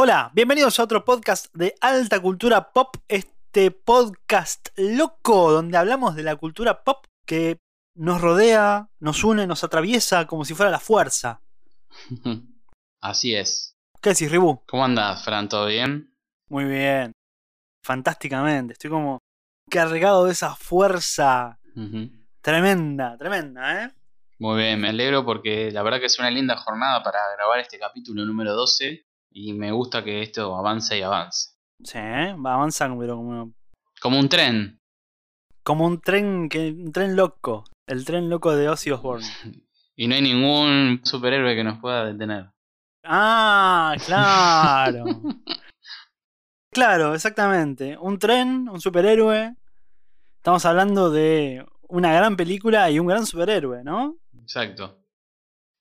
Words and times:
Hola, 0.00 0.30
bienvenidos 0.32 0.78
a 0.78 0.84
otro 0.84 1.04
podcast 1.04 1.52
de 1.54 1.74
alta 1.80 2.22
cultura 2.22 2.70
pop, 2.70 2.94
este 3.08 3.72
podcast 3.72 4.68
loco 4.76 5.50
donde 5.50 5.76
hablamos 5.76 6.14
de 6.14 6.22
la 6.22 6.36
cultura 6.36 6.84
pop 6.84 7.04
que 7.26 7.58
nos 7.96 8.20
rodea, 8.20 8.90
nos 9.00 9.24
une, 9.24 9.48
nos 9.48 9.64
atraviesa 9.64 10.28
como 10.28 10.44
si 10.44 10.54
fuera 10.54 10.70
la 10.70 10.78
fuerza. 10.78 11.42
Así 13.02 13.34
es. 13.34 13.74
¿Qué 14.00 14.10
decís, 14.10 14.30
Ribu? 14.30 14.62
¿Cómo 14.68 14.84
andas, 14.84 15.24
Fran? 15.24 15.48
¿Todo 15.48 15.66
bien? 15.66 16.14
Muy 16.48 16.66
bien. 16.66 17.10
Fantásticamente. 17.84 18.74
Estoy 18.74 18.90
como 18.90 19.18
cargado 19.68 20.26
de 20.26 20.30
esa 20.30 20.54
fuerza 20.54 21.58
tremenda, 22.40 23.16
tremenda, 23.18 23.82
¿eh? 23.82 23.90
Muy 24.38 24.58
bien, 24.62 24.80
me 24.80 24.90
alegro 24.90 25.24
porque 25.24 25.72
la 25.72 25.82
verdad 25.82 25.98
que 25.98 26.06
es 26.06 26.20
una 26.20 26.30
linda 26.30 26.56
jornada 26.56 27.02
para 27.02 27.18
grabar 27.36 27.58
este 27.58 27.80
capítulo 27.80 28.24
número 28.24 28.54
12 28.54 29.07
y 29.30 29.52
me 29.52 29.72
gusta 29.72 30.02
que 30.04 30.22
esto 30.22 30.56
avance 30.56 30.98
y 30.98 31.02
avance. 31.02 31.50
Sí, 31.82 31.98
va 31.98 32.54
avanzando, 32.54 32.98
pero 32.98 33.16
como, 33.16 33.52
Como 34.00 34.18
un 34.18 34.28
tren. 34.28 34.80
como 35.62 35.86
un 35.86 36.00
tren, 36.00 36.48
que, 36.48 36.70
un 36.70 36.92
tren 36.92 37.14
loco. 37.16 37.64
El 37.86 38.04
tren 38.04 38.28
loco 38.28 38.54
de 38.56 38.68
Ozzy 38.68 38.90
Osbourne. 38.90 39.26
Y 40.00 40.06
no 40.06 40.14
hay 40.14 40.22
ningún 40.22 41.00
superhéroe 41.02 41.56
que 41.56 41.64
nos 41.64 41.80
pueda 41.80 42.04
detener. 42.04 42.46
Ah, 43.02 43.96
claro. 44.06 45.04
claro, 46.70 47.14
exactamente. 47.14 47.98
Un 47.98 48.16
tren, 48.16 48.68
un 48.68 48.80
superhéroe. 48.80 49.56
Estamos 50.36 50.64
hablando 50.66 51.10
de 51.10 51.66
una 51.88 52.12
gran 52.14 52.36
película 52.36 52.88
y 52.92 53.00
un 53.00 53.08
gran 53.08 53.26
superhéroe, 53.26 53.82
¿no? 53.82 54.16
Exacto. 54.40 55.02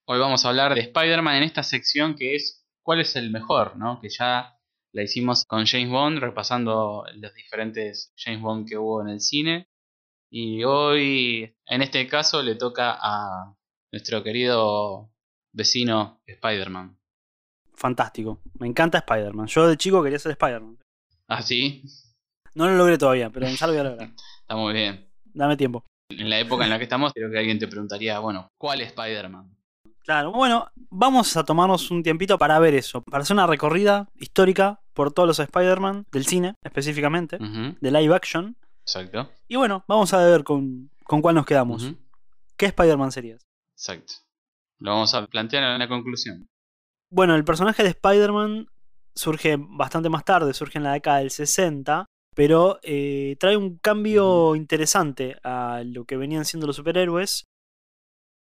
Hoy 0.07 0.17
vamos 0.17 0.43
a 0.43 0.49
hablar 0.49 0.73
de 0.73 0.81
Spider-Man 0.81 1.35
en 1.35 1.43
esta 1.43 1.61
sección 1.61 2.15
que 2.15 2.35
es 2.35 2.56
¿Cuál 2.87 3.01
es 3.01 3.17
el 3.17 3.31
mejor? 3.31 3.75
¿no? 3.75 3.99
Que 3.99 4.07
ya 4.07 4.57
la 4.93 5.03
hicimos 5.03 5.43
con 5.43 5.65
James 5.65 5.89
Bond, 5.89 6.19
repasando 6.19 7.03
los 7.15 7.33
diferentes 7.33 8.13
James 8.15 8.41
Bond 8.41 8.65
que 8.65 8.77
hubo 8.77 9.01
en 9.01 9.09
el 9.09 9.19
cine. 9.19 9.67
Y 10.31 10.63
hoy, 10.63 11.53
en 11.65 11.81
este 11.81 12.07
caso, 12.07 12.41
le 12.41 12.55
toca 12.55 12.97
a 12.97 13.53
nuestro 13.91 14.23
querido 14.23 15.11
vecino 15.51 16.21
Spider-Man. 16.27 16.97
Fantástico. 17.73 18.39
Me 18.57 18.67
encanta 18.67 18.99
Spider-Man. 18.99 19.47
Yo 19.47 19.67
de 19.67 19.75
chico 19.75 20.01
quería 20.01 20.17
ser 20.17 20.31
Spider-Man. 20.31 20.79
¿Ah, 21.27 21.41
sí? 21.41 21.83
No 22.55 22.67
lo 22.69 22.77
logré 22.77 22.97
todavía, 22.97 23.29
pero 23.29 23.49
ya 23.49 23.67
lo 23.67 23.73
voy 23.73 23.81
a 23.81 23.83
lograr. 23.83 24.11
Está 24.43 24.55
muy 24.55 24.71
bien. 24.71 25.11
Dame 25.25 25.57
tiempo. 25.57 25.83
En 26.09 26.29
la 26.29 26.39
época 26.39 26.63
en 26.63 26.69
la 26.69 26.77
que 26.77 26.85
estamos, 26.85 27.11
creo 27.11 27.29
que 27.29 27.37
alguien 27.37 27.59
te 27.59 27.67
preguntaría, 27.67 28.19
bueno, 28.19 28.47
¿cuál 28.57 28.79
Spider-Man? 28.79 29.56
Claro, 30.07 30.31
bueno, 30.31 30.71
vamos 30.89 31.35
a 31.35 31.43
tomarnos 31.43 31.91
un 31.91 32.01
tiempito 32.01 32.37
para 32.37 32.57
ver 32.59 32.73
eso. 32.73 33.01
Para 33.01 33.23
hacer 33.23 33.33
una 33.33 33.45
recorrida 33.45 34.07
histórica 34.15 34.79
por 34.93 35.11
todos 35.11 35.27
los 35.27 35.39
Spider-Man, 35.39 36.05
del 36.13 36.25
cine 36.25 36.55
específicamente, 36.63 37.35
Ujú, 37.35 37.75
de 37.81 37.91
live 37.91 38.15
action. 38.15 38.55
Exacto. 38.83 39.29
Y 39.49 39.57
bueno, 39.57 39.83
vamos 39.85 40.13
a 40.13 40.25
ver 40.25 40.45
con, 40.45 40.89
con 41.03 41.21
cuál 41.21 41.35
nos 41.35 41.45
quedamos. 41.45 41.91
¿Qué 42.55 42.67
Spider-Man 42.67 43.11
serías? 43.11 43.45
Exacto. 43.73 44.13
Lo 44.79 44.91
vamos 44.91 45.13
a 45.13 45.27
plantear 45.27 45.63
en 45.73 45.79
la 45.79 45.89
conclusión. 45.89 46.47
Bueno, 47.11 47.35
el 47.35 47.43
personaje 47.43 47.83
de 47.83 47.89
Spider-Man 47.89 48.67
surge 49.13 49.57
bastante 49.59 50.07
más 50.07 50.23
tarde, 50.23 50.53
surge 50.53 50.77
en 50.77 50.85
la 50.85 50.93
década 50.93 51.17
del 51.17 51.31
60, 51.31 52.05
pero 52.33 52.79
eh, 52.81 53.35
trae 53.41 53.57
un 53.57 53.77
cambio 53.79 54.55
interesante 54.55 55.35
a 55.43 55.81
lo 55.85 56.05
que 56.05 56.15
venían 56.15 56.45
siendo 56.45 56.65
los 56.65 56.77
superhéroes, 56.77 57.43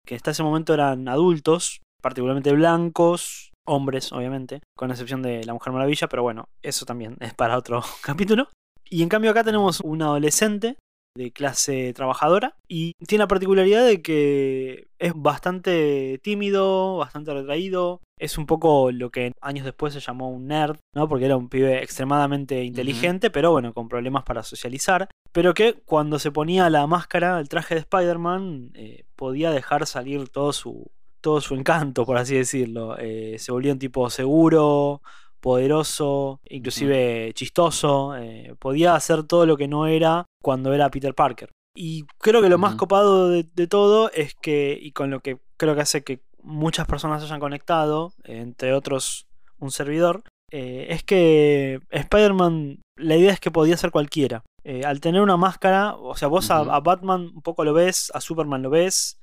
que 0.05 0.15
hasta 0.15 0.31
ese 0.31 0.43
momento 0.43 0.73
eran 0.73 1.07
adultos, 1.07 1.81
particularmente 2.01 2.51
blancos, 2.53 3.51
hombres, 3.65 4.11
obviamente, 4.11 4.61
con 4.75 4.91
excepción 4.91 5.21
de 5.21 5.43
la 5.43 5.53
Mujer 5.53 5.73
Maravilla, 5.73 6.07
pero 6.07 6.23
bueno, 6.23 6.49
eso 6.61 6.85
también 6.85 7.17
es 7.19 7.33
para 7.33 7.57
otro 7.57 7.81
capítulo. 8.01 8.49
Y 8.89 9.03
en 9.03 9.09
cambio 9.09 9.31
acá 9.31 9.43
tenemos 9.43 9.81
un 9.81 10.01
adolescente 10.01 10.77
de 11.15 11.31
clase 11.31 11.93
trabajadora 11.93 12.55
y 12.67 12.93
tiene 13.07 13.23
la 13.23 13.27
particularidad 13.27 13.85
de 13.85 14.01
que 14.01 14.87
es 14.99 15.13
bastante 15.15 16.19
tímido, 16.23 16.97
bastante 16.97 17.33
retraído, 17.33 18.01
es 18.17 18.37
un 18.37 18.45
poco 18.45 18.91
lo 18.91 19.09
que 19.09 19.31
años 19.41 19.65
después 19.65 19.93
se 19.93 19.99
llamó 19.99 20.29
un 20.29 20.47
nerd, 20.47 20.77
¿no? 20.93 21.07
Porque 21.07 21.25
era 21.25 21.37
un 21.37 21.49
pibe 21.49 21.81
extremadamente 21.81 22.63
inteligente, 22.63 23.29
pero 23.29 23.51
bueno, 23.51 23.73
con 23.73 23.87
problemas 23.87 24.23
para 24.23 24.43
socializar, 24.43 25.09
pero 25.31 25.53
que 25.53 25.81
cuando 25.85 26.19
se 26.19 26.31
ponía 26.31 26.69
la 26.69 26.85
máscara, 26.85 27.39
el 27.39 27.49
traje 27.49 27.75
de 27.75 27.81
Spider-Man, 27.81 28.71
eh, 28.75 29.05
podía 29.15 29.51
dejar 29.51 29.85
salir 29.87 30.29
todo 30.29 30.53
su 30.53 30.91
todo 31.21 31.41
su 31.41 31.55
encanto, 31.55 32.05
por 32.05 32.17
así 32.17 32.35
decirlo. 32.35 32.97
Eh, 32.97 33.35
se 33.39 33.51
volvía 33.51 33.73
un 33.73 33.79
tipo 33.79 34.09
seguro, 34.09 35.01
poderoso, 35.41 36.39
inclusive 36.49 37.31
chistoso. 37.33 38.15
eh, 38.17 38.55
podía 38.59 38.95
hacer 38.95 39.23
todo 39.23 39.45
lo 39.45 39.57
que 39.57 39.67
no 39.67 39.87
era 39.87 40.25
cuando 40.41 40.73
era 40.73 40.89
Peter 40.89 41.13
Parker. 41.13 41.49
Y 41.75 42.03
creo 42.19 42.41
que 42.41 42.49
lo 42.49 42.57
más 42.57 42.75
copado 42.75 43.29
de, 43.29 43.43
de 43.53 43.67
todo 43.67 44.11
es 44.11 44.33
que, 44.35 44.77
y 44.81 44.91
con 44.91 45.09
lo 45.11 45.19
que 45.21 45.37
creo 45.57 45.75
que 45.75 45.81
hace 45.81 46.03
que 46.03 46.21
muchas 46.41 46.87
personas 46.87 47.21
se 47.21 47.27
hayan 47.27 47.39
conectado, 47.39 48.13
entre 48.23 48.73
otros 48.73 49.27
un 49.59 49.71
servidor, 49.71 50.23
eh, 50.51 50.87
es 50.89 51.03
que 51.03 51.79
Spider-Man, 51.91 52.81
la 52.97 53.15
idea 53.15 53.31
es 53.31 53.39
que 53.39 53.51
podía 53.51 53.77
ser 53.77 53.91
cualquiera. 53.91 54.43
Eh, 54.63 54.83
al 54.85 54.99
tener 54.99 55.21
una 55.21 55.37
máscara, 55.37 55.95
o 55.95 56.15
sea, 56.15 56.27
vos 56.27 56.49
a- 56.51 56.59
a, 56.59 56.79
Batman 56.81 57.31
un 57.35 57.41
poco 57.41 57.63
lo 57.63 57.73
ves, 57.73 58.11
a 58.13 58.19
Superman 58.21 58.61
lo 58.63 58.69
ves, 58.69 59.18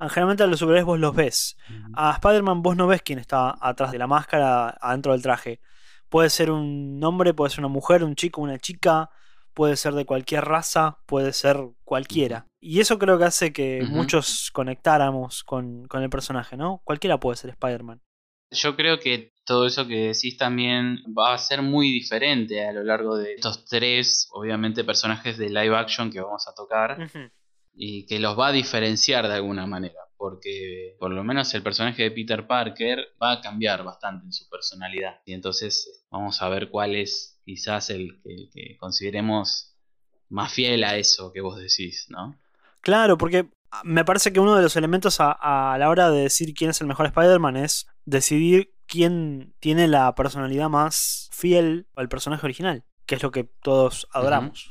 generalmente 0.00 0.42
a 0.42 0.46
los 0.46 0.60
superhéroes 0.60 0.86
vos 0.86 0.98
los 0.98 1.14
ves. 1.14 1.56
A 1.94 2.12
Spider-Man 2.12 2.62
vos 2.62 2.76
no 2.76 2.86
ves 2.86 3.02
quién 3.02 3.18
está 3.18 3.56
atrás 3.60 3.90
de 3.90 3.98
la 3.98 4.06
máscara, 4.06 4.68
adentro 4.80 5.12
del 5.12 5.22
traje. 5.22 5.60
Puede 6.08 6.30
ser 6.30 6.50
un 6.50 7.02
hombre, 7.02 7.34
puede 7.34 7.50
ser 7.50 7.60
una 7.60 7.68
mujer, 7.68 8.04
un 8.04 8.14
chico, 8.14 8.40
una 8.40 8.58
chica, 8.58 9.10
puede 9.52 9.76
ser 9.76 9.94
de 9.94 10.06
cualquier 10.06 10.44
raza, 10.44 10.98
puede 11.06 11.32
ser 11.32 11.58
cualquiera. 11.84 12.46
Y 12.60 12.80
eso 12.80 12.98
creo 12.98 13.18
que 13.18 13.24
hace 13.24 13.52
que 13.52 13.82
muchos 13.88 14.50
conectáramos 14.52 15.42
con, 15.44 15.86
con 15.88 16.02
el 16.02 16.10
personaje, 16.10 16.56
¿no? 16.56 16.80
Cualquiera 16.84 17.18
puede 17.18 17.36
ser 17.36 17.50
Spider-Man. 17.50 18.00
Yo 18.50 18.76
creo 18.76 18.98
que 18.98 19.32
todo 19.44 19.66
eso 19.66 19.86
que 19.86 20.12
decís 20.12 20.36
también 20.38 21.02
va 21.06 21.34
a 21.34 21.38
ser 21.38 21.62
muy 21.62 21.90
diferente 21.90 22.66
a 22.66 22.72
lo 22.72 22.82
largo 22.82 23.16
de 23.16 23.34
estos 23.34 23.64
tres, 23.64 24.28
obviamente, 24.32 24.84
personajes 24.84 25.38
de 25.38 25.48
live 25.48 25.76
action 25.76 26.10
que 26.10 26.20
vamos 26.20 26.46
a 26.48 26.54
tocar 26.54 26.98
y 27.78 28.06
que 28.06 28.18
los 28.18 28.38
va 28.38 28.48
a 28.48 28.52
diferenciar 28.52 29.28
de 29.28 29.34
alguna 29.34 29.66
manera, 29.66 30.00
porque 30.16 30.96
por 30.98 31.12
lo 31.12 31.22
menos 31.24 31.54
el 31.54 31.62
personaje 31.62 32.02
de 32.04 32.10
Peter 32.10 32.46
Parker 32.46 32.98
va 33.22 33.32
a 33.32 33.40
cambiar 33.40 33.84
bastante 33.84 34.26
en 34.26 34.32
su 34.32 34.48
personalidad 34.48 35.20
y 35.24 35.32
entonces 35.34 36.04
vamos 36.10 36.42
a 36.42 36.48
ver 36.48 36.70
cuál 36.70 36.96
es 36.96 37.40
quizás 37.44 37.90
el, 37.90 38.20
que- 38.22 38.34
el 38.34 38.50
que 38.52 38.76
consideremos 38.78 39.76
más 40.28 40.52
fiel 40.52 40.84
a 40.84 40.96
eso 40.96 41.32
que 41.32 41.40
vos 41.40 41.56
decís, 41.58 42.06
¿no? 42.10 42.36
Claro, 42.80 43.18
porque 43.18 43.48
me 43.84 44.04
parece 44.04 44.32
que 44.32 44.40
uno 44.40 44.56
de 44.56 44.62
los 44.62 44.76
elementos 44.76 45.20
a, 45.20 45.32
a 45.74 45.78
la 45.78 45.88
hora 45.90 46.10
de 46.10 46.22
decir 46.22 46.54
quién 46.54 46.70
es 46.70 46.80
el 46.80 46.86
mejor 46.86 47.06
Spider-Man 47.06 47.56
es 47.56 47.86
decidir 48.04 48.72
quién 48.86 49.54
tiene 49.60 49.88
la 49.88 50.14
personalidad 50.14 50.68
más 50.68 51.28
fiel 51.32 51.86
al 51.94 52.08
personaje 52.08 52.46
original, 52.46 52.84
que 53.06 53.14
es 53.16 53.22
lo 53.22 53.30
que 53.30 53.44
todos 53.62 54.08
adoramos. 54.12 54.70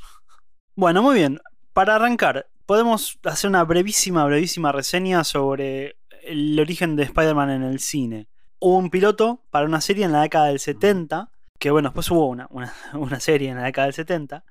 Bueno, 0.74 1.02
muy 1.02 1.14
bien. 1.16 1.40
Para 1.72 1.94
arrancar, 1.96 2.48
podemos 2.68 3.18
hacer 3.24 3.48
una 3.48 3.64
brevísima, 3.64 4.26
brevísima 4.26 4.72
reseña 4.72 5.24
sobre 5.24 5.96
el 6.22 6.60
origen 6.60 6.96
de 6.96 7.04
Spider-Man 7.04 7.48
en 7.48 7.62
el 7.62 7.78
cine. 7.78 8.28
Hubo 8.60 8.76
un 8.76 8.90
piloto 8.90 9.42
para 9.50 9.64
una 9.64 9.80
serie 9.80 10.04
en 10.04 10.12
la 10.12 10.20
década 10.20 10.48
del 10.48 10.58
70, 10.60 11.30
que 11.58 11.70
bueno, 11.70 11.88
después 11.88 12.10
hubo 12.10 12.26
una, 12.26 12.46
una, 12.50 13.20
serie 13.20 13.48
en 13.48 13.56
la 13.56 13.64
década 13.64 13.86
del 13.86 13.94
70, 13.94 14.44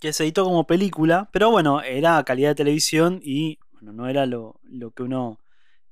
que 0.00 0.12
se 0.12 0.24
editó 0.24 0.42
como 0.42 0.66
película, 0.66 1.28
pero 1.32 1.52
bueno, 1.52 1.80
era 1.80 2.20
calidad 2.24 2.48
de 2.48 2.54
televisión 2.56 3.20
y 3.22 3.60
bueno, 3.74 3.92
no 3.92 4.08
era 4.08 4.26
lo, 4.26 4.58
lo 4.64 4.90
que 4.90 5.04
uno 5.04 5.38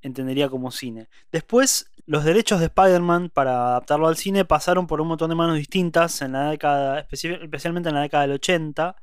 entendería 0.01 0.49
como 0.49 0.71
cine. 0.71 1.07
Después, 1.31 1.93
los 2.05 2.25
derechos 2.25 2.59
de 2.59 2.65
Spider-Man 2.65 3.29
para 3.29 3.67
adaptarlo 3.69 4.09
al 4.09 4.17
cine 4.17 4.43
pasaron 4.43 4.85
por 4.85 4.99
un 4.99 5.07
montón 5.07 5.29
de 5.29 5.35
manos 5.37 5.55
distintas 5.55 6.21
en 6.21 6.33
la 6.33 6.49
década, 6.49 7.07
especi- 7.07 7.41
especialmente 7.41 7.87
en 7.87 7.95
la 7.95 8.01
década 8.01 8.23
del 8.23 8.33
80, 8.33 8.97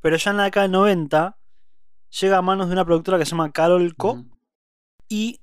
pero 0.00 0.16
ya 0.16 0.30
en 0.30 0.36
la 0.36 0.44
década 0.44 0.62
del 0.68 0.72
90 0.72 1.36
llega 2.20 2.38
a 2.38 2.42
manos 2.42 2.68
de 2.68 2.72
una 2.74 2.84
productora 2.84 3.18
que 3.18 3.24
se 3.24 3.32
llama 3.32 3.52
Carol 3.52 3.94
Co 3.96 4.24
y 5.08 5.40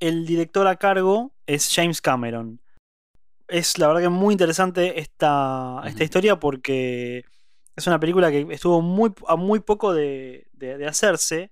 el 0.00 0.26
director 0.26 0.66
a 0.66 0.76
cargo 0.76 1.32
es 1.46 1.70
James 1.74 2.00
Cameron. 2.00 2.60
Es 3.48 3.78
la 3.78 3.88
verdad 3.88 4.02
que 4.02 4.08
muy 4.08 4.32
interesante 4.32 5.00
esta, 5.00 5.82
esta 5.84 6.04
historia 6.04 6.38
porque 6.38 7.24
es 7.76 7.86
una 7.86 7.98
película 7.98 8.30
que 8.30 8.46
estuvo 8.50 8.80
muy, 8.80 9.12
a 9.26 9.36
muy 9.36 9.60
poco 9.60 9.92
de, 9.92 10.46
de- 10.52 10.78
de 10.78 10.86
hacerse. 10.86 11.50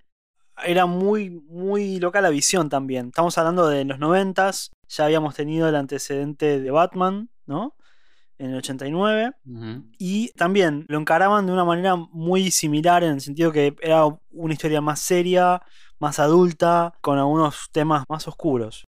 Era 0.64 0.86
muy, 0.86 1.30
muy 1.30 1.98
loca 2.00 2.20
la 2.20 2.30
visión 2.30 2.68
también. 2.68 3.08
Estamos 3.08 3.36
hablando 3.38 3.68
de 3.68 3.84
los 3.84 3.98
noventas. 3.98 4.70
Ya 4.88 5.04
habíamos 5.04 5.34
tenido 5.34 5.68
el 5.68 5.76
antecedente 5.76 6.60
de 6.60 6.70
Batman, 6.70 7.30
¿no? 7.46 7.74
En 8.38 8.50
el 8.50 8.56
89. 8.56 9.32
Ujú. 9.46 9.84
Y 9.98 10.28
también 10.32 10.84
lo 10.88 10.98
encaraban 10.98 11.46
de 11.46 11.52
una 11.52 11.64
manera 11.64 11.96
muy 11.96 12.50
similar 12.50 13.02
en 13.04 13.14
el 13.14 13.20
sentido 13.20 13.52
que 13.52 13.74
era 13.80 14.04
una 14.30 14.52
historia 14.52 14.80
más 14.80 15.00
seria, 15.00 15.62
más 15.98 16.18
adulta, 16.18 16.94
con 17.00 17.18
algunos 17.18 17.68
temas 17.72 18.04
más 18.08 18.28
oscuros. 18.28 18.84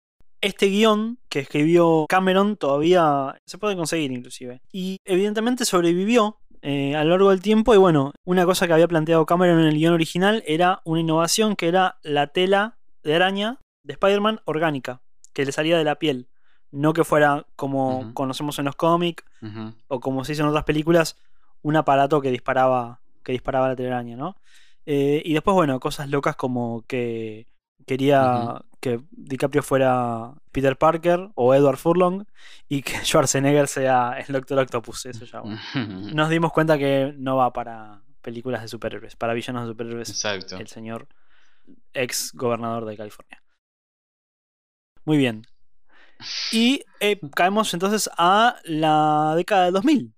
Este 0.41 0.67
guion 0.67 1.19
que 1.29 1.41
escribió 1.41 2.07
Cameron 2.09 2.57
todavía 2.57 3.39
se 3.47 3.59
puede 3.59 3.77
conseguir 3.77 4.13
inclusive. 4.13 4.61
Y 4.73 4.99
evidentemente 5.05 5.65
sobrevivió 5.65 6.39
eh, 6.67 6.97
a 6.97 7.05
lo 7.05 7.11
largo 7.11 7.31
del 7.31 7.43
tiempo. 7.43 7.75
Y 7.75 7.79
bueno, 7.79 8.13
una 8.25 8.47
cosa 8.47 8.67
que 8.67 8.73
había 8.73 8.89
planteado 8.89 9.27
Cameron 9.27 9.61
en 9.61 9.67
el 9.67 9.75
guion 9.75 9.93
original 9.93 10.43
era 10.47 10.81
una 10.85 11.01
innovación 11.01 11.57
que 11.57 11.69
era 11.69 11.99
la 12.03 12.29
tela 12.29 12.79
de 13.03 13.15
araña 13.15 13.59
de 13.85 13.93
Spider-Man 13.93 14.41
orgánica, 14.47 15.03
que 15.35 15.45
le 15.45 15.53
salía 15.53 15.77
de 15.77 15.85
la 15.85 15.97
piel. 15.97 16.29
No 16.75 16.93
que 16.93 17.05
fuera 17.05 17.47
como 17.57 18.13
conocemos 18.15 18.59
en 18.59 18.67
los 18.67 18.77
cómics 18.77 19.25
o 19.89 20.01
como 20.01 20.25
se 20.25 20.33
hizo 20.33 20.43
en 20.43 20.49
otras 20.49 20.65
películas, 20.65 21.17
un 21.63 21.77
aparato 21.77 22.21
que 22.21 22.31
disparaba, 22.31 23.01
que 23.23 23.33
disparaba 23.33 23.69
la 23.69 23.77
telaraña, 23.77 24.17
¿no? 24.17 24.37
Eh, 24.87 25.23
y 25.25 25.33
después, 25.33 25.55
bueno, 25.55 25.81
cosas 25.81 26.11
locas 26.11 26.37
como 26.37 26.85
que 26.87 27.47
quería 27.87 28.63
que 28.81 29.01
DiCaprio 29.11 29.63
fuera 29.63 30.35
Peter 30.53 30.77
Parker 30.77 31.31
o 31.35 31.55
Edward 31.55 31.79
Furlong 31.79 32.25
y 32.69 32.83
que 32.83 32.93
Schwarzenegger 33.05 33.69
sea 33.69 34.17
el 34.19 34.33
Doctor 34.33 34.59
Octopus. 34.59 35.07
Eso 35.07 35.25
ya. 35.25 35.43
Nos 36.15 36.29
dimos 36.29 36.53
cuenta 36.53 36.77
que 36.77 37.15
no 37.17 37.37
va 37.37 37.53
para 37.53 38.03
películas 38.21 38.63
de 38.63 38.69
superhéroes, 38.69 39.17
para 39.17 39.35
villanos 39.35 39.65
de 39.65 39.73
superhéroes. 39.73 40.11
Exacto. 40.11 40.57
El 40.57 40.67
señor 40.69 41.09
ex 41.93 42.33
gobernador 42.35 42.85
de 42.85 42.97
California. 42.97 43.43
Muy 45.05 45.17
bien. 45.17 45.47
Y 46.53 46.83
eh, 47.01 47.21
caemos 47.35 47.73
entonces 47.75 48.11
a 48.17 48.57
la 48.65 49.35
década 49.37 49.65
del 49.65 49.75
2000 49.75 50.15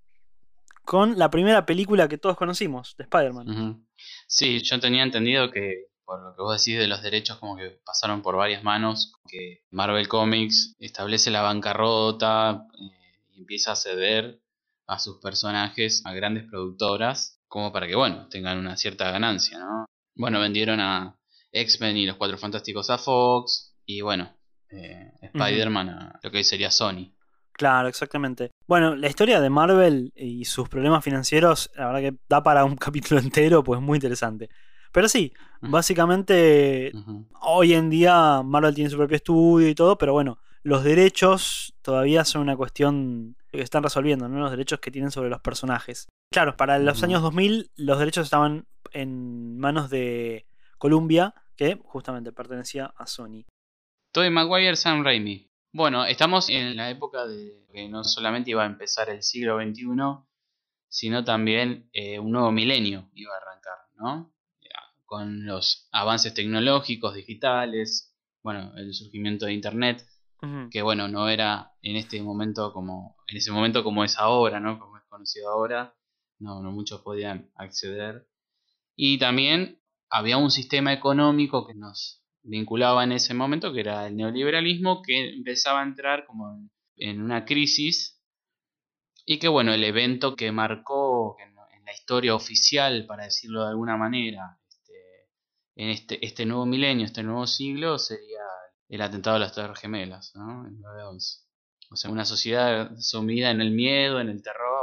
con 0.86 1.18
la 1.18 1.30
primera 1.30 1.66
película 1.66 2.08
que 2.08 2.16
todos 2.16 2.36
conocimos 2.36 2.94
de 2.96 3.04
Spider-Man. 3.04 3.84
Sí, 4.28 4.62
yo 4.62 4.80
tenía 4.80 5.02
entendido 5.02 5.50
que, 5.50 5.88
por 6.04 6.22
lo 6.22 6.34
que 6.34 6.42
vos 6.42 6.64
decís 6.64 6.78
de 6.78 6.86
los 6.86 7.02
derechos, 7.02 7.38
como 7.38 7.56
que 7.56 7.80
pasaron 7.84 8.22
por 8.22 8.36
varias 8.36 8.62
manos, 8.62 9.12
que 9.28 9.64
Marvel 9.70 10.08
Comics 10.08 10.76
establece 10.78 11.30
la 11.30 11.42
bancarrota 11.42 12.66
eh, 12.80 13.20
y 13.34 13.40
empieza 13.40 13.72
a 13.72 13.76
ceder 13.76 14.40
a 14.86 15.00
sus 15.00 15.18
personajes 15.18 16.02
a 16.06 16.12
grandes 16.12 16.44
productoras, 16.44 17.40
como 17.48 17.72
para 17.72 17.88
que, 17.88 17.96
bueno, 17.96 18.28
tengan 18.28 18.58
una 18.58 18.76
cierta 18.76 19.10
ganancia, 19.10 19.58
¿no? 19.58 19.86
Bueno, 20.14 20.38
vendieron 20.38 20.78
a 20.78 21.18
X-Men 21.50 21.96
y 21.96 22.06
los 22.06 22.16
Cuatro 22.16 22.38
Fantásticos 22.38 22.90
a 22.90 22.98
Fox, 22.98 23.74
y 23.84 24.02
bueno, 24.02 24.35
eh, 24.70 25.12
Spider-Man 25.22 25.88
a 25.88 26.20
lo 26.22 26.30
que 26.30 26.38
hoy 26.38 26.44
sería 26.44 26.70
Sony. 26.70 27.12
Claro, 27.52 27.88
exactamente. 27.88 28.50
Bueno, 28.66 28.94
la 28.94 29.08
historia 29.08 29.40
de 29.40 29.48
Marvel 29.48 30.12
y 30.14 30.44
sus 30.44 30.68
problemas 30.68 31.02
financieros, 31.02 31.70
la 31.74 31.86
verdad 31.86 32.00
que 32.00 32.18
da 32.28 32.42
para 32.42 32.64
un 32.64 32.76
capítulo 32.76 33.20
entero, 33.20 33.64
pues 33.64 33.80
muy 33.80 33.96
interesante. 33.96 34.50
Pero 34.92 35.08
sí, 35.08 35.32
básicamente 35.60 36.90
hoy 37.42 37.74
en 37.74 37.90
día 37.90 38.42
Marvel 38.42 38.74
tiene 38.74 38.88
su 38.88 38.96
propio 38.96 39.16
estudio 39.16 39.68
y 39.68 39.74
todo, 39.74 39.98
pero 39.98 40.14
bueno, 40.14 40.38
los 40.62 40.84
derechos 40.84 41.74
todavía 41.82 42.24
son 42.24 42.42
una 42.42 42.56
cuestión 42.56 43.36
que 43.52 43.60
están 43.60 43.82
resolviendo, 43.82 44.28
¿no? 44.28 44.40
Los 44.40 44.50
derechos 44.50 44.80
que 44.80 44.90
tienen 44.90 45.10
sobre 45.10 45.28
los 45.28 45.40
personajes. 45.40 46.08
Claro, 46.32 46.56
para 46.56 46.78
los 46.78 47.02
años 47.02 47.22
2000 47.22 47.72
los 47.76 47.98
derechos 47.98 48.24
estaban 48.24 48.66
en 48.92 49.58
manos 49.58 49.90
de 49.90 50.46
Columbia, 50.78 51.34
que 51.56 51.78
justamente 51.84 52.32
pertenecía 52.32 52.92
a 52.96 53.06
Sony. 53.06 53.44
Tobey 54.16 54.30
Maguire, 54.30 54.76
Sam 54.76 55.04
Raimi. 55.04 55.46
Bueno, 55.74 56.06
estamos 56.06 56.48
en 56.48 56.74
la 56.74 56.88
época 56.88 57.26
de 57.26 57.66
que 57.70 57.86
no 57.86 58.02
solamente 58.02 58.50
iba 58.50 58.62
a 58.62 58.66
empezar 58.66 59.10
el 59.10 59.22
siglo 59.22 59.60
XXI, 59.60 59.84
sino 60.88 61.22
también 61.22 61.90
eh, 61.92 62.18
un 62.18 62.32
nuevo 62.32 62.50
milenio 62.50 63.10
iba 63.12 63.34
a 63.34 63.36
arrancar, 63.36 63.74
¿no? 63.96 64.32
Con 65.04 65.44
los 65.44 65.90
avances 65.92 66.32
tecnológicos, 66.32 67.14
digitales, 67.14 68.16
bueno, 68.42 68.72
el 68.78 68.94
surgimiento 68.94 69.44
de 69.44 69.52
Internet, 69.52 70.02
que 70.70 70.80
bueno, 70.80 71.08
no 71.08 71.28
era 71.28 71.74
en 71.82 71.96
este 71.96 72.22
momento 72.22 72.72
como, 72.72 73.18
en 73.26 73.36
ese 73.36 73.52
momento 73.52 73.84
como 73.84 74.02
es 74.02 74.16
ahora, 74.16 74.60
¿no? 74.60 74.78
Como 74.78 74.96
es 74.96 75.04
conocido 75.10 75.50
ahora, 75.50 75.94
no, 76.38 76.62
no 76.62 76.72
muchos 76.72 77.02
podían 77.02 77.50
acceder. 77.54 78.26
Y 78.94 79.18
también 79.18 79.78
había 80.08 80.38
un 80.38 80.50
sistema 80.50 80.94
económico 80.94 81.66
que 81.66 81.74
nos 81.74 82.25
vinculaba 82.46 83.04
en 83.04 83.12
ese 83.12 83.34
momento, 83.34 83.72
que 83.72 83.80
era 83.80 84.06
el 84.06 84.16
neoliberalismo, 84.16 85.02
que 85.02 85.34
empezaba 85.34 85.80
a 85.80 85.84
entrar 85.84 86.26
como 86.26 86.68
en 86.96 87.20
una 87.20 87.44
crisis 87.44 88.22
y 89.24 89.38
que 89.38 89.48
bueno, 89.48 89.74
el 89.74 89.84
evento 89.84 90.36
que 90.36 90.52
marcó 90.52 91.36
en 91.40 91.54
la 91.84 91.92
historia 91.92 92.34
oficial, 92.34 93.06
para 93.06 93.24
decirlo 93.24 93.62
de 93.62 93.70
alguna 93.70 93.96
manera, 93.96 94.58
este, 94.68 95.28
en 95.76 95.88
este, 95.90 96.24
este 96.24 96.46
nuevo 96.46 96.66
milenio, 96.66 97.06
este 97.06 97.22
nuevo 97.22 97.46
siglo, 97.46 97.98
sería 97.98 98.42
el 98.88 99.02
atentado 99.02 99.34
de 99.34 99.40
las 99.40 99.54
Torres 99.54 99.78
Gemelas. 99.78 100.32
El 100.34 100.80
9-11. 100.80 101.44
O 101.90 101.96
sea, 101.96 102.10
una 102.10 102.24
sociedad 102.24 102.90
sumida 102.98 103.50
en 103.50 103.60
el 103.60 103.70
miedo, 103.70 104.20
en 104.20 104.28
el 104.28 104.42
terror. 104.42 104.75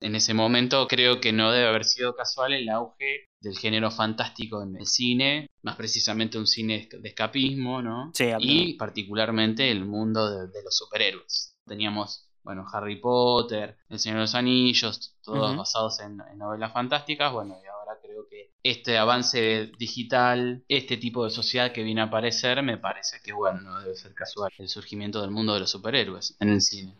En 0.00 0.14
ese 0.14 0.34
momento 0.34 0.86
creo 0.88 1.20
que 1.20 1.32
no 1.32 1.52
debe 1.52 1.68
haber 1.68 1.84
sido 1.84 2.14
casual 2.14 2.52
el 2.52 2.68
auge 2.68 3.26
del 3.40 3.56
género 3.56 3.90
fantástico 3.90 4.62
en 4.62 4.76
el 4.76 4.86
cine, 4.86 5.48
más 5.62 5.76
precisamente 5.76 6.38
un 6.38 6.46
cine 6.46 6.88
de 6.90 7.08
escapismo, 7.08 7.80
¿no? 7.80 8.10
Sí, 8.14 8.30
y 8.38 8.74
particularmente 8.74 9.70
el 9.70 9.84
mundo 9.84 10.48
de, 10.48 10.62
los 10.62 10.76
superhéroes. 10.76 11.56
Teníamos, 11.64 12.28
bueno, 12.42 12.66
Harry 12.72 13.00
Potter, 13.00 13.78
El 13.88 13.98
Señor 13.98 14.18
de 14.18 14.22
los 14.22 14.34
Anillos, 14.34 15.16
todos 15.22 15.56
basados 15.56 16.00
en, 16.00 16.18
novelas 16.36 16.72
fantásticas, 16.72 17.32
bueno, 17.32 17.56
y 17.62 17.66
ahora 17.66 17.98
creo 18.02 18.28
que 18.28 18.52
este 18.62 18.98
avance 18.98 19.70
digital, 19.78 20.64
este 20.68 20.96
tipo 20.98 21.24
de 21.24 21.30
sociedad 21.30 21.72
que 21.72 21.82
viene 21.82 22.02
a 22.02 22.04
aparecer, 22.04 22.62
me 22.62 22.76
parece 22.76 23.20
que, 23.24 23.32
bueno, 23.32 23.60
no 23.62 23.80
debe 23.80 23.94
ser 23.94 24.12
casual 24.12 24.52
el 24.58 24.68
surgimiento 24.68 25.22
del 25.22 25.30
mundo 25.30 25.54
de 25.54 25.60
los 25.60 25.70
superhéroes 25.70 26.36
en 26.40 26.50
el 26.50 26.60
cine. 26.60 26.94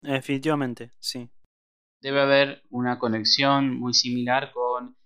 Definitivamente, 0.00 0.90
sí. 0.98 1.28
Debe 2.02 2.20
haber 2.20 2.62
una 2.70 2.98
conexión 2.98 3.78
muy 3.78 3.94
similar 3.94 4.52
con 4.52 4.96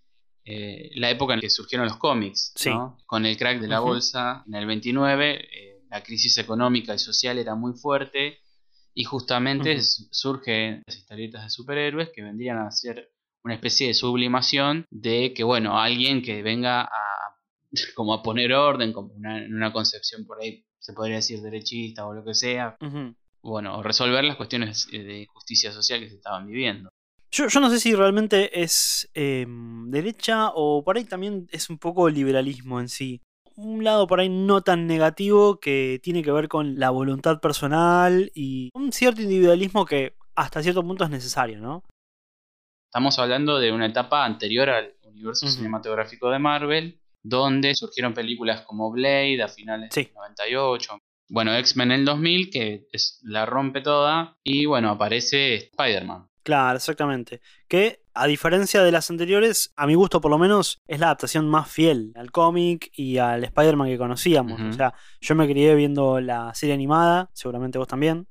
eh, 0.44 0.90
la 0.94 1.10
época 1.10 1.34
en 1.34 1.40
que 1.40 1.50
surgieron 1.50 1.86
los 1.86 1.98
cómics, 1.98 2.54
con 3.04 3.26
el 3.26 3.36
crack 3.36 3.60
de 3.60 3.68
la 3.68 3.80
bolsa 3.80 4.42
en 4.46 4.54
el 4.54 4.66
29, 4.66 5.34
eh, 5.34 5.82
la 5.90 6.02
crisis 6.02 6.38
económica 6.38 6.94
y 6.94 6.98
social 6.98 7.38
era 7.38 7.54
muy 7.54 7.74
fuerte 7.74 8.38
y 8.94 9.04
justamente 9.04 9.78
surgen 9.82 10.82
las 10.86 10.96
historietas 10.96 11.44
de 11.44 11.50
superhéroes 11.50 12.10
que 12.14 12.22
vendrían 12.22 12.58
a 12.58 12.70
ser 12.70 13.10
una 13.44 13.54
especie 13.54 13.88
de 13.88 13.94
sublimación 13.94 14.86
de 14.90 15.34
que, 15.34 15.44
bueno, 15.44 15.78
alguien 15.78 16.22
que 16.22 16.42
venga 16.42 16.82
a, 16.82 17.36
como 17.94 18.14
a 18.14 18.22
poner 18.22 18.52
orden, 18.54 18.92
como 18.92 19.12
una, 19.14 19.44
en 19.44 19.54
una 19.54 19.72
concepción 19.72 20.24
por 20.26 20.40
ahí, 20.40 20.64
se 20.78 20.94
podría 20.94 21.16
decir 21.16 21.40
derechista 21.40 22.06
o 22.06 22.14
lo 22.14 22.24
que 22.24 22.34
sea, 22.34 22.76
bueno, 23.46 23.82
resolver 23.82 24.24
las 24.24 24.36
cuestiones 24.36 24.88
de 24.90 25.26
justicia 25.32 25.72
social 25.72 26.00
que 26.00 26.10
se 26.10 26.16
estaban 26.16 26.46
viviendo. 26.46 26.90
Yo, 27.30 27.46
no 27.60 27.70
sé 27.70 27.80
si 27.80 27.94
realmente 27.94 28.62
es 28.62 29.10
em, 29.14 29.90
derecha 29.90 30.50
o 30.54 30.82
por 30.82 30.96
ahí 30.96 31.04
también 31.04 31.48
es 31.50 31.68
un 31.68 31.78
poco 31.78 32.08
liberalismo 32.08 32.80
en 32.80 32.88
sí. 32.88 33.20
Un 33.56 33.84
lado 33.84 34.06
por 34.06 34.20
ahí 34.20 34.28
no 34.28 34.62
tan 34.62 34.86
negativo 34.86 35.58
que 35.60 36.00
tiene 36.02 36.22
que 36.22 36.32
ver 36.32 36.48
con 36.48 36.78
la 36.78 36.90
voluntad 36.90 37.40
personal 37.40 38.30
y 38.34 38.70
un 38.74 38.92
cierto 38.92 39.22
individualismo 39.22 39.84
que 39.84 40.14
hasta 40.34 40.62
cierto 40.62 40.82
punto 40.82 41.04
es 41.04 41.10
necesario, 41.10 41.58
¿no? 41.58 41.82
Estamos 42.90 43.18
hablando 43.18 43.58
de 43.58 43.72
una 43.72 43.86
etapa 43.86 44.24
anterior 44.24 44.70
al 44.70 44.94
universo 45.04 45.48
cinematográfico 45.48 46.30
de 46.30 46.38
Marvel, 46.38 47.00
donde 47.22 47.74
surgieron 47.74 48.14
películas 48.14 48.62
como 48.62 48.90
Blade 48.90 49.42
a 49.42 49.48
finales 49.48 49.90
del 49.90 50.12
98, 50.14 50.98
bueno, 51.28 51.54
X-Men 51.56 51.92
en 51.92 52.00
el 52.00 52.06
2000, 52.06 52.50
que 52.50 52.86
es, 52.92 53.20
la 53.22 53.46
rompe 53.46 53.80
toda, 53.80 54.36
y 54.42 54.66
bueno, 54.66 54.90
aparece 54.90 55.56
Spider-Man. 55.56 56.28
Claro, 56.42 56.76
exactamente. 56.76 57.40
Que 57.66 58.00
a 58.14 58.28
diferencia 58.28 58.82
de 58.82 58.92
las 58.92 59.10
anteriores, 59.10 59.72
a 59.76 59.86
mi 59.86 59.94
gusto 59.94 60.20
por 60.20 60.30
lo 60.30 60.38
menos, 60.38 60.80
es 60.86 61.00
la 61.00 61.06
adaptación 61.06 61.48
más 61.48 61.68
fiel 61.68 62.12
al 62.14 62.30
cómic 62.30 62.92
y 62.94 63.18
al 63.18 63.42
Spider-Man 63.42 63.88
que 63.88 63.98
conocíamos. 63.98 64.60
O 64.60 64.72
sea, 64.72 64.94
yo 65.20 65.34
me 65.34 65.48
crié 65.48 65.74
viendo 65.74 66.20
la 66.20 66.54
serie 66.54 66.74
animada, 66.74 67.30
seguramente 67.32 67.78
vos 67.78 67.88
también. 67.88 68.28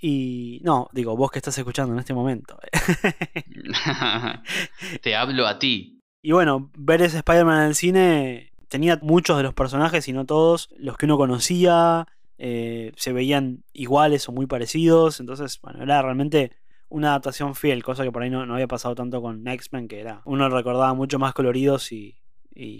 Y 0.00 0.60
no, 0.64 0.88
digo, 0.92 1.14
vos 1.14 1.30
que 1.30 1.38
estás 1.38 1.56
escuchando 1.58 1.92
en 1.92 2.00
este 2.00 2.14
momento. 2.14 2.58
Te 5.02 5.14
hablo 5.14 5.46
a 5.46 5.58
ti. 5.58 6.00
Y 6.22 6.32
bueno, 6.32 6.70
ver 6.76 7.02
ese 7.02 7.18
Spider-Man 7.18 7.60
en 7.60 7.68
el 7.68 7.74
cine 7.74 8.51
tenía 8.72 8.98
muchos 9.02 9.36
de 9.36 9.42
los 9.42 9.52
personajes, 9.52 10.08
y 10.08 10.14
no 10.14 10.24
todos, 10.24 10.70
los 10.78 10.96
que 10.96 11.04
uno 11.04 11.18
conocía, 11.18 12.08
eh, 12.38 12.92
se 12.96 13.12
veían 13.12 13.64
iguales 13.74 14.26
o 14.30 14.32
muy 14.32 14.46
parecidos. 14.46 15.20
Entonces, 15.20 15.60
bueno, 15.60 15.82
era 15.82 16.00
realmente 16.00 16.52
una 16.88 17.10
adaptación 17.10 17.54
fiel, 17.54 17.82
cosa 17.82 18.02
que 18.02 18.10
por 18.10 18.22
ahí 18.22 18.30
no, 18.30 18.40
había 18.50 18.66
pasado 18.66 18.94
tanto 18.94 19.20
con 19.20 19.46
X-Men, 19.46 19.88
que 19.88 20.00
era. 20.00 20.22
Uno 20.24 20.48
recordaba 20.48 20.94
mucho 20.94 21.18
más 21.18 21.34
coloridos 21.34 21.92
y, 21.92 22.16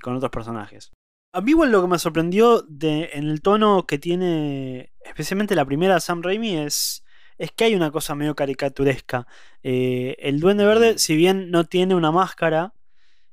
con 0.02 0.16
otros 0.16 0.30
personajes. 0.30 0.92
A 1.34 1.42
mí 1.42 1.50
igual 1.50 1.70
lo 1.70 1.82
que 1.82 1.88
me 1.88 1.98
sorprendió 1.98 2.62
de, 2.62 3.10
en 3.12 3.28
el 3.28 3.42
tono 3.42 3.86
que 3.86 3.98
tiene 3.98 4.92
especialmente 5.04 5.54
la 5.54 5.66
primera 5.66 6.00
Sam 6.00 6.22
Raimi 6.22 6.56
es, 6.56 7.04
es 7.36 7.52
que 7.52 7.64
hay 7.64 7.74
una 7.74 7.90
cosa 7.90 8.14
medio 8.14 8.34
caricaturesca. 8.34 9.26
Eh, 9.62 10.16
el 10.20 10.40
Duende 10.40 10.64
Verde, 10.64 10.98
si 10.98 11.16
bien 11.16 11.50
no 11.50 11.64
tiene 11.64 11.94
una 11.94 12.10
máscara, 12.12 12.72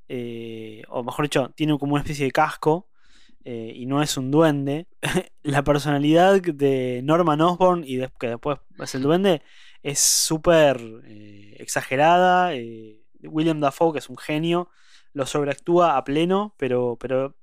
eh, 0.10 0.82
o 0.89 1.04
mejor 1.04 1.25
dicho, 1.25 1.51
tiene 1.56 1.78
como 1.78 1.94
una 1.94 2.01
especie 2.01 2.25
de 2.25 2.32
casco, 2.32 2.89
eh, 3.46 3.72
y 3.74 3.86
no 3.86 4.01
es 4.01 4.18
un 4.18 4.32
duende, 4.32 4.88
la 5.44 5.63
personalidad 5.63 6.42
de 6.42 7.01
Norman 7.04 7.39
Osborn 7.42 7.84
y 7.86 8.00
que 8.20 8.28
después 8.28 8.60
es 8.78 8.96
el 8.96 9.04
duende 9.04 9.42
es 9.82 10.00
súper 10.00 10.82
eh, 11.06 11.56
exagerada. 11.60 12.51
William 13.24 13.60
Dafoe, 13.60 13.94
que 13.94 14.00
es 14.00 14.10
un 14.10 14.18
genio, 14.18 14.70
lo 15.13 15.25
sobreactúa 15.25 15.96
a 15.96 16.04
pleno, 16.04 16.54
pero, 16.58 16.98
pero 17.00 17.36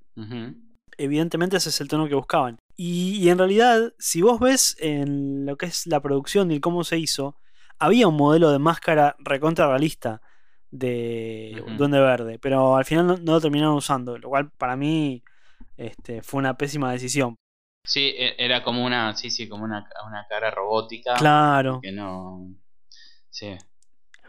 evidentemente 0.99 1.57
ese 1.57 1.71
es 1.71 1.81
el 1.81 1.89
tono 1.89 2.09
que 2.09 2.15
buscaban. 2.15 2.59
Y, 2.77 3.29
en 3.31 3.39
realidad, 3.39 3.95
si 3.99 4.21
vos 4.21 4.39
ves 4.39 4.77
en 4.81 5.47
lo 5.47 5.57
que 5.57 5.67
es 5.67 5.87
la 5.87 6.01
producción 6.01 6.51
y 6.51 6.61
cómo 6.61 6.85
se 6.85 6.99
hizo, 6.99 7.37
había 7.79 8.09
un 8.09 8.17
modelo 8.17 8.51
de 8.51 8.59
máscara 8.59 9.17
recontra 9.19 9.67
realista 9.67 10.21
de 10.71 11.63
Duende 11.77 12.01
Verde, 12.01 12.39
pero 12.39 12.77
al 12.77 12.85
final 12.85 13.07
no, 13.07 13.17
lo 13.17 13.41
terminaron 13.41 13.77
usando, 13.77 14.19
lo 14.19 14.29
cual 14.29 14.51
para 14.51 14.77
mí 14.77 15.23
este, 15.77 16.23
fue 16.23 16.39
una 16.39 16.57
pésima 16.57 16.93
decisión. 16.93 17.37
Sí, 17.85 18.15
e, 18.17 18.35
era 18.39 18.63
como 18.63 18.85
una, 18.85 19.15
sí, 19.15 19.31
sí, 19.31 19.49
como 19.49 19.65
una, 19.65 19.89
una 20.07 20.27
cara 20.29 20.51
robótica. 20.51 21.15
Claro. 21.15 21.81
Que 21.83 21.93
no. 21.93 22.55
Sí. 23.31 23.57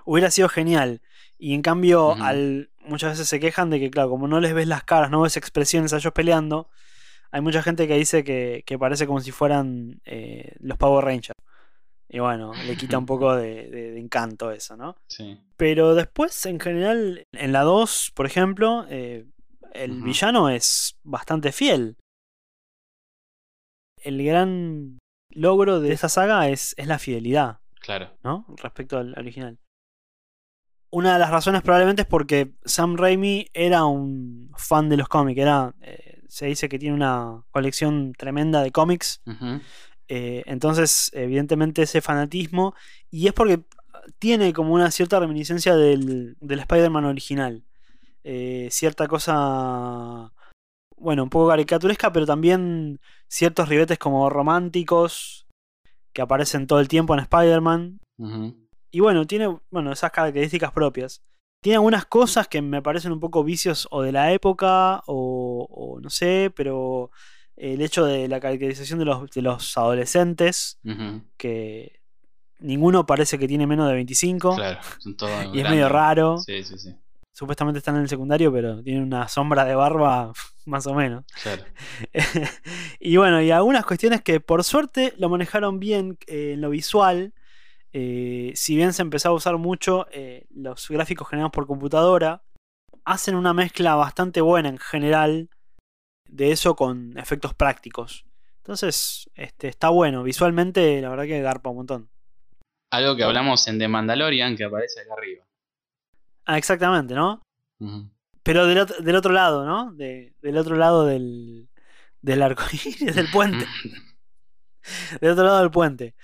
Hubiera 0.05 0.31
sido 0.31 0.47
genial. 0.47 1.01
Y 1.39 1.53
en 1.53 1.61
cambio, 1.61 2.13
al, 2.13 2.69
muchas 2.79 3.11
veces 3.11 3.27
se 3.27 3.39
quejan 3.39 3.69
de 3.69 3.79
que, 3.79 3.91
claro, 3.91 4.09
como 4.09 4.27
no 4.27 4.39
les 4.39 4.53
ves 4.53 4.67
las 4.67 4.83
caras, 4.83 5.11
no 5.11 5.21
ves 5.21 5.37
expresiones 5.37 5.93
a 5.93 5.97
ellos 5.97 6.13
peleando, 6.13 6.69
hay 7.31 7.41
mucha 7.41 7.61
gente 7.61 7.87
que 7.87 7.95
dice 7.95 8.23
que, 8.23 8.77
parece 8.79 9.05
como 9.05 9.19
si 9.19 9.31
fueran 9.31 10.01
eh, 10.05 10.55
los 10.59 10.77
Power 10.77 11.05
Rangers. 11.05 11.39
Y 12.09 12.19
bueno, 12.19 12.53
le 12.53 12.77
quita 12.77 12.97
un 12.97 13.05
poco 13.05 13.35
de, 13.35 13.97
encanto 13.99 14.51
eso, 14.51 14.77
¿no? 14.77 14.95
Sí. 15.07 15.39
Pero 15.57 15.95
después, 15.95 16.45
en 16.45 16.59
general, 16.59 17.23
en 17.31 17.51
la 17.51 17.63
2, 17.63 18.11
por 18.15 18.25
ejemplo, 18.25 18.85
eh, 18.89 19.25
el 19.73 20.01
villano 20.01 20.49
es 20.49 20.97
bastante 21.03 21.51
fiel. 21.51 21.97
El 24.01 24.23
gran 24.23 24.99
logro 25.29 25.79
de 25.79 25.91
esta 25.91 26.09
saga 26.09 26.49
es, 26.49 26.73
es 26.77 26.87
la 26.87 26.99
fidelidad. 26.99 27.59
Claro. 27.79 28.11
¿No? 28.23 28.45
Respecto 28.57 28.97
al 28.97 29.17
original. 29.17 29.57
Una 30.89 31.13
de 31.13 31.19
las 31.19 31.31
razones 31.31 31.61
probablemente 31.63 32.03
es 32.03 32.07
porque 32.07 32.53
Sam 32.63 32.95
Raimi 32.95 33.47
era 33.53 33.85
un 33.85 34.51
fan 34.55 34.89
de 34.89 34.97
los 34.97 35.09
cómics. 35.09 35.39
Era, 35.39 35.73
eh, 35.81 36.21
se 36.27 36.45
dice 36.45 36.69
que 36.69 36.79
tiene 36.79 36.95
una 36.95 37.43
colección 37.51 38.13
tremenda 38.13 38.61
de 38.61 38.71
cómics. 38.71 39.21
Eh, 40.07 40.43
entonces, 40.45 41.11
evidentemente, 41.13 41.81
ese 41.81 42.01
fanatismo. 42.01 42.75
Y 43.11 43.27
es 43.27 43.33
porque 43.33 43.61
tiene 44.19 44.53
como 44.53 44.73
una 44.73 44.91
cierta 44.91 45.19
reminiscencia 45.19 45.75
del, 45.75 46.37
del 46.39 46.59
Spider-Man 46.59 47.05
original. 47.05 47.63
Eh, 48.23 48.67
cierta 48.71 49.07
cosa. 49.07 50.33
Bueno, 50.97 51.23
un 51.23 51.29
poco 51.29 51.49
caricaturesca, 51.49 52.11
pero 52.11 52.25
también 52.25 52.99
ciertos 53.27 53.69
ribetes 53.69 53.99
como 53.99 54.29
románticos 54.29 55.47
que 56.11 56.21
aparecen 56.23 56.65
todo 56.65 56.79
el 56.79 56.87
tiempo 56.87 57.13
en 57.13 57.19
Spider-Man. 57.21 57.99
Y 58.89 58.99
bueno, 58.99 59.27
tiene 59.27 59.55
bueno, 59.69 59.91
esas 59.91 60.11
características 60.11 60.71
propias. 60.71 61.21
Tiene 61.61 61.75
algunas 61.75 62.05
cosas 62.05 62.47
que 62.47 62.61
me 62.61 62.81
parecen 62.81 63.11
un 63.11 63.19
poco 63.19 63.43
vicios 63.43 63.87
o 63.91 64.01
de 64.01 64.11
la 64.11 64.31
época 64.31 65.03
o, 65.05 65.99
no 66.01 66.09
sé, 66.09 66.51
pero 66.55 67.11
el 67.57 67.81
hecho 67.81 68.05
de 68.05 68.27
la 68.27 68.39
caracterización 68.39 68.99
de 68.99 69.05
los, 69.05 69.29
de 69.31 69.41
los 69.41 69.77
adolescentes, 69.77 70.79
que 71.35 71.99
ninguno 72.59 73.05
parece 73.05 73.37
que 73.37 73.47
tiene 73.47 73.67
menos 73.67 73.87
de 73.87 73.95
25. 73.95 74.55
Claro, 74.55 74.79
son 74.99 75.17
todos 75.17 75.31
y 75.53 75.59
es 75.59 75.69
medio 75.69 75.89
raro. 75.89 76.37
Sí, 76.37 76.63
sí, 76.63 76.77
sí. 76.77 76.95
Supuestamente 77.33 77.77
están 77.77 77.95
en 77.95 78.01
el 78.01 78.09
secundario, 78.09 78.51
pero 78.51 78.81
tienen 78.81 79.03
una 79.03 79.27
sombra 79.27 79.65
de 79.65 79.75
barba 79.75 80.31
más 80.65 80.87
o 80.87 80.93
menos. 80.93 81.25
Claro. 81.43 81.63
y 82.99 83.17
bueno, 83.17 83.41
y 83.41 83.51
algunas 83.51 83.85
cuestiones 83.85 84.21
que 84.21 84.39
por 84.39 84.63
suerte 84.63 85.13
lo 85.17 85.29
manejaron 85.29 85.79
bien 85.79 86.17
eh, 86.27 86.53
en 86.53 86.61
lo 86.61 86.69
visual 86.69 87.33
eh, 87.93 88.51
si 88.55 88.75
bien 88.75 88.93
se 88.93 89.01
empezó 89.01 89.29
a 89.29 89.33
usar 89.33 89.57
mucho 89.57 90.05
eh, 90.11 90.45
los 90.51 90.87
gráficos 90.89 91.29
generados 91.29 91.51
por 91.51 91.67
computadora, 91.67 92.43
hacen 93.05 93.35
una 93.35 93.53
mezcla 93.53 93.95
bastante 93.95 94.41
buena 94.41 94.69
en 94.69 94.77
general 94.77 95.49
de 96.29 96.51
eso 96.51 96.75
con 96.75 97.17
efectos 97.17 97.53
prácticos. 97.53 98.25
Entonces, 98.57 99.29
este, 99.35 99.67
está 99.67 99.89
bueno. 99.89 100.23
Visualmente, 100.23 101.01
la 101.01 101.09
verdad 101.09 101.25
que 101.25 101.41
garpa 101.41 101.69
un 101.69 101.77
montón. 101.77 102.09
Algo 102.91 103.15
que 103.15 103.23
hablamos 103.23 103.67
en 103.67 103.79
The 103.79 103.87
Mandalorian 103.87 104.55
que 104.55 104.65
aparece 104.65 105.01
acá 105.01 105.13
arriba. 105.13 105.45
Ah, 106.45 106.57
exactamente, 106.57 107.13
¿no? 107.13 107.41
Pero 108.43 108.65
del, 108.65 109.15
otro 109.15 109.33
lado, 109.33 109.65
¿no? 109.65 109.91
del 109.93 110.57
otro 110.57 110.77
lado 110.77 111.05
del, 111.05 111.67
del 112.21 112.41
arco 112.41 112.63
del 113.13 113.29
puente. 113.29 113.65
del 115.21 115.31
otro 115.31 115.43
lado 115.43 115.59
del 115.59 115.71
puente. 115.71 116.15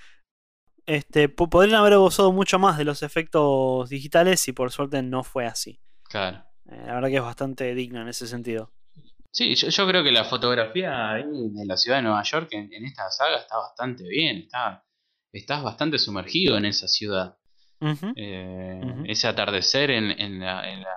Este, 0.86 1.28
podrían 1.28 1.76
haber 1.76 1.96
gozado 1.96 2.32
mucho 2.32 2.58
más 2.58 2.76
de 2.76 2.84
los 2.84 3.02
efectos 3.02 3.88
digitales 3.88 4.46
y 4.48 4.52
por 4.52 4.70
suerte 4.70 5.02
no 5.02 5.24
fue 5.24 5.46
así. 5.46 5.80
Claro. 6.04 6.44
Eh, 6.66 6.82
la 6.86 6.94
verdad 6.94 7.08
que 7.08 7.16
es 7.16 7.22
bastante 7.22 7.74
digna 7.74 8.02
en 8.02 8.08
ese 8.08 8.26
sentido. 8.26 8.70
Sí, 9.34 9.54
yo, 9.56 9.88
creo 9.88 10.04
que 10.04 10.12
la 10.12 10.24
fotografía 10.24 11.14
de 11.14 11.66
la 11.66 11.76
ciudad 11.76 11.98
de 11.98 12.02
Nueva 12.04 12.22
York 12.22 12.48
en, 12.52 12.72
esta 12.84 13.10
saga 13.10 13.36
está 13.38 13.56
bastante 13.58 14.04
bien. 14.04 14.38
Está, 14.38 14.84
estás 15.32 15.62
bastante 15.62 15.98
sumergido 15.98 16.56
en 16.56 16.66
esa 16.66 16.86
ciudad. 16.86 17.36
Eh, 18.16 18.80
ese 19.06 19.26
atardecer 19.26 19.90
en, 19.90 20.12
en, 20.12 20.38
la, 20.38 20.72
en, 20.72 20.82
la, 20.82 20.96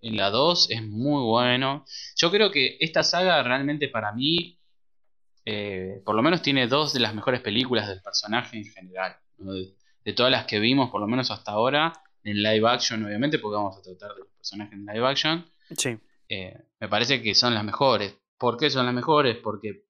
en 0.00 0.16
la 0.16 0.30
2 0.30 0.70
es 0.70 0.82
muy 0.82 1.22
bueno. 1.22 1.84
Yo 2.16 2.30
creo 2.30 2.50
que 2.50 2.78
esta 2.80 3.02
saga 3.02 3.42
realmente 3.42 3.88
para 3.88 4.12
mí 4.12 4.58
eh, 5.44 6.00
por 6.04 6.14
lo 6.14 6.22
menos 6.22 6.42
tiene 6.42 6.68
dos 6.68 6.92
de 6.92 7.00
las 7.00 7.14
mejores 7.14 7.40
películas 7.40 7.88
del 7.88 8.00
personaje 8.00 8.56
en 8.56 8.64
general. 8.64 9.16
De, 9.38 10.12
todas 10.14 10.32
las 10.32 10.46
que 10.46 10.58
vimos, 10.58 10.90
por 10.90 11.00
lo 11.00 11.06
menos 11.06 11.30
hasta 11.30 11.52
ahora, 11.52 11.92
en 12.24 12.42
live 12.42 12.68
action, 12.68 13.04
obviamente, 13.04 13.38
porque 13.38 13.56
vamos 13.56 13.76
a 13.78 13.82
tratar 13.82 14.14
de 14.14 14.20
los 14.20 14.28
personajes 14.28 14.72
en 14.72 14.86
live 14.86 15.06
action. 15.06 15.44
Sí. 15.76 15.98
Eh, 16.28 16.54
me 16.80 16.88
parece 16.88 17.22
que 17.22 17.34
son 17.34 17.54
las 17.54 17.64
mejores. 17.64 18.16
¿Por 18.38 18.56
qué 18.56 18.70
son 18.70 18.86
las 18.86 18.94
mejores? 18.94 19.36
Porque 19.36 19.84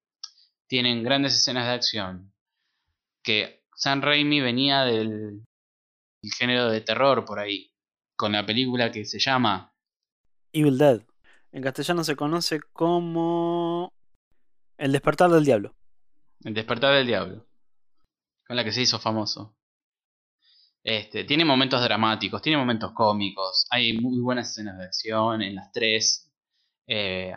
tienen 0.67 1.03
grandes 1.03 1.35
escenas 1.35 1.67
de 1.67 1.73
acción. 1.73 2.33
Que 3.23 3.65
San 3.75 4.03
Raimi 4.03 4.41
venía 4.41 4.83
del 4.83 5.45
género 6.39 6.71
de 6.71 6.81
terror 6.81 7.25
por 7.25 7.39
ahí. 7.39 7.73
Con 8.17 8.33
la 8.33 8.45
película 8.45 8.93
que 8.93 9.05
se 9.05 9.19
llama 9.19 9.75
Evil 10.53 10.79
Dead. 10.79 11.03
En 11.53 11.63
castellano 11.63 12.05
se 12.05 12.17
conoce 12.17 12.61
como 12.73 13.93
el 14.79 14.93
despertar 14.93 15.31
del 15.31 15.45
diablo. 15.45 15.75
El 16.45 16.55
despertar 16.55 16.95
del 16.95 17.07
diablo. 17.07 17.47
Con 18.47 18.57
la 18.57 18.65
que 18.65 18.73
se 18.73 18.83
hizo 18.83 18.99
famoso. 18.99 19.57
Este, 20.85 21.25
tiene 21.25 21.45
momentos 21.45 21.81
dramáticos, 21.83 22.43
tiene 22.43 22.59
momentos 22.59 22.93
cómicos, 22.93 23.67
hay 23.71 23.99
muy 23.99 24.19
buenas 24.21 24.51
escenas 24.51 24.79
de 24.79 24.85
acción 24.85 25.43
en 25.43 25.55
las 25.55 25.71
tres. 25.73 26.33
Eh, 26.87 27.33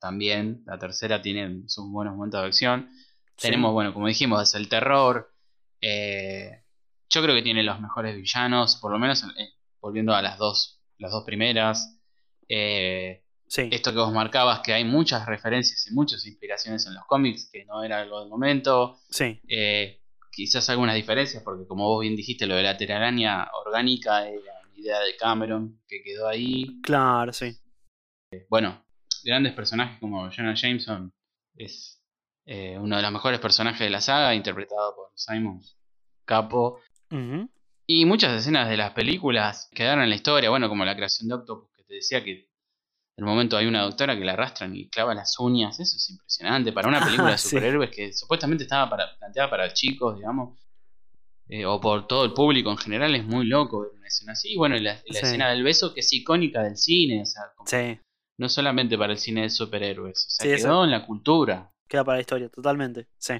también 0.00 0.62
la 0.64 0.78
tercera 0.78 1.20
tiene 1.20 1.68
sus 1.68 1.90
buenos 1.90 2.16
momentos 2.16 2.40
de 2.40 2.46
acción. 2.46 2.90
Tenemos, 3.36 3.72
bueno, 3.72 3.92
como 3.92 4.08
dijimos, 4.08 4.42
es 4.42 4.54
el 4.54 4.68
terror. 4.68 5.32
Eh, 5.80 6.64
yo 7.10 7.22
creo 7.22 7.34
que 7.34 7.42
tiene 7.42 7.62
los 7.62 7.80
mejores 7.80 8.16
villanos, 8.16 8.76
por 8.76 8.90
lo 8.90 8.98
menos 8.98 9.22
eh, 9.22 9.50
volviendo 9.80 10.14
a 10.14 10.22
las 10.22 10.38
dos, 10.38 10.80
las 10.98 11.10
dos 11.10 11.24
primeras. 11.24 12.00
Esto 12.48 13.92
que 13.92 13.98
vos 13.98 14.12
marcabas, 14.12 14.60
que 14.60 14.72
hay 14.72 14.84
muchas 14.84 15.26
referencias 15.26 15.86
y 15.86 15.94
muchas 15.94 16.26
inspiraciones 16.26 16.86
en 16.86 16.94
los 16.94 17.04
cómics, 17.06 17.48
que 17.50 17.64
no 17.64 17.82
era 17.82 18.00
algo 18.00 18.20
del 18.20 18.28
momento. 18.28 18.98
Sí. 19.10 19.40
Eh, 19.48 20.00
quizás 20.38 20.70
algunas 20.70 20.94
diferencias, 20.94 21.42
porque 21.42 21.66
como 21.66 21.88
vos 21.88 22.02
bien 22.02 22.14
dijiste, 22.14 22.46
lo 22.46 22.54
de 22.54 22.62
la 22.62 22.76
telaraña 22.76 23.48
orgánica 23.66 24.28
era 24.28 24.52
una 24.62 24.78
idea 24.78 25.00
de 25.00 25.16
Cameron 25.16 25.80
que 25.88 26.00
quedó 26.00 26.28
ahí. 26.28 26.80
Claro, 26.80 27.32
sí. 27.32 27.58
Eh, 28.30 28.46
bueno, 28.48 28.84
grandes 29.24 29.52
personajes 29.54 29.98
como 29.98 30.30
Jonah 30.30 30.54
Jameson 30.54 31.12
es 31.56 32.00
eh, 32.46 32.78
uno 32.78 32.96
de 32.96 33.02
los 33.02 33.10
mejores 33.10 33.40
personajes 33.40 33.80
de 33.80 33.90
la 33.90 34.00
saga, 34.00 34.32
interpretado 34.32 34.94
por 34.94 35.10
Simon 35.16 35.60
Capo. 36.24 36.78
Y 37.88 38.04
muchas 38.04 38.38
escenas 38.38 38.68
de 38.68 38.76
las 38.76 38.92
películas 38.92 39.68
quedaron 39.72 40.04
en 40.04 40.10
la 40.10 40.16
historia, 40.16 40.50
bueno, 40.50 40.68
como 40.68 40.84
la 40.84 40.94
creación 40.94 41.28
de 41.28 41.34
Octopus, 41.34 41.72
que 41.74 41.82
te 41.82 41.94
decía 41.94 42.22
que 42.22 42.47
el 43.18 43.24
momento 43.24 43.56
hay 43.56 43.66
una 43.66 43.82
doctora 43.82 44.16
que 44.16 44.24
la 44.24 44.34
arrastran 44.34 44.76
y 44.76 44.88
clava 44.88 45.12
las 45.12 45.40
uñas. 45.40 45.80
Eso 45.80 45.96
es 45.96 46.08
impresionante 46.08 46.72
para 46.72 46.88
una 46.88 47.00
película 47.04 47.32
de 47.32 47.38
superhéroes 47.38 47.90
que 47.90 48.12
supuestamente 48.12 48.62
estaba 48.62 48.88
para, 48.88 49.18
planteada 49.18 49.50
para 49.50 49.72
chicos, 49.72 50.16
digamos. 50.16 50.56
Eh, 51.48 51.66
o 51.66 51.80
por 51.80 52.06
todo 52.06 52.24
el 52.24 52.32
público 52.32 52.70
en 52.70 52.76
general. 52.76 53.16
Es 53.16 53.24
muy 53.24 53.44
loco 53.44 53.80
ver 53.80 53.90
una 53.96 54.06
escena 54.06 54.32
así. 54.32 54.52
Y 54.52 54.56
bueno, 54.56 54.76
la, 54.76 55.02
escena 55.04 55.50
del 55.50 55.64
beso 55.64 55.92
que 55.92 56.00
es 56.00 56.12
icónica 56.12 56.62
del 56.62 56.76
cine. 56.76 57.24
No 58.38 58.48
solamente 58.48 58.96
para 58.96 59.14
el 59.14 59.18
cine 59.18 59.42
de 59.42 59.50
superhéroes. 59.50 60.24
O 60.24 60.30
sea, 60.30 60.56
quedó 60.56 60.84
en 60.84 60.92
la 60.92 61.04
cultura. 61.04 61.72
Queda 61.88 62.04
para 62.04 62.18
la 62.18 62.20
historia, 62.20 62.48
totalmente. 62.48 63.08
Sí. 63.18 63.34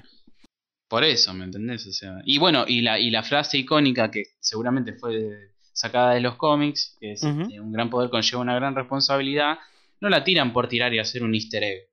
Por 0.89 1.05
eso, 1.05 1.33
¿me 1.33 1.45
entendés? 1.45 1.87
O 1.87 1.93
sea, 1.93 2.17
y 2.25 2.37
bueno, 2.37 2.65
y 2.67 2.81
la, 2.81 2.99
y 2.99 3.11
la 3.11 3.23
frase 3.23 3.57
icónica 3.57 4.11
que 4.11 4.25
seguramente 4.41 4.91
fue 4.93 5.53
sacada 5.79 6.11
de 6.11 6.19
los 6.19 6.35
cómics, 6.35 6.97
que 6.99 7.13
es 7.13 7.23
un 7.23 7.71
gran 7.71 7.89
poder 7.89 8.09
conlleva 8.09 8.41
una 8.41 8.53
gran 8.53 8.75
responsabilidad, 8.75 9.59
no 10.01 10.09
la 10.09 10.25
tiran 10.25 10.51
por 10.51 10.67
tirar 10.67 10.93
y 10.93 10.99
hacer 10.99 11.23
un 11.23 11.33
easter 11.33 11.63
egg. 11.63 11.89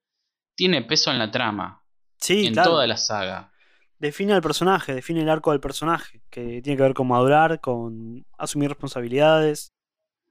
tiene 0.57 0.83
peso 0.83 1.13
en 1.13 1.21
la 1.21 1.31
trama. 1.31 1.85
Sí, 2.17 2.47
en 2.47 2.55
toda 2.55 2.85
la 2.89 2.97
saga. 2.97 3.53
Define 4.01 4.33
al 4.33 4.43
personaje, 4.43 4.93
define 4.93 5.23
el 5.23 5.29
arco 5.29 5.53
del 5.53 5.61
personaje, 5.61 6.21
que 6.31 6.61
tiene 6.63 6.77
que 6.77 6.83
ver 6.83 6.95
con 6.95 7.07
madurar, 7.07 7.61
con 7.61 8.27
asumir 8.37 8.71
responsabilidades, 8.71 9.73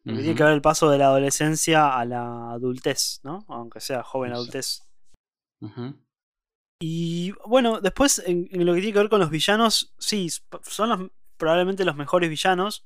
tiene 0.04 0.36
que 0.36 0.44
ver 0.44 0.54
el 0.54 0.62
paso 0.62 0.90
de 0.90 0.98
la 0.98 1.06
adolescencia 1.06 1.98
a 1.98 2.04
la 2.04 2.52
adultez, 2.52 3.22
¿no? 3.24 3.46
Aunque 3.48 3.80
sea 3.80 4.04
joven 4.04 4.34
adultez. 4.34 4.84
Y 6.82 7.32
bueno, 7.48 7.80
después 7.80 8.22
en, 8.26 8.50
lo 8.52 8.74
que 8.74 8.82
tiene 8.82 8.94
que 8.94 9.00
ver 9.00 9.10
con 9.10 9.22
los 9.22 9.30
villanos, 9.30 9.96
sí, 9.98 10.28
son 10.64 11.12
probablemente 11.38 11.86
los 11.86 11.96
mejores 11.96 12.30
villanos, 12.30 12.86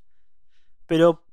pero 0.89 1.23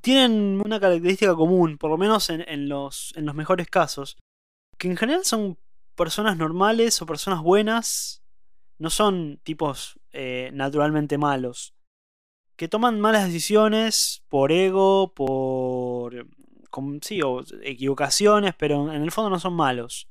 tienen 0.00 0.62
una 0.64 0.80
característica 0.80 1.34
común, 1.34 1.76
por 1.76 1.90
lo 1.90 1.98
menos 1.98 2.30
en, 2.30 2.68
los, 2.68 3.12
en 3.16 3.26
los 3.26 3.34
mejores 3.34 3.68
casos, 3.68 4.16
que 4.78 4.88
en 4.88 4.96
general 4.96 5.26
son 5.26 5.58
personas 5.94 6.38
normales 6.38 7.00
o 7.02 7.06
personas 7.06 7.42
buenas, 7.42 8.22
no 8.78 8.88
son 8.88 9.38
tipos 9.44 10.00
eh, 10.12 10.50
naturalmente 10.54 11.18
malos, 11.18 11.74
que 12.56 12.66
toman 12.66 12.98
malas 12.98 13.26
decisiones 13.26 14.24
por 14.30 14.52
ego, 14.52 15.12
por... 15.12 16.26
sí, 17.02 17.20
o 17.20 17.44
equivocaciones, 17.62 18.54
pero 18.56 18.90
en 18.90 19.02
el 19.02 19.12
fondo 19.12 19.28
no 19.28 19.38
son 19.38 19.52
malos. 19.52 20.08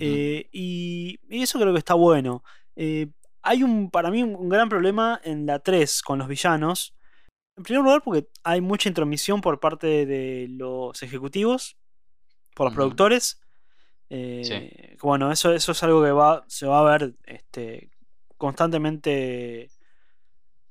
Eh, 0.00 0.48
y, 0.52 1.20
eso 1.28 1.58
creo 1.58 1.74
que 1.74 1.80
está 1.80 1.94
bueno. 1.94 2.42
Eh, 2.76 3.08
hay 3.42 3.62
un, 3.62 3.90
para 3.90 4.10
mí, 4.10 4.22
un 4.22 4.48
gran 4.48 4.70
problema 4.70 5.20
en 5.22 5.44
la 5.44 5.58
3 5.58 6.00
con 6.00 6.18
los 6.18 6.28
villanos. 6.28 6.94
En 7.58 7.64
primer 7.64 7.82
lugar, 7.82 8.02
porque 8.02 8.28
hay 8.44 8.60
mucha 8.60 8.88
intromisión 8.88 9.40
por 9.40 9.58
parte 9.58 10.06
de 10.06 10.46
los 10.48 11.02
ejecutivos, 11.02 11.76
por 12.54 12.66
los 12.66 12.74
productores. 12.74 13.40
Eh, 14.10 14.96
bueno, 15.02 15.30
eso, 15.30 15.52
eso 15.52 15.72
es 15.72 15.82
algo 15.82 16.02
que 16.02 16.12
va, 16.12 16.44
se 16.46 16.66
va 16.66 16.80
a 16.80 16.98
ver 16.98 17.14
este, 17.24 17.90
constantemente 18.36 19.70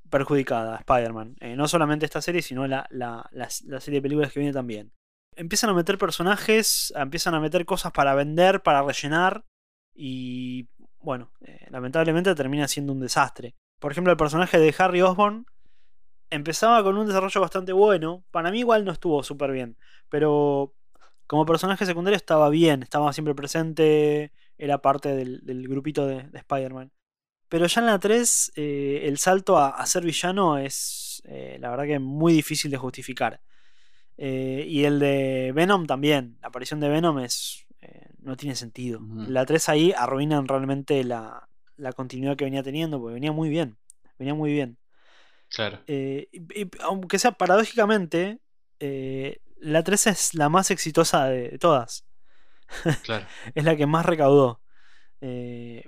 perjudicada 0.09 0.77
Spider-Man. 0.77 1.35
no 1.55 1.67
solamente 1.67 2.05
esta 2.05 2.21
serie, 2.21 2.41
sino 2.41 2.65
la, 2.65 2.87
la, 2.89 3.49
serie 3.49 3.99
de 3.99 4.01
películas 4.01 4.31
que 4.31 4.39
viene 4.39 4.53
también 4.53 4.93
empiezan 5.37 5.69
a 5.69 5.73
meter 5.73 5.97
personajes, 5.97 6.91
empiezan 6.95 7.35
a 7.35 7.39
meter 7.39 7.65
cosas 7.65 7.91
para 7.91 8.15
vender, 8.15 8.61
para 8.61 8.81
rellenar. 8.81 9.45
Y 9.93 10.67
bueno, 10.99 11.31
eh, 11.41 11.67
lamentablemente 11.69 12.35
termina 12.35 12.67
siendo 12.67 12.91
un 12.91 12.99
desastre. 12.99 13.55
Por 13.79 13.91
ejemplo, 13.91 14.11
el 14.11 14.17
personaje 14.17 14.57
de 14.57 14.73
Harry 14.77 15.01
Osborn 15.01 15.45
empezaba 16.29 16.83
con 16.83 16.97
un 16.97 17.07
desarrollo 17.07 17.41
bastante 17.41 17.73
bueno. 17.73 18.23
Para 18.31 18.51
mí 18.51 18.59
igual 18.59 18.85
no 18.85 18.91
estuvo 18.91 19.23
súper 19.23 19.51
bien. 19.51 19.77
Pero 20.09 20.73
como 21.27 21.45
personaje 21.45 21.85
secundario 21.85 22.15
estaba 22.15 22.49
bien, 22.49 22.83
estaba 22.83 23.11
siempre 23.13 23.35
presente, 23.35 24.31
era 24.57 24.81
parte 24.81 25.15
del, 25.15 25.67
grupito 25.67 26.07
de, 26.07 26.29
Spider-Man. 26.33 26.91
Pero 27.49 27.67
ya 27.67 27.81
en 27.81 27.87
la 27.87 27.99
3 27.99 28.53
eh, 28.55 29.01
el 29.03 29.17
salto 29.17 29.57
a, 29.57 29.85
ser 29.85 30.03
villano 30.03 30.57
es 30.57 31.21
eh, 31.25 31.57
la 31.59 31.69
verdad 31.69 31.85
que 31.85 31.99
muy 31.99 32.33
difícil 32.33 32.71
de 32.71 32.77
justificar. 32.77 33.41
Eh, 34.17 34.65
y 34.67 34.85
el 34.85 34.99
de 34.99 35.51
Venom 35.53 35.85
también. 35.85 36.37
La 36.41 36.47
aparición 36.47 36.79
de 36.79 36.89
Venom 36.89 37.19
es. 37.19 37.63
No 38.19 38.35
tiene 38.35 38.55
sentido. 38.55 38.99
La 39.29 39.45
3 39.45 39.69
ahí 39.69 39.93
arruinan 39.95 40.49
realmente 40.49 41.01
la, 41.05 41.47
continuidad 41.95 42.35
que 42.35 42.43
venía 42.43 42.61
teniendo, 42.61 42.99
porque 42.99 43.13
venía 43.13 43.31
muy 43.31 43.47
bien. 43.47 43.77
Venía 44.19 44.33
muy 44.33 44.51
bien. 44.51 44.77
Claro. 45.49 45.79
Eh, 45.87 46.27
aunque 46.81 47.19
sea 47.19 47.31
paradójicamente, 47.31 48.39
la 48.79 49.83
3 49.83 50.07
es 50.07 50.33
la 50.33 50.49
más 50.49 50.71
exitosa 50.71 51.25
de, 51.25 51.57
todas. 51.57 52.05
Claro. 53.03 53.25
es 53.55 53.63
la 53.63 53.75
que 53.75 53.85
más 53.85 54.05
recaudó. 54.05 54.61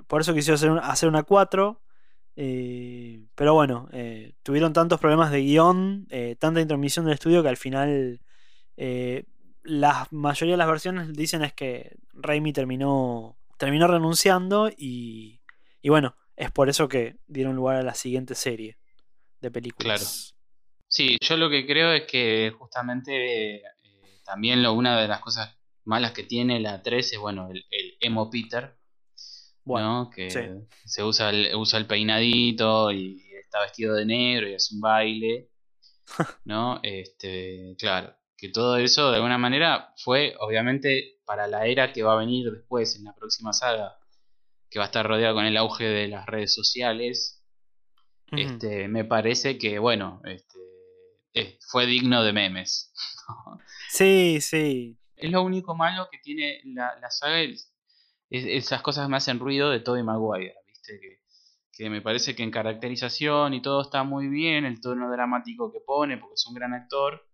por 0.07 0.21
eso 0.21 0.33
quisieron 0.33 0.55
hacer, 0.55 0.91
hacer 0.91 1.09
una 1.09 1.23
4. 1.23 1.81
Eh, 2.41 3.25
pero 3.35 3.53
bueno, 3.53 3.89
eh, 3.91 4.31
tuvieron 4.43 4.71
tantos 4.71 4.97
problemas 5.01 5.29
de 5.29 5.41
guion, 5.41 6.07
eh, 6.09 6.37
tanta 6.39 6.61
intromisión 6.61 7.03
del 7.03 7.15
estudio 7.15 7.43
que 7.43 7.49
al 7.49 7.57
final 7.57 8.21
la 9.63 10.07
mayoría 10.11 10.53
de 10.53 10.57
las 10.57 10.67
versiones 10.69 11.11
dicen 11.11 11.43
es 11.43 11.51
que 11.51 11.97
Raimi 12.13 12.53
terminó, 12.53 13.37
terminó 13.57 13.87
renunciando 13.87 14.69
y, 14.69 15.41
y 15.81 15.89
bueno, 15.89 16.15
es 16.37 16.49
por 16.49 16.69
eso 16.69 16.87
que 16.87 17.17
dieron 17.27 17.57
lugar 17.57 17.75
a 17.75 17.83
la 17.83 17.93
siguiente 17.93 18.35
serie 18.35 18.77
de 19.41 19.51
películas. 19.51 19.99
Claro. 19.99 20.39
Sí, 20.87 21.17
yo 21.21 21.37
lo 21.37 21.49
que 21.49 21.65
creo 21.67 21.93
es 21.93 22.03
que 22.05 22.53
justamente 22.57 23.61
también 24.25 24.63
lo, 24.63 24.73
una 24.73 24.99
de 24.99 25.07
las 25.07 25.19
cosas 25.19 25.55
malas 25.85 26.11
que 26.11 26.23
tiene 26.23 26.59
la 26.59 26.81
3 26.81 27.13
es 27.13 27.19
bueno, 27.19 27.49
el, 27.51 27.65
el 27.69 27.97
emo 27.99 28.29
Peter, 28.29 28.79
bueno, 29.69 30.09
Que 30.09 30.31
se 30.85 31.03
usa 31.03 31.29
el, 31.29 31.53
usa 31.55 31.77
el 31.77 31.85
peinadito 31.85 32.91
y 32.91 33.23
está 33.39 33.61
vestido 33.61 33.93
de 33.93 34.03
negro 34.03 34.49
y 34.49 34.55
hace 34.55 34.73
un 34.73 34.81
baile. 34.81 35.51
¿No? 36.43 36.79
Este, 36.81 37.75
claro, 37.77 38.15
que 38.35 38.49
todo 38.49 38.77
eso 38.77 39.11
de 39.11 39.17
alguna 39.17 39.37
manera 39.37 39.93
fue 39.97 40.35
obviamente 40.39 41.19
para 41.23 41.45
la 41.45 41.67
era 41.67 41.93
que 41.93 42.01
va 42.01 42.13
a 42.13 42.17
venir 42.17 42.51
después 42.51 42.95
en 42.95 43.03
la 43.03 43.13
próxima 43.13 43.53
saga, 43.53 43.99
que 44.71 44.79
va 44.79 44.85
a 44.85 44.87
estar 44.87 45.05
rodeada 45.05 45.35
con 45.35 45.45
el 45.45 45.55
auge 45.55 45.83
de 45.83 46.07
las 46.07 46.25
redes 46.25 46.51
sociales. 46.51 47.38
Este, 48.31 48.87
me 48.87 49.05
parece 49.05 49.57
que 49.57 49.79
bueno, 49.79 50.21
este, 50.25 51.57
fue 51.67 51.85
digno 51.85 52.23
de 52.23 52.33
memes. 52.33 52.93
sí, 53.89 54.39
sí. 54.41 54.97
Es 55.15 55.31
lo 55.31 55.43
único 55.43 55.75
malo 55.75 56.07
que 56.11 56.19
tiene 56.19 56.61
la, 56.65 56.97
la 56.99 57.11
saga, 57.11 57.39
esas 58.29 58.81
cosas 58.81 59.09
me 59.09 59.17
hacen 59.17 59.39
ruido 59.39 59.69
de 59.69 59.79
Tobey 59.79 60.03
Maguire, 60.03 60.55
¿viste? 60.67 60.99
Que, 60.99 61.19
que, 61.73 61.89
me 61.89 62.01
parece 62.01 62.35
que 62.35 62.43
en 62.43 62.51
caracterización 62.51 63.53
y 63.53 63.61
todo 63.61 63.81
está 63.81 64.03
muy 64.03 64.27
bien, 64.27 64.65
el 64.65 64.79
tono 64.79 65.11
dramático 65.11 65.71
que 65.71 65.79
pone, 65.79 66.17
porque 66.17 66.35
es 66.35 66.45
un 66.47 66.53
gran 66.53 66.73
actor. 66.73 67.25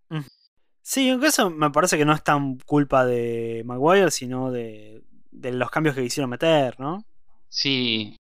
Sí, 0.81 1.09
aunque 1.09 1.27
eso 1.27 1.49
me 1.49 1.69
parece 1.71 1.97
que 1.97 2.05
no 2.05 2.13
es 2.13 2.23
tan 2.23 2.57
culpa 2.59 3.05
de 3.05 3.63
Maguire, 3.65 4.11
sino 4.11 4.51
de, 4.51 5.03
de 5.31 5.51
los 5.51 5.69
cambios 5.69 5.95
que 5.95 6.03
quisieron 6.03 6.29
meter, 6.29 6.79
¿no? 6.79 7.05
Sí, 7.49 8.17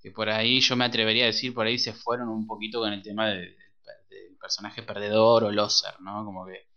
que 0.00 0.10
por 0.10 0.28
ahí 0.28 0.60
yo 0.60 0.76
me 0.76 0.84
atrevería 0.84 1.24
a 1.24 1.28
decir, 1.28 1.54
por 1.54 1.66
ahí 1.66 1.78
se 1.78 1.92
fueron 1.92 2.28
un 2.28 2.46
poquito 2.46 2.80
con 2.80 2.92
el 2.92 3.02
tema 3.02 3.28
del 3.28 3.56
personaje 4.40 4.82
perdedor 4.82 5.44
o 5.44 5.50
loser, 5.50 6.00
¿no? 6.00 6.24
Como 6.24 6.46
que 6.46 6.68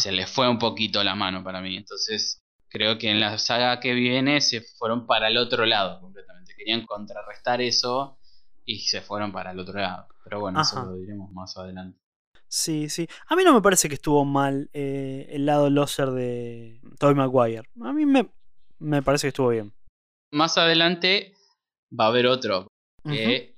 se 0.00 0.12
les 0.12 0.30
fue 0.30 0.48
un 0.48 0.58
poquito 0.58 1.04
la 1.04 1.14
mano 1.14 1.44
para 1.44 1.60
mí. 1.60 1.76
Entonces, 1.76 2.42
creo 2.68 2.98
que 2.98 3.10
en 3.10 3.20
la 3.20 3.38
saga 3.38 3.80
que 3.80 3.92
viene 3.92 4.40
se 4.40 4.62
fueron 4.62 5.06
para 5.06 5.28
el 5.28 5.36
otro 5.36 5.66
lado 5.66 6.00
completamente. 6.00 6.54
Querían 6.56 6.86
contrarrestar 6.86 7.60
eso 7.60 8.18
y 8.64 8.80
se 8.80 9.02
fueron 9.02 9.32
para 9.32 9.50
el 9.50 9.58
otro 9.58 9.78
lado. 9.78 10.08
Pero 10.24 10.40
bueno, 10.40 10.62
eso 10.62 10.82
lo 10.84 10.94
diremos 10.94 11.30
más 11.32 11.56
adelante. 11.56 12.00
Sí, 12.48 12.88
sí. 12.88 13.08
A 13.26 13.36
mí 13.36 13.44
no 13.44 13.52
me 13.52 13.60
parece 13.60 13.88
que 13.88 13.96
estuvo 13.96 14.24
mal 14.24 14.70
eh, 14.72 15.26
el 15.30 15.46
lado 15.46 15.68
loser 15.68 16.10
de 16.10 16.80
Tobey 16.98 17.14
Maguire. 17.14 17.68
A 17.82 17.92
mí 17.92 18.06
me, 18.06 18.30
me, 18.78 19.02
parece 19.02 19.26
que 19.26 19.28
estuvo 19.28 19.48
bien. 19.48 19.72
Más 20.30 20.56
adelante 20.56 21.34
va 21.92 22.06
a 22.06 22.08
haber 22.08 22.26
otro 22.26 22.68
que 23.04 23.56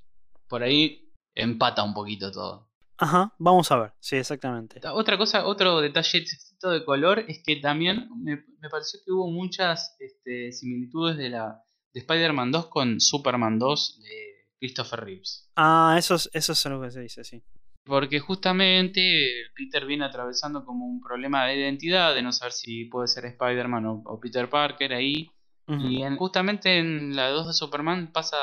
por 0.49 0.63
ahí 0.63 1.11
empata 1.35 1.83
un 1.83 1.95
poquito 1.95 2.31
todo. 2.31 2.69
Ajá, 2.99 3.33
vamos 3.39 3.71
a 3.71 3.77
ver, 3.79 3.93
sí, 4.01 4.17
exactamente. 4.17 4.81
Otra 4.89 5.17
cosa, 5.17 5.47
otro 5.47 5.81
detalle 5.81 6.25
de 6.63 6.85
color 6.85 7.25
es 7.29 7.43
que 7.45 7.57
también 7.57 8.09
me, 8.17 8.43
pareció 8.69 9.01
que 9.05 9.13
hubo 9.13 9.31
muchas 9.31 9.97
este, 10.01 10.53
similitudes 10.53 11.17
de 11.17 11.31
la 11.31 11.63
de 11.95 12.01
Spider-Man 12.01 12.51
2 12.51 12.67
con 12.67 13.01
Superman 13.01 13.59
2 13.59 14.01
de 14.03 14.29
Christopher 14.59 15.01
Reeves. 15.01 15.49
Ah, 15.57 15.95
eso 15.99 16.17
es, 16.17 16.29
eso 16.33 16.53
es 16.53 16.65
lo 16.67 16.83
que 16.83 16.91
se 16.91 17.01
dice, 17.01 17.25
sí. 17.25 17.43
Porque 17.85 18.21
justamente 18.21 19.01
Peter 19.57 19.87
viene 19.87 20.05
atravesando 20.05 20.65
como 20.65 20.85
un 20.85 21.01
problema 21.01 21.47
de 21.47 21.57
identidad, 21.57 22.15
de 22.15 22.23
no 22.23 22.33
saber 22.33 22.53
si 22.53 22.85
puede 22.85 23.09
ser 23.09 23.25
Spider-Man 23.25 24.03
o, 24.05 24.21
Peter 24.21 24.51
Parker 24.51 24.93
ahí. 24.93 25.31
Y 25.69 26.03
justamente 26.17 26.79
en 26.79 27.15
la 27.15 27.29
2 27.29 27.49
de 27.49 27.53
Superman 27.53 28.11
pasa 28.11 28.37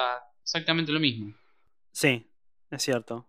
exactamente 0.44 0.92
lo 0.92 1.00
mismo. 1.00 1.34
Sí, 1.92 2.30
es 2.70 2.84
cierto. 2.84 3.28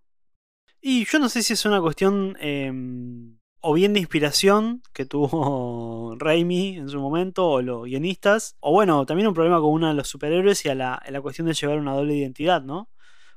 Y 0.82 1.06
yo 1.06 1.18
no 1.18 1.28
sé 1.28 1.42
si 1.42 1.54
es 1.54 1.64
una 1.64 1.80
cuestión 1.80 2.36
em, 2.38 3.38
o 3.60 3.72
bien 3.72 3.92
de 3.92 4.00
inspiración 4.00 4.82
que 4.92 5.06
tuvo 5.06 6.14
Raimi 6.18 6.76
en 6.76 6.88
su 6.88 7.00
momento, 7.00 7.48
o 7.48 7.62
los 7.62 7.84
guionistas, 7.84 8.56
o 8.60 8.72
bueno, 8.72 9.06
también 9.06 9.28
un 9.28 9.34
problema 9.34 9.60
con 9.60 9.70
uno 9.72 9.88
de 9.88 9.94
los 9.94 10.08
superhéroes 10.08 10.64
y 10.64 10.68
a 10.68 10.74
la, 10.74 11.20
cuestión 11.22 11.46
de 11.46 11.54
llevar 11.54 11.78
una 11.78 11.94
doble 11.94 12.14
identidad, 12.14 12.62
¿no? 12.62 12.90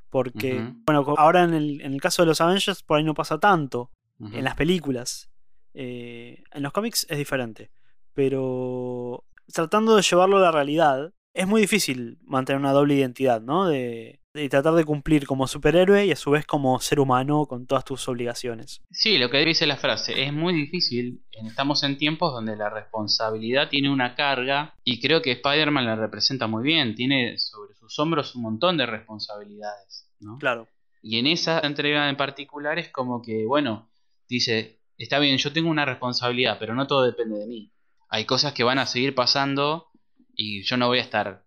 Porque, 0.09 0.73
bueno, 0.85 1.05
ahora 1.17 1.43
en 1.43 1.53
el, 1.53 2.01
caso 2.01 2.23
de 2.23 2.27
los 2.27 2.41
Avengers 2.41 2.83
por 2.83 2.97
ahí 2.97 3.03
no 3.03 3.13
pasa 3.13 3.39
tanto, 3.39 3.91
en 4.19 4.43
las 4.43 4.55
películas. 4.55 5.29
Eh, 5.73 6.43
en 6.51 6.63
los 6.63 6.73
cómics 6.73 7.05
es 7.09 7.17
diferente, 7.17 7.71
pero 8.13 9.23
tratando 9.53 9.95
de 9.95 10.01
llevarlo 10.01 10.37
a 10.37 10.41
la 10.41 10.51
realidad, 10.51 11.13
es 11.33 11.47
muy 11.47 11.61
difícil 11.61 12.17
mantener 12.23 12.59
una 12.59 12.71
doble 12.71 12.95
identidad, 12.95 13.41
¿no? 13.41 13.67
De, 13.67 14.19
tratar 14.49 14.73
de 14.75 14.85
cumplir 14.85 15.25
como 15.25 15.47
superhéroe 15.47 16.05
y 16.05 16.11
a 16.11 16.15
su 16.15 16.31
vez 16.31 16.45
como 16.45 16.79
ser 16.79 17.01
humano 17.01 17.45
con 17.45 17.65
todas 17.65 17.83
tus 17.83 18.07
obligaciones. 18.07 18.81
Sí, 18.89 19.17
lo 19.17 19.29
que 19.29 19.43
dice 19.43 19.67
la 19.67 19.75
frase, 19.75 20.23
es 20.23 20.31
muy 20.31 20.53
difícil, 20.53 21.23
estamos 21.31 21.83
en 21.83 21.97
tiempos 21.97 22.31
donde 22.31 22.55
la 22.55 22.69
responsabilidad 22.69 23.67
tiene 23.67 23.91
una 23.91 24.15
carga 24.15 24.75
y 24.85 25.01
creo 25.01 25.21
que 25.21 25.33
Spider-Man 25.33 25.85
la 25.85 25.95
representa 25.97 26.47
muy 26.47 26.63
bien, 26.63 26.95
tiene 26.95 27.37
sobre 27.37 27.73
sus 27.75 27.99
hombros 27.99 28.33
un 28.35 28.43
montón 28.43 28.77
de 28.77 28.85
responsabilidades, 28.85 30.09
¿no? 30.21 30.37
Claro. 30.37 30.69
Y 31.01 31.17
en 31.19 31.27
esa 31.27 31.59
entrega 31.59 32.09
en 32.09 32.15
particular 32.15 32.79
es 32.79 32.89
como 32.89 33.21
que, 33.21 33.45
bueno, 33.45 33.89
dice, 34.29 34.79
está 34.97 35.19
bien, 35.19 35.37
yo 35.37 35.51
tengo 35.51 35.69
una 35.69 35.85
responsabilidad, 35.85 36.57
pero 36.59 36.75
no 36.75 36.87
todo 36.87 37.03
depende 37.03 37.39
de 37.39 37.47
mí. 37.47 37.73
Hay 38.09 38.25
cosas 38.25 38.53
que 38.53 38.63
van 38.63 38.79
a 38.79 38.87
seguir 38.87 39.13
pasando 39.15 39.89
y 40.35 40.63
yo 40.63 40.77
no 40.77 40.87
voy 40.87 40.99
a 40.99 41.03
estar 41.03 41.43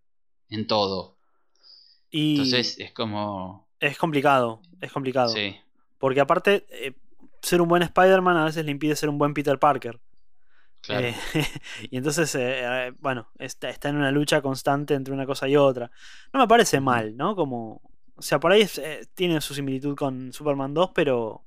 en 0.48 0.66
todo. 0.66 1.16
Entonces 2.12 2.78
es 2.78 2.92
como... 2.92 3.68
Es 3.80 3.98
complicado, 3.98 4.60
es 4.80 4.92
complicado. 4.92 5.30
Sí. 5.30 5.56
Porque 5.98 6.20
aparte, 6.20 6.66
eh, 6.70 6.92
ser 7.40 7.60
un 7.60 7.68
buen 7.68 7.82
Spider-Man 7.82 8.36
a 8.36 8.44
veces 8.44 8.64
le 8.64 8.70
impide 8.70 8.94
ser 8.94 9.08
un 9.08 9.18
buen 9.18 9.34
Peter 9.34 9.58
Parker. 9.58 9.98
Claro. 10.82 11.08
Eh, 11.08 11.14
y 11.90 11.96
entonces, 11.96 12.32
eh, 12.38 12.92
bueno, 13.00 13.28
está, 13.38 13.70
está, 13.70 13.88
en 13.88 13.96
una 13.96 14.12
lucha 14.12 14.40
constante 14.40 14.94
entre 14.94 15.14
una 15.14 15.26
cosa 15.26 15.48
y 15.48 15.56
otra. 15.56 15.90
No 16.32 16.40
me 16.40 16.46
parece 16.46 16.80
mal, 16.80 17.16
¿no? 17.16 17.34
Como... 17.34 17.80
O 18.14 18.22
sea, 18.22 18.38
por 18.38 18.52
ahí 18.52 18.68
tiene 19.14 19.40
su 19.40 19.54
similitud 19.54 19.96
con 19.96 20.32
Superman 20.32 20.74
2, 20.74 20.90
pero... 20.94 21.44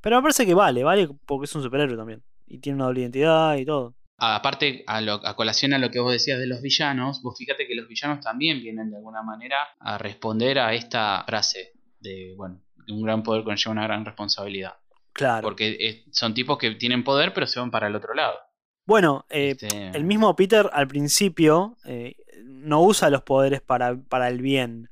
Pero 0.00 0.16
me 0.16 0.22
parece 0.22 0.46
que 0.46 0.54
vale, 0.54 0.84
vale 0.84 1.08
porque 1.26 1.46
es 1.46 1.54
un 1.54 1.62
superhéroe 1.62 1.96
también. 1.96 2.22
Y 2.46 2.58
tiene 2.58 2.76
una 2.76 2.86
doble 2.86 3.00
identidad 3.00 3.56
y 3.56 3.64
todo 3.64 3.94
aparte, 4.20 4.84
a, 4.86 5.00
lo, 5.00 5.14
a, 5.26 5.34
colación 5.34 5.72
a 5.72 5.78
lo 5.78 5.90
que 5.90 6.00
vos 6.00 6.12
decías 6.12 6.38
de 6.38 6.46
los 6.46 6.60
villanos, 6.60 7.22
vos 7.22 7.36
fíjate 7.36 7.66
que 7.66 7.74
los 7.74 7.88
villanos 7.88 8.20
también 8.20 8.60
vienen 8.60 8.90
de 8.90 8.96
alguna 8.96 9.22
manera 9.22 9.56
a 9.78 9.98
responder 9.98 10.58
a 10.58 10.74
esta 10.74 11.24
frase 11.26 11.72
de, 12.00 12.34
bueno, 12.36 12.60
un 12.88 13.02
gran 13.02 13.22
poder 13.22 13.44
conlleva 13.44 13.72
una 13.72 13.84
gran 13.84 14.04
responsabilidad. 14.04 14.74
Claro. 15.12 15.42
Porque 15.42 15.76
eh, 15.80 16.04
son 16.12 16.34
tipos 16.34 16.58
que 16.58 16.70
tienen 16.72 17.04
poder, 17.04 17.32
pero 17.32 17.46
se 17.46 17.60
van 17.60 17.70
para 17.70 17.86
el 17.86 17.96
otro 17.96 18.14
lado. 18.14 18.38
Bueno, 18.86 19.26
eh, 19.28 19.56
este, 19.60 19.88
el 19.88 20.04
mismo 20.04 20.34
Peter 20.34 20.68
al 20.72 20.88
principio 20.88 21.76
eh, 21.84 22.16
no 22.44 22.82
usa 22.82 23.10
los 23.10 23.22
poderes 23.22 23.60
para, 23.60 23.96
para 23.96 24.28
el 24.28 24.40
bien. 24.40 24.90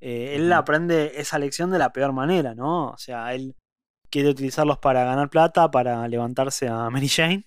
él 0.00 0.52
aprende 0.52 1.12
esa 1.16 1.38
lección 1.38 1.70
de 1.70 1.78
la 1.78 1.92
peor 1.92 2.12
manera, 2.12 2.54
¿no? 2.54 2.90
O 2.90 2.98
sea, 2.98 3.34
él 3.34 3.54
quiere 4.10 4.30
utilizarlos 4.30 4.78
para 4.78 5.04
ganar 5.04 5.30
plata, 5.30 5.70
para 5.70 6.06
levantarse 6.08 6.68
a 6.68 6.90
Mary 6.90 7.08
Jane. 7.08 7.46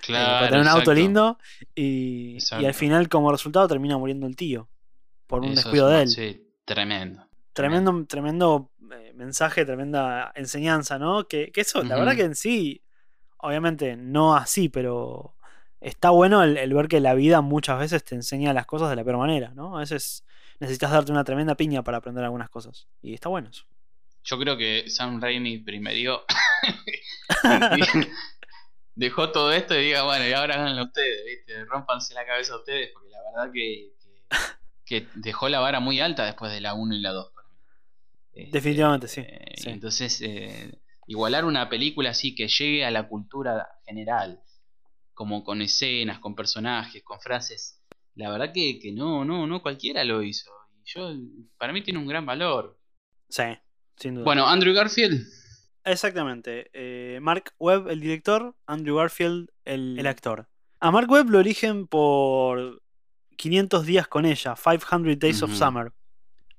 Claro, 0.00 0.32
para 0.32 0.46
tener 0.48 0.62
un 0.62 0.68
auto 0.68 0.94
lindo 0.94 1.38
y, 1.74 2.38
al 2.50 2.74
final 2.74 3.08
como 3.08 3.30
resultado 3.30 3.68
termina 3.68 3.98
muriendo 3.98 4.26
el 4.26 4.36
tío 4.36 4.68
por 5.26 5.42
un 5.42 5.54
descuido 5.54 5.88
de 5.88 6.02
él. 6.02 6.08
Sí, 6.08 6.46
tremendo. 6.64 7.26
Tremendo, 7.52 8.04
tremendo 8.06 8.70
eh, 8.92 9.12
mensaje, 9.14 9.64
tremenda 9.64 10.32
enseñanza, 10.34 10.98
¿no? 10.98 11.28
Que, 11.28 11.52
eso, 11.54 11.82
la 11.82 11.96
verdad 11.96 12.16
que 12.16 12.22
en 12.22 12.34
sí, 12.34 12.82
obviamente 13.38 13.96
no 13.96 14.34
así, 14.34 14.68
pero 14.68 15.36
está 15.80 16.10
bueno 16.10 16.42
el, 16.42 16.74
ver 16.74 16.88
que 16.88 17.00
la 17.00 17.14
vida 17.14 17.40
muchas 17.40 17.78
veces 17.78 18.04
te 18.04 18.14
enseña 18.14 18.52
las 18.52 18.66
cosas 18.66 18.90
de 18.90 18.96
la 18.96 19.04
peor 19.04 19.18
manera, 19.18 19.52
¿no? 19.54 19.76
A 19.76 19.80
veces 19.80 20.24
necesitas 20.58 20.90
darte 20.90 21.12
una 21.12 21.24
tremenda 21.24 21.54
piña 21.54 21.82
para 21.84 21.98
aprender 21.98 22.24
algunas 22.24 22.48
cosas. 22.48 22.88
Y 23.02 23.14
está 23.14 23.28
bueno 23.28 23.50
eso. 23.50 23.64
Yo 24.24 24.38
creo 24.38 24.56
que 24.56 24.88
Sam 24.88 25.20
Raimi 25.20 25.58
primero 25.58 26.24
dejó 28.94 29.30
todo 29.30 29.52
esto 29.52 29.74
y 29.74 29.84
diga, 29.84 30.04
bueno, 30.04 30.26
y 30.26 30.32
ahora 30.32 30.54
háganlo 30.54 30.84
ustedes, 30.84 31.24
¿viste? 31.24 31.64
Rómpanse 31.64 32.14
la 32.14 32.26
cabeza 32.26 32.56
ustedes, 32.56 32.90
porque 32.92 33.10
la 33.10 33.18
verdad 33.22 33.52
que, 33.52 33.92
que, 34.84 35.08
dejó 35.14 35.48
la 35.48 35.60
vara 35.60 35.80
muy 35.80 36.00
alta 36.00 36.24
después 36.24 36.52
de 36.52 36.60
la 36.60 36.74
1 36.74 36.94
y 36.94 37.00
la 37.00 37.10
2. 37.10 37.32
Este, 38.32 38.50
Definitivamente, 38.50 39.08
sí. 39.08 39.24
Entonces, 39.66 40.20
eh, 40.22 40.80
igualar 41.06 41.44
una 41.44 41.68
película 41.68 42.10
así 42.10 42.34
que 42.34 42.48
llegue 42.48 42.84
a 42.84 42.90
la 42.90 43.08
cultura 43.08 43.68
general, 43.84 44.42
como 45.12 45.44
con 45.44 45.62
escenas, 45.62 46.18
con 46.18 46.34
personajes, 46.34 47.02
con 47.02 47.20
frases, 47.20 47.80
la 48.16 48.30
verdad 48.30 48.52
que, 48.52 48.78
que 48.78 48.92
no, 48.92 49.24
no, 49.24 49.46
no 49.46 49.62
cualquiera 49.62 50.04
lo 50.04 50.22
hizo. 50.22 50.50
Y 50.76 50.82
yo, 50.86 51.12
para 51.58 51.72
mí 51.72 51.82
tiene 51.82 51.98
un 51.98 52.06
gran 52.06 52.26
valor. 52.26 52.78
Sí, 53.28 53.42
sin 53.96 54.14
duda. 54.14 54.24
Bueno, 54.24 54.46
Andrew 54.46 54.74
Garfield 54.74 55.26
Exactamente. 55.84 56.70
Eh, 56.72 57.18
Mark 57.20 57.52
Webb, 57.58 57.88
el 57.88 58.00
director, 58.00 58.54
Andrew 58.66 58.96
Garfield, 58.96 59.50
el, 59.64 60.06
actor. 60.06 60.48
A 60.80 60.90
Mark 60.90 61.10
Webb 61.10 61.30
lo 61.30 61.40
eligen 61.40 61.86
por 61.86 62.82
500 63.36 63.84
días 63.84 64.08
con 64.08 64.24
ella, 64.24 64.54
500 64.56 65.18
Days 65.18 65.42
of 65.42 65.52
Summer. 65.52 65.92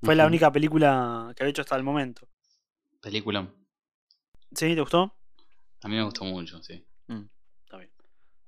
Fue 0.02 0.14
la 0.14 0.26
única 0.26 0.52
película 0.52 1.32
que 1.34 1.42
había 1.42 1.50
hecho 1.50 1.62
hasta 1.62 1.76
el 1.76 1.82
momento. 1.82 2.28
Película. 3.00 3.48
¿Sí? 4.54 4.74
¿Te 4.74 4.80
gustó? 4.80 5.14
A 5.82 5.88
mí 5.88 5.96
me 5.96 6.02
gustó 6.04 6.24
mucho, 6.24 6.62
sí. 6.62 6.84
Mm, 7.08 7.24
está 7.64 7.78
bien. 7.78 7.90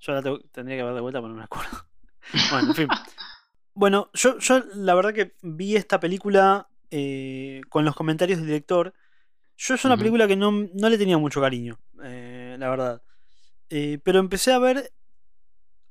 Yo 0.00 0.12
la 0.12 0.22
tendría 0.52 0.76
que 0.76 0.84
ver 0.84 0.94
de 0.94 1.00
vuelta, 1.00 1.20
pero 1.20 1.28
no 1.28 1.38
me 1.38 1.44
acuerdo. 1.44 1.86
bueno, 2.50 2.68
en 2.68 2.74
fin. 2.74 2.88
Bueno, 3.74 4.10
yo, 4.14 4.38
yo 4.38 4.60
la 4.74 4.94
verdad 4.94 5.12
que 5.12 5.36
vi 5.42 5.76
esta 5.76 5.98
película 5.98 6.68
eh, 6.90 7.60
con 7.68 7.84
los 7.84 7.94
comentarios 7.94 8.38
del 8.38 8.46
director 8.46 8.94
yo 9.58 9.74
es 9.74 9.84
una 9.84 9.96
película 9.96 10.28
que 10.28 10.36
no, 10.36 10.52
le 10.52 10.98
tenía 10.98 11.18
mucho 11.18 11.40
cariño, 11.40 11.80
eh, 12.04 12.56
la 12.58 12.70
verdad. 12.70 13.02
Eh, 13.68 13.98
pero 14.04 14.20
empecé 14.20 14.52
a 14.52 14.60
ver 14.60 14.92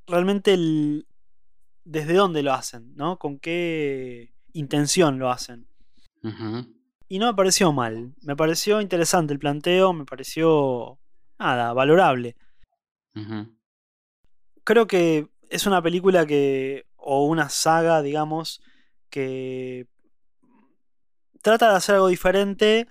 realmente 0.07 0.53
el, 0.53 1.05
desde 1.83 2.13
dónde 2.13 2.43
lo 2.43 2.53
hacen, 2.53 2.95
¿no? 2.95 3.19
Con 3.19 3.39
qué 3.39 4.31
intención 4.53 5.19
lo 5.19 5.29
hacen. 5.29 5.67
Y 7.09 7.19
no 7.19 7.27
me 7.27 7.33
pareció 7.33 7.73
mal. 7.73 8.13
Me 8.21 8.37
pareció 8.37 8.79
interesante 8.79 9.33
el 9.33 9.39
planteo, 9.39 9.91
me 9.91 10.05
pareció, 10.05 10.97
nada, 11.37 11.73
valorable. 11.73 12.37
Creo 14.63 14.87
que 14.87 15.27
es 15.49 15.65
una 15.65 15.81
película 15.81 16.25
que, 16.25 16.85
o 16.95 17.25
una 17.25 17.49
saga, 17.49 18.01
digamos, 18.01 18.61
que 19.09 19.87
trata 21.41 21.69
de 21.71 21.75
hacer 21.75 21.95
algo 21.95 22.07
diferente 22.07 22.87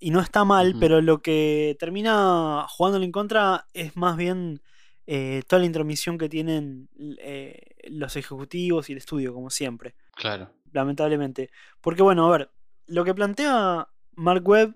y 0.00 0.10
no 0.10 0.20
está 0.20 0.44
mal, 0.44 0.76
pero 0.78 1.00
lo 1.00 1.22
que 1.22 1.76
termina 1.78 2.66
jugándole 2.68 3.04
en 3.04 3.12
contra 3.12 3.66
es 3.74 3.96
más 3.96 4.16
bien 4.16 4.60
eh, 5.06 5.42
toda 5.46 5.60
la 5.60 5.66
intromisión 5.66 6.18
que 6.18 6.28
tienen 6.28 6.88
eh, 7.18 7.76
los 7.88 8.14
ejecutivos 8.16 8.88
y 8.88 8.92
el 8.92 8.98
estudio, 8.98 9.32
como 9.32 9.50
siempre. 9.50 9.94
Claro. 10.14 10.50
Lamentablemente. 10.72 11.50
Porque 11.80 12.02
bueno, 12.02 12.26
a 12.26 12.36
ver, 12.36 12.50
lo 12.86 13.04
que 13.04 13.14
plantea 13.14 13.88
Mark 14.14 14.46
Webb 14.46 14.74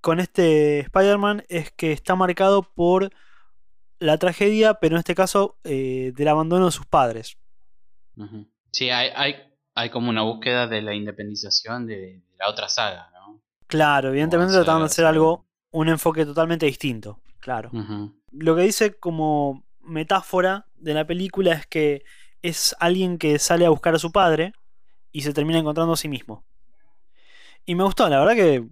con 0.00 0.20
este 0.20 0.80
Spider-Man 0.80 1.44
es 1.48 1.72
que 1.72 1.92
está 1.92 2.14
marcado 2.14 2.62
por 2.62 3.10
la 3.98 4.18
tragedia, 4.18 4.74
pero 4.74 4.96
en 4.96 5.00
este 5.00 5.14
caso 5.14 5.56
eh, 5.64 6.12
del 6.14 6.28
abandono 6.28 6.66
de 6.66 6.72
sus 6.72 6.86
padres. 6.86 7.36
Sí, 8.72 8.90
hay, 8.90 9.10
hay, 9.14 9.36
hay, 9.74 9.90
como 9.90 10.10
una 10.10 10.22
búsqueda 10.22 10.66
de 10.66 10.82
la 10.82 10.94
independización 10.94 11.86
de 11.86 12.20
la 12.38 12.48
otra 12.48 12.68
saga, 12.68 13.10
¿no? 13.12 13.17
Claro, 13.68 14.08
evidentemente 14.08 14.52
tratando 14.54 14.80
de 14.80 14.86
hacer 14.86 15.04
algo, 15.04 15.46
un 15.70 15.88
enfoque 15.88 16.24
totalmente 16.24 16.66
distinto, 16.66 17.20
claro. 17.38 17.70
Lo 18.32 18.56
que 18.56 18.62
dice 18.62 18.94
como 18.98 19.64
metáfora 19.82 20.66
de 20.76 20.94
la 20.94 21.06
película 21.06 21.52
es 21.52 21.66
que 21.66 22.02
es 22.42 22.74
alguien 22.80 23.18
que 23.18 23.38
sale 23.38 23.66
a 23.66 23.70
buscar 23.70 23.94
a 23.94 23.98
su 23.98 24.10
padre 24.10 24.52
y 25.12 25.22
se 25.22 25.32
termina 25.32 25.58
encontrando 25.58 25.92
a 25.92 25.96
sí 25.96 26.08
mismo. 26.08 26.44
Y 27.66 27.74
me 27.74 27.84
gustó, 27.84 28.08
la 28.08 28.18
verdad 28.18 28.34
que 28.34 28.66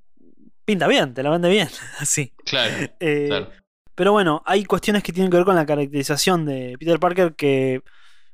pinta 0.65 0.89
bien, 0.89 1.13
te 1.15 1.23
la 1.23 1.31
vende 1.31 1.51
bien, 1.51 1.69
así. 1.99 2.33
Claro, 2.45 2.75
eh, 2.99 3.27
claro. 3.29 3.51
Pero 3.95 4.13
bueno, 4.13 4.43
hay 4.45 4.65
cuestiones 4.65 5.03
que 5.03 5.13
tienen 5.13 5.31
que 5.31 5.39
ver 5.39 5.47
con 5.47 5.57
la 5.57 5.65
caracterización 5.65 6.45
de 6.45 6.77
Peter 6.79 6.99
Parker 6.99 7.35
que 7.35 7.83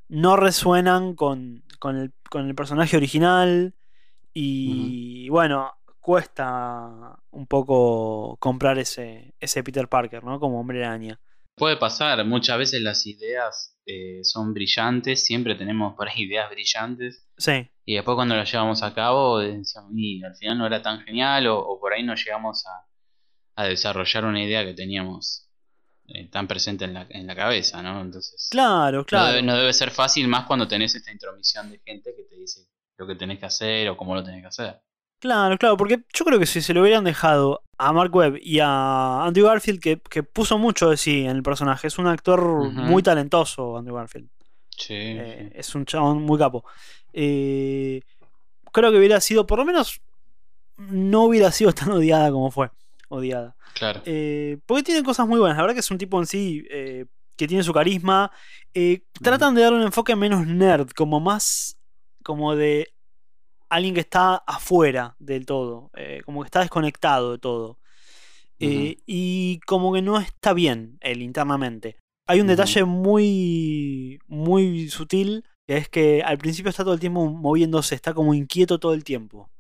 no 0.09 0.37
resuenan 0.37 1.15
con, 1.15 1.63
con, 1.79 1.97
el, 1.97 2.13
con 2.29 2.49
el, 2.49 2.55
personaje 2.57 2.97
original. 2.97 3.75
Y 4.35 5.29
bueno, 5.29 5.73
cuesta 6.03 7.17
un 7.31 7.47
poco 7.47 8.37
comprar 8.39 8.79
ese, 8.79 9.35
ese 9.41 9.63
Peter 9.63 9.89
Parker, 9.89 10.23
¿no? 10.25 10.39
Como 10.39 10.61
hombre 10.61 10.85
araña. 10.85 11.19
Puede 11.55 11.77
pasar, 11.77 12.25
muchas 12.25 12.59
veces 12.59 12.83
las 12.83 13.07
ideas 13.07 13.79
eh, 13.87 14.21
son 14.25 14.53
brillantes, 14.53 15.25
siempre 15.25 15.55
tenemos 15.55 15.95
por 15.95 16.09
ahí 16.09 16.25
ideas 16.25 16.51
brillantes. 16.51 17.29
Sí. 17.39 17.69
Y 17.85 17.95
después 17.95 18.17
cuando 18.17 18.35
las 18.35 18.51
llevamos 18.51 18.83
a 18.83 18.93
cabo, 18.95 19.39
decíamos, 19.39 19.93
y 19.95 20.23
al 20.25 20.35
final 20.37 20.59
no 20.59 20.67
era 20.67 20.83
tan 20.83 21.01
genial, 21.03 21.47
o, 21.47 21.79
por 21.81 21.93
ahí 21.93 22.03
no 22.03 22.15
llegamos 22.15 22.65
a, 22.67 23.65
desarrollar 23.65 24.25
una 24.25 24.43
idea 24.43 24.65
que 24.65 24.75
teníamos 24.75 25.49
eh, 26.09 26.29
tan 26.31 26.49
presente 26.49 26.85
en 26.85 26.95
la, 26.95 27.07
en 27.11 27.29
la 27.29 27.37
cabeza, 27.37 27.81
¿no? 27.81 28.01
Entonces. 28.01 28.49
Claro, 28.51 29.05
claro. 29.05 29.41
No 29.43 29.57
debe, 29.57 29.73
ser 29.73 29.91
fácil 29.91 30.27
más 30.27 30.47
cuando 30.47 30.67
tenés 30.67 30.97
esta 30.97 31.13
intromisión 31.13 31.71
de 31.71 31.79
gente 31.85 32.13
que 32.17 32.25
te 32.25 32.35
dice 32.35 32.67
lo 32.97 33.07
que 33.07 33.15
tenés 33.15 33.39
que 33.39 33.47
hacer 33.47 33.89
o 33.89 33.97
cómo 33.97 34.17
lo 34.17 34.25
tenés 34.25 34.41
que 34.41 34.49
hacer. 34.49 34.81
Claro, 35.23 35.57
claro, 35.57 35.77
porque 35.77 36.03
yo 36.13 36.25
creo 36.25 36.41
que 36.41 36.47
si 36.47 36.61
se 36.61 36.75
lo 36.75 36.83
hubieran 36.83 37.05
dejado 37.05 37.63
a 37.79 37.93
Mark 37.93 38.13
Webb 38.13 38.41
y 38.43 38.59
a 38.59 39.23
Andrew 39.23 39.47
Garfield, 39.47 39.79
que, 39.79 40.23
puso 40.25 40.59
mucho 40.59 40.91
de 40.91 40.97
sí 40.97 41.21
en 41.21 41.37
el 41.37 41.45
personaje, 41.45 41.87
es 41.87 41.97
un 41.97 42.09
actor 42.09 42.43
muy 42.73 43.05
talentoso, 43.05 43.77
Andrew 43.77 43.95
Garfield. 43.95 44.29
Sí, 44.77 44.95
eh, 44.97 45.53
Es 45.55 45.77
un 45.77 45.87
chabón 45.87 46.23
muy 46.23 46.41
capo. 46.41 46.65
Eh, 47.13 48.03
creo 48.73 48.91
que 48.91 48.99
hubiera 48.99 49.21
sido, 49.21 49.47
por 49.47 49.61
lo 49.61 49.65
menos, 49.65 50.01
no 50.77 51.23
hubiera 51.23 51.53
sido 51.53 51.73
tan 51.73 51.93
odiada 51.93 52.33
como 52.33 52.51
fue. 52.51 52.73
Odiada. 53.09 53.55
Claro. 53.75 54.03
Eh, 54.05 54.59
porque 54.67 54.83
tiene 54.83 55.05
cosas 55.05 55.29
muy 55.29 55.39
buenas. 55.39 55.57
La 55.57 55.63
verdad 55.63 55.75
que 55.77 55.81
es 55.83 55.91
un 55.93 55.99
tipo 55.99 56.19
en 56.19 56.27
sí 56.27 56.67
que 57.37 57.47
tiene 57.47 57.63
su 57.63 57.73
carisma. 57.73 58.33
Tratan 59.23 59.55
de 59.55 59.63
darle 59.63 59.79
un 59.79 59.85
enfoque 59.85 60.17
menos 60.17 60.49
nerd, 60.49 60.91
como 60.91 61.21
más 61.21 61.79
como 62.25 62.57
de 62.57 62.93
alguien 63.75 63.95
que 63.95 64.01
está 64.01 64.37
afuera 64.47 65.17
del 65.19 65.47
todo, 65.47 65.91
como 66.25 66.43
que 66.43 66.47
está 66.47 66.61
desconectado 66.61 67.33
de 67.33 67.39
todo. 67.39 67.79
Y 68.59 69.61
como 69.67 69.93
que 69.93 70.03
no 70.03 70.21
está 70.21 70.53
bien 70.53 70.99
él 71.01 71.23
internamente. 71.23 71.97
Hay 72.29 72.41
un 72.41 72.47
detalle 72.47 72.85
muy, 72.85 74.21
muy 74.29 74.89
sutil, 74.89 75.45
que 75.67 75.77
es 75.77 75.89
que 75.89 76.23
al 76.23 76.39
principio 76.39 76.71
está 76.71 76.85
todo 76.85 76.95
el 76.95 77.01
tiempo 77.01 77.27
moviéndose, 77.29 77.95
está 77.95 78.15
como 78.15 78.35
inquieto 78.35 78.79
todo 78.79 78.95
el 78.95 79.03
tiempo. 79.03 79.51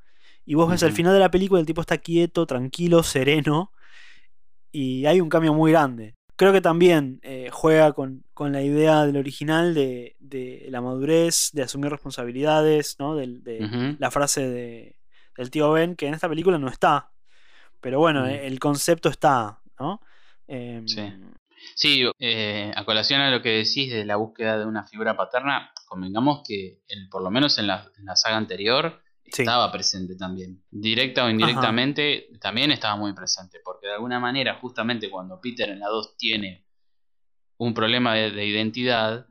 Y 0.45 0.55
vos 0.55 0.71
ves 0.71 0.83
al 0.83 0.93
final 0.93 1.13
de 1.13 1.21
la 1.21 1.31
película 1.31 1.61
el 1.61 1.67
tipo 1.67 1.81
está 1.81 1.99
quieto, 1.99 2.47
tranquilo, 2.47 3.03
sereno. 3.03 3.73
Y 4.71 5.07
hay 5.07 5.21
un 5.21 5.29
cambio 5.29 5.53
muy 5.53 5.73
grande. 5.73 6.15
Creo 6.43 6.53
que 6.53 6.61
también 6.61 7.21
eh, 7.23 7.51
juega 7.53 7.93
con, 7.93 8.25
la 8.37 8.63
idea 8.63 9.07
del 9.07 9.17
original 9.17 9.75
de, 9.75 10.67
la 10.71 10.81
madurez, 10.81 11.51
de 11.53 11.63
asumir 11.63 11.89
responsabilidades, 11.89 12.97
¿no? 12.99 13.15
De, 13.15 13.97
la 14.01 14.11
frase 14.11 14.51
de, 14.51 14.97
del 15.37 15.53
tío 15.53 15.71
Ben, 15.71 15.95
que 15.95 16.09
en 16.09 16.15
esta 16.15 16.29
película 16.29 16.59
no 16.59 16.67
está. 16.67 17.13
Pero 17.81 18.01
bueno, 18.01 18.27
el 18.27 18.59
concepto 18.59 19.09
está, 19.09 19.61
¿no? 19.79 20.01
Em, 20.49 20.89
sí. 20.89 21.13
Sí, 21.77 22.11
eh, 22.19 22.73
a 22.75 22.85
colación 22.85 23.21
a 23.21 23.31
lo 23.31 23.41
que 23.41 23.51
decís 23.51 23.93
de 23.93 24.05
la 24.05 24.17
búsqueda 24.17 24.59
de 24.59 24.67
una 24.67 24.83
figura 24.83 25.17
paterna, 25.17 25.71
convengamos 25.87 26.43
que 26.45 26.81
el, 26.89 27.09
por 27.09 27.23
lo 27.23 27.31
menos 27.31 27.57
en 27.59 27.69
la, 27.69 27.89
en 27.97 28.05
la 28.05 28.17
saga 28.17 28.37
anterior, 28.37 29.01
estaba 29.41 29.73
presente 29.73 30.17
también. 30.17 30.63
Directa 30.71 31.25
o 31.25 31.31
indirectamente 31.31 32.29
también 32.41 32.71
estaba 32.71 32.97
muy 32.97 33.13
presente, 33.13 33.61
porque 33.65 33.87
de 33.87 33.95
alguna 33.95 34.21
manera, 34.21 34.59
justamente 34.61 35.11
cuando 35.11 35.41
Peter 35.41 35.71
en 35.71 35.81
la 35.81 35.89
2 35.89 36.17
tiene 36.17 36.67
un 37.57 37.75
problema 37.75 38.15
de, 38.15 38.47
identidad, 38.47 39.27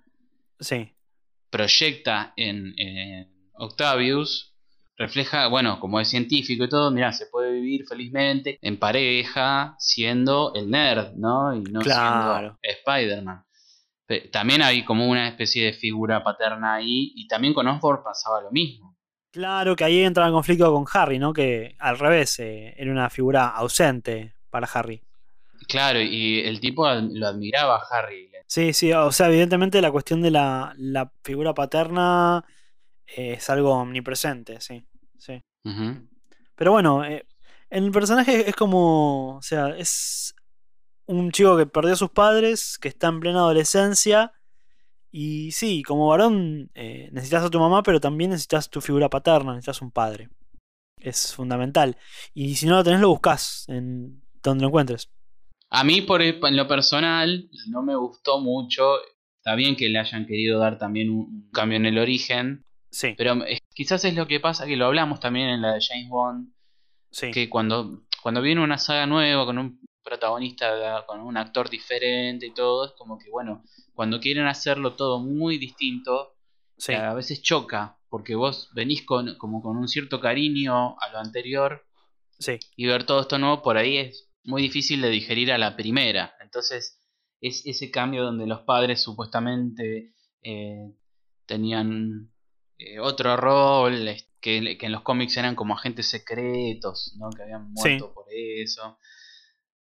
sí. 0.60 0.92
proyecta 1.50 2.34
en, 2.36 2.74
Octavius, 3.54 4.56
refleja, 4.98 5.48
bueno, 5.48 5.80
como 5.80 6.00
es 6.00 6.08
científico 6.08 6.64
y 6.64 6.70
todo, 6.70 6.90
mira, 6.90 7.12
se 7.12 7.28
puede 7.28 7.52
vivir 7.52 7.86
felizmente 7.86 8.58
en 8.62 8.80
pareja 8.80 9.76
siendo 9.78 10.54
el 10.56 10.72
nerd, 10.72 11.14
¿no? 11.16 11.54
Y 11.54 11.62
no 11.62 11.82
siendo 11.82 12.58
Spider-Man. 12.62 13.46
También 14.32 14.62
hay 14.62 14.84
como 14.84 15.08
una 15.08 15.30
especie 15.30 15.66
de 15.66 15.74
figura 15.74 16.24
paterna 16.24 16.76
ahí, 16.76 17.14
y 17.16 17.28
también 17.28 17.54
con 17.54 17.68
Osborn 17.68 18.04
pasaba 18.04 18.42
lo 18.42 18.52
mismo 18.52 18.91
Claro, 19.32 19.76
que 19.76 19.86
ahí 19.86 20.02
entra 20.02 20.28
en 20.28 20.34
conflicto 20.34 20.72
con 20.74 20.86
Harry, 20.94 21.18
¿no? 21.18 21.32
Que 21.32 21.76
al 21.80 21.98
revés, 21.98 22.38
eh, 22.40 22.74
era 22.78 22.92
una 22.92 23.10
figura 23.10 23.48
ausente 23.48 24.36
para 24.50 24.68
Harry. 24.68 25.02
Claro, 25.68 26.02
y 26.02 26.42
el 26.42 26.60
tipo 26.60 26.86
lo 26.94 27.28
admiraba 27.28 27.78
a 27.78 27.98
Harry. 27.98 28.30
Sí, 28.46 28.74
sí, 28.74 28.92
o 28.92 29.12
sea, 29.14 29.30
evidentemente 29.30 29.82
la 29.82 29.92
cuestión 29.92 30.22
de 30.22 30.32
la, 30.32 30.76
figura 31.24 31.54
paterna 31.54 32.44
es 33.08 33.50
algo 33.50 33.72
omnipresente, 33.76 34.60
sí. 34.60 34.84
sí. 35.18 35.42
Pero 36.56 36.72
bueno, 36.72 37.06
eh, 37.06 37.26
el 37.70 37.90
personaje 37.92 38.50
es 38.50 38.56
como, 38.58 39.38
o 39.38 39.42
sea, 39.42 39.70
es 39.70 40.36
un 41.06 41.32
chico 41.32 41.56
que 41.56 41.66
perdió 41.66 41.94
a 41.94 41.96
sus 41.96 42.10
padres, 42.10 42.78
que 42.78 42.90
está 42.90 43.08
en 43.08 43.22
plena 43.22 43.40
adolescencia 43.40 44.34
y 45.12 45.52
sí, 45.52 45.84
como 45.84 46.08
varón 46.08 46.72
eh, 46.74 47.10
necesitas 47.12 47.44
a 47.44 47.50
tu 47.50 47.60
mamá, 47.60 47.84
pero 47.84 48.00
también 48.00 48.32
necesitas 48.32 48.70
tu 48.70 48.80
figura 48.80 49.10
paterna, 49.10 49.54
necesitas 49.54 49.82
un 49.82 49.92
padre. 49.92 50.30
Es 50.98 51.34
fundamental. 51.36 51.98
Y 52.34 52.56
si 52.56 52.66
no 52.66 52.76
lo 52.76 52.84
tenés, 52.84 53.02
lo 53.02 53.10
buscas 53.10 53.66
en 53.68 54.22
donde 54.42 54.62
lo 54.62 54.70
encuentres. 54.70 55.10
A 55.70 55.84
mí, 55.84 56.02
por 56.02 56.22
en 56.22 56.56
lo 56.56 56.68
personal, 56.68 57.50
no 57.68 57.82
me 57.82 57.96
gustó 57.96 58.40
mucho. 58.40 58.98
Está 59.38 59.56
bien 59.56 59.76
que 59.76 59.90
le 59.90 60.00
hayan 60.00 60.26
querido 60.26 60.60
dar 60.60 60.78
también 60.78 61.10
un 61.10 61.50
cambio 61.52 61.78
en 61.78 61.86
el 61.86 61.98
origen. 61.98 62.66
Sí. 62.90 63.14
Pero 63.18 63.36
quizás 63.74 64.06
es 64.06 64.16
lo 64.16 64.28
que 64.28 64.40
pasa, 64.40 64.66
que 64.66 64.76
lo 64.76 64.86
hablamos 64.86 65.20
también 65.20 65.50
en 65.50 65.62
la 65.62 65.74
de 65.74 65.82
James 65.82 66.10
Bond. 66.10 66.54
Sí. 67.10 67.32
Que 67.32 67.50
cuando, 67.50 68.04
cuando 68.22 68.42
viene 68.42 68.64
una 68.64 68.78
saga 68.78 69.08
nueva 69.08 69.46
con 69.46 69.58
un 69.58 69.82
protagonista, 70.04 71.06
con 71.06 71.22
un 71.22 71.38
actor 71.38 71.70
diferente 71.70 72.48
y 72.48 72.54
todo, 72.54 72.86
es 72.86 72.92
como 72.94 73.18
que, 73.18 73.30
bueno, 73.30 73.64
cuando 73.94 74.20
quieren 74.20 74.48
hacerlo 74.48 74.96
todo 74.96 75.20
muy 75.20 75.58
distinto, 75.58 76.36
a 76.88 77.14
veces 77.14 77.42
choca, 77.42 78.00
porque 78.10 78.36
vos 78.36 78.70
venís 78.74 79.04
con, 79.04 79.36
como 79.38 79.62
con 79.62 79.78
un 79.78 79.88
cierto 79.88 80.20
cariño 80.20 81.00
a 81.00 81.10
lo 81.12 81.20
anterior 81.20 81.86
y 82.76 82.86
ver 82.86 83.06
todo 83.06 83.22
esto 83.22 83.38
nuevo 83.38 83.62
por 83.62 83.78
ahí 83.78 83.98
es 83.98 84.30
muy 84.44 84.62
difícil 84.62 85.02
de 85.02 85.10
digerir 85.10 85.52
a 85.52 85.58
la 85.58 85.76
primera. 85.76 86.36
Entonces, 86.42 87.00
es 87.40 87.66
ese 87.66 87.92
cambio 87.92 88.24
donde 88.24 88.48
los 88.48 88.62
padres 88.62 89.02
supuestamente 89.02 90.16
eh, 90.44 90.94
tenían 91.46 92.32
eh, 92.78 93.00
otro 93.00 93.38
rol, 93.38 94.16
que, 94.40 94.78
en 94.80 94.92
los 94.92 95.04
cómics 95.04 95.38
eran 95.38 95.56
como 95.56 95.76
agentes 95.76 96.08
secretos, 96.08 97.16
¿no? 97.18 97.30
que 97.30 97.44
habían 97.44 97.72
muerto 97.72 98.14
por 98.14 98.26
eso. 98.32 98.98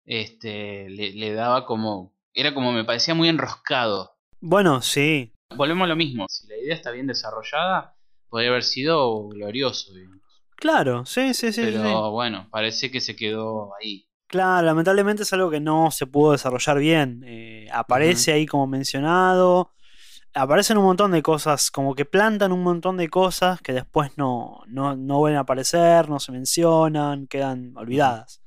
Este, 0.05 0.89
le 0.89 1.33
daba 1.33 1.67
como 1.67 2.15
era 2.33 2.55
como 2.55 2.73
me 2.73 2.85
parecía 2.85 3.15
muy 3.15 3.29
enroscado. 3.29 4.17
Bueno, 4.41 4.83
sí. 4.83 5.35
Volvemos 5.57 5.85
a 5.85 5.89
lo 5.89 5.97
mismo. 5.97 6.27
Si 6.29 6.47
la 6.47 6.57
idea 6.57 6.75
está 6.75 6.91
bien 6.91 7.07
desarrollada, 7.07 7.97
podría 8.29 8.51
haber 8.51 8.63
sido 8.63 9.29
glorioso. 9.29 9.93
Claro, 10.57 11.05
sí, 11.07 11.35
sí, 11.35 11.53
sí. 11.53 11.63
Pero 11.63 12.11
bueno, 12.13 12.49
parece 12.51 12.91
que 12.91 13.01
se 13.01 13.17
quedó 13.17 13.73
ahí. 13.81 14.07
Claro, 14.27 14.65
lamentablemente 14.67 15.25
es 15.25 15.33
algo 15.33 15.51
que 15.51 15.59
no 15.59 15.91
se 15.91 16.07
pudo 16.07 16.33
desarrollar 16.33 16.79
bien. 16.79 17.25
Eh, 17.27 17.67
aparece 17.73 18.33
ahí 18.33 18.47
como 18.47 18.67
mencionado. 18.69 19.73
Aparecen 20.33 20.79
un 20.79 20.85
montón 20.85 21.11
de 21.11 21.23
cosas, 21.23 21.73
como 21.73 21.97
que 21.97 22.05
plantan 22.05 22.53
un 22.53 22.63
montón 22.63 22.97
de 22.97 23.09
cosas 23.09 23.61
que 23.61 23.73
después 23.73 24.17
no, 24.17 24.61
no, 24.69 24.95
no 24.95 25.19
vuelven 25.19 25.39
a 25.39 25.41
aparecer, 25.41 26.09
no 26.09 26.21
se 26.21 26.31
mencionan, 26.31 27.27
quedan 27.27 27.73
olvidadas. 27.77 28.40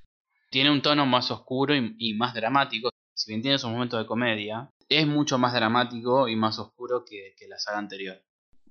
Tiene 0.53 0.69
un 0.69 0.83
tono 0.83 1.07
más 1.07 1.31
oscuro 1.31 1.73
y 1.75 2.13
más 2.13 2.35
dramático, 2.35 2.91
si 3.15 3.31
bien 3.31 3.41
tiene 3.41 3.57
sus 3.57 3.71
momentos 3.71 3.99
de 3.99 4.05
comedia, 4.05 4.69
es 4.87 5.07
mucho 5.07 5.39
más 5.39 5.51
dramático 5.51 6.27
y 6.27 6.35
más 6.35 6.59
oscuro 6.59 7.03
que, 7.03 7.33
la 7.47 7.57
saga 7.57 7.79
anterior. 7.79 8.21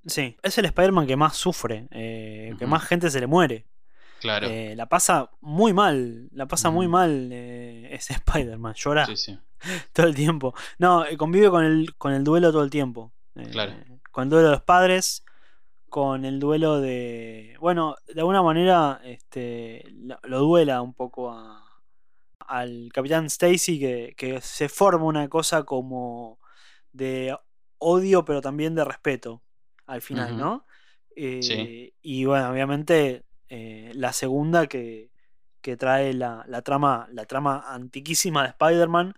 Sí, 0.07 0.37
es 0.45 0.59
el 0.59 0.66
Spider-Man 0.66 1.09
que 1.09 1.16
más 1.16 1.37
sufre, 1.37 1.88
eh, 1.90 2.55
que 2.57 2.66
más 2.68 2.85
gente 2.85 3.11
se 3.11 3.18
le 3.18 3.27
muere. 3.27 3.66
Claro. 4.21 4.47
Eh, 4.47 4.77
la 4.77 4.87
pasa 4.87 5.29
muy 5.40 5.73
mal, 5.73 6.29
la 6.31 6.47
pasa 6.47 6.71
muy 6.71 6.87
mal 6.87 7.31
eh, 7.33 7.88
ese 7.90 8.12
Spider-Man, 8.25 8.75
llora 8.77 9.09
todo 9.92 10.07
el 10.07 10.14
tiempo. 10.14 10.55
No, 10.79 11.05
convive 11.18 11.51
con 11.51 11.64
el, 11.64 11.97
con 11.97 12.12
el 12.12 12.23
duelo 12.23 12.53
todo 12.53 12.62
el 12.62 12.71
tiempo. 12.71 13.12
claro. 13.51 13.73
Con 14.12 14.23
el 14.23 14.31
duelo 14.31 14.51
de 14.51 14.53
los 14.53 14.62
padres, 14.62 15.25
con 15.88 16.25
el 16.25 16.38
duelo 16.38 16.81
de... 16.81 17.57
Bueno, 17.59 17.97
de 18.07 18.21
alguna 18.21 18.40
manera 18.40 19.01
este, 19.03 19.85
lo 20.23 20.38
duela 20.38 20.81
un 20.81 20.95
poco 20.95 21.33
a, 21.33 21.62
al 22.53 22.91
Capitán 22.93 23.25
Stacy 23.27 23.79
que, 24.15 24.41
se 24.43 24.69
forma 24.69 25.07
una 25.07 25.27
cosa 25.29 25.65
como 25.65 26.38
de 26.93 27.35
odio 27.79 28.27
pero 28.27 28.43
también 28.43 28.75
de 28.75 28.85
respeto 28.85 29.43
al 29.87 30.03
final, 30.03 30.37
¿no? 30.37 30.67
Eh, 31.17 31.95
y 32.03 32.25
bueno, 32.27 32.51
obviamente 32.51 33.25
eh, 33.49 33.93
la 33.95 34.12
segunda 34.12 34.67
que, 34.67 35.11
trae 35.79 36.12
la, 36.12 36.45
trama, 36.62 37.09
la 37.11 37.25
trama 37.25 37.65
antiquísima 37.67 38.43
de 38.43 38.49
Spider-Man 38.51 39.15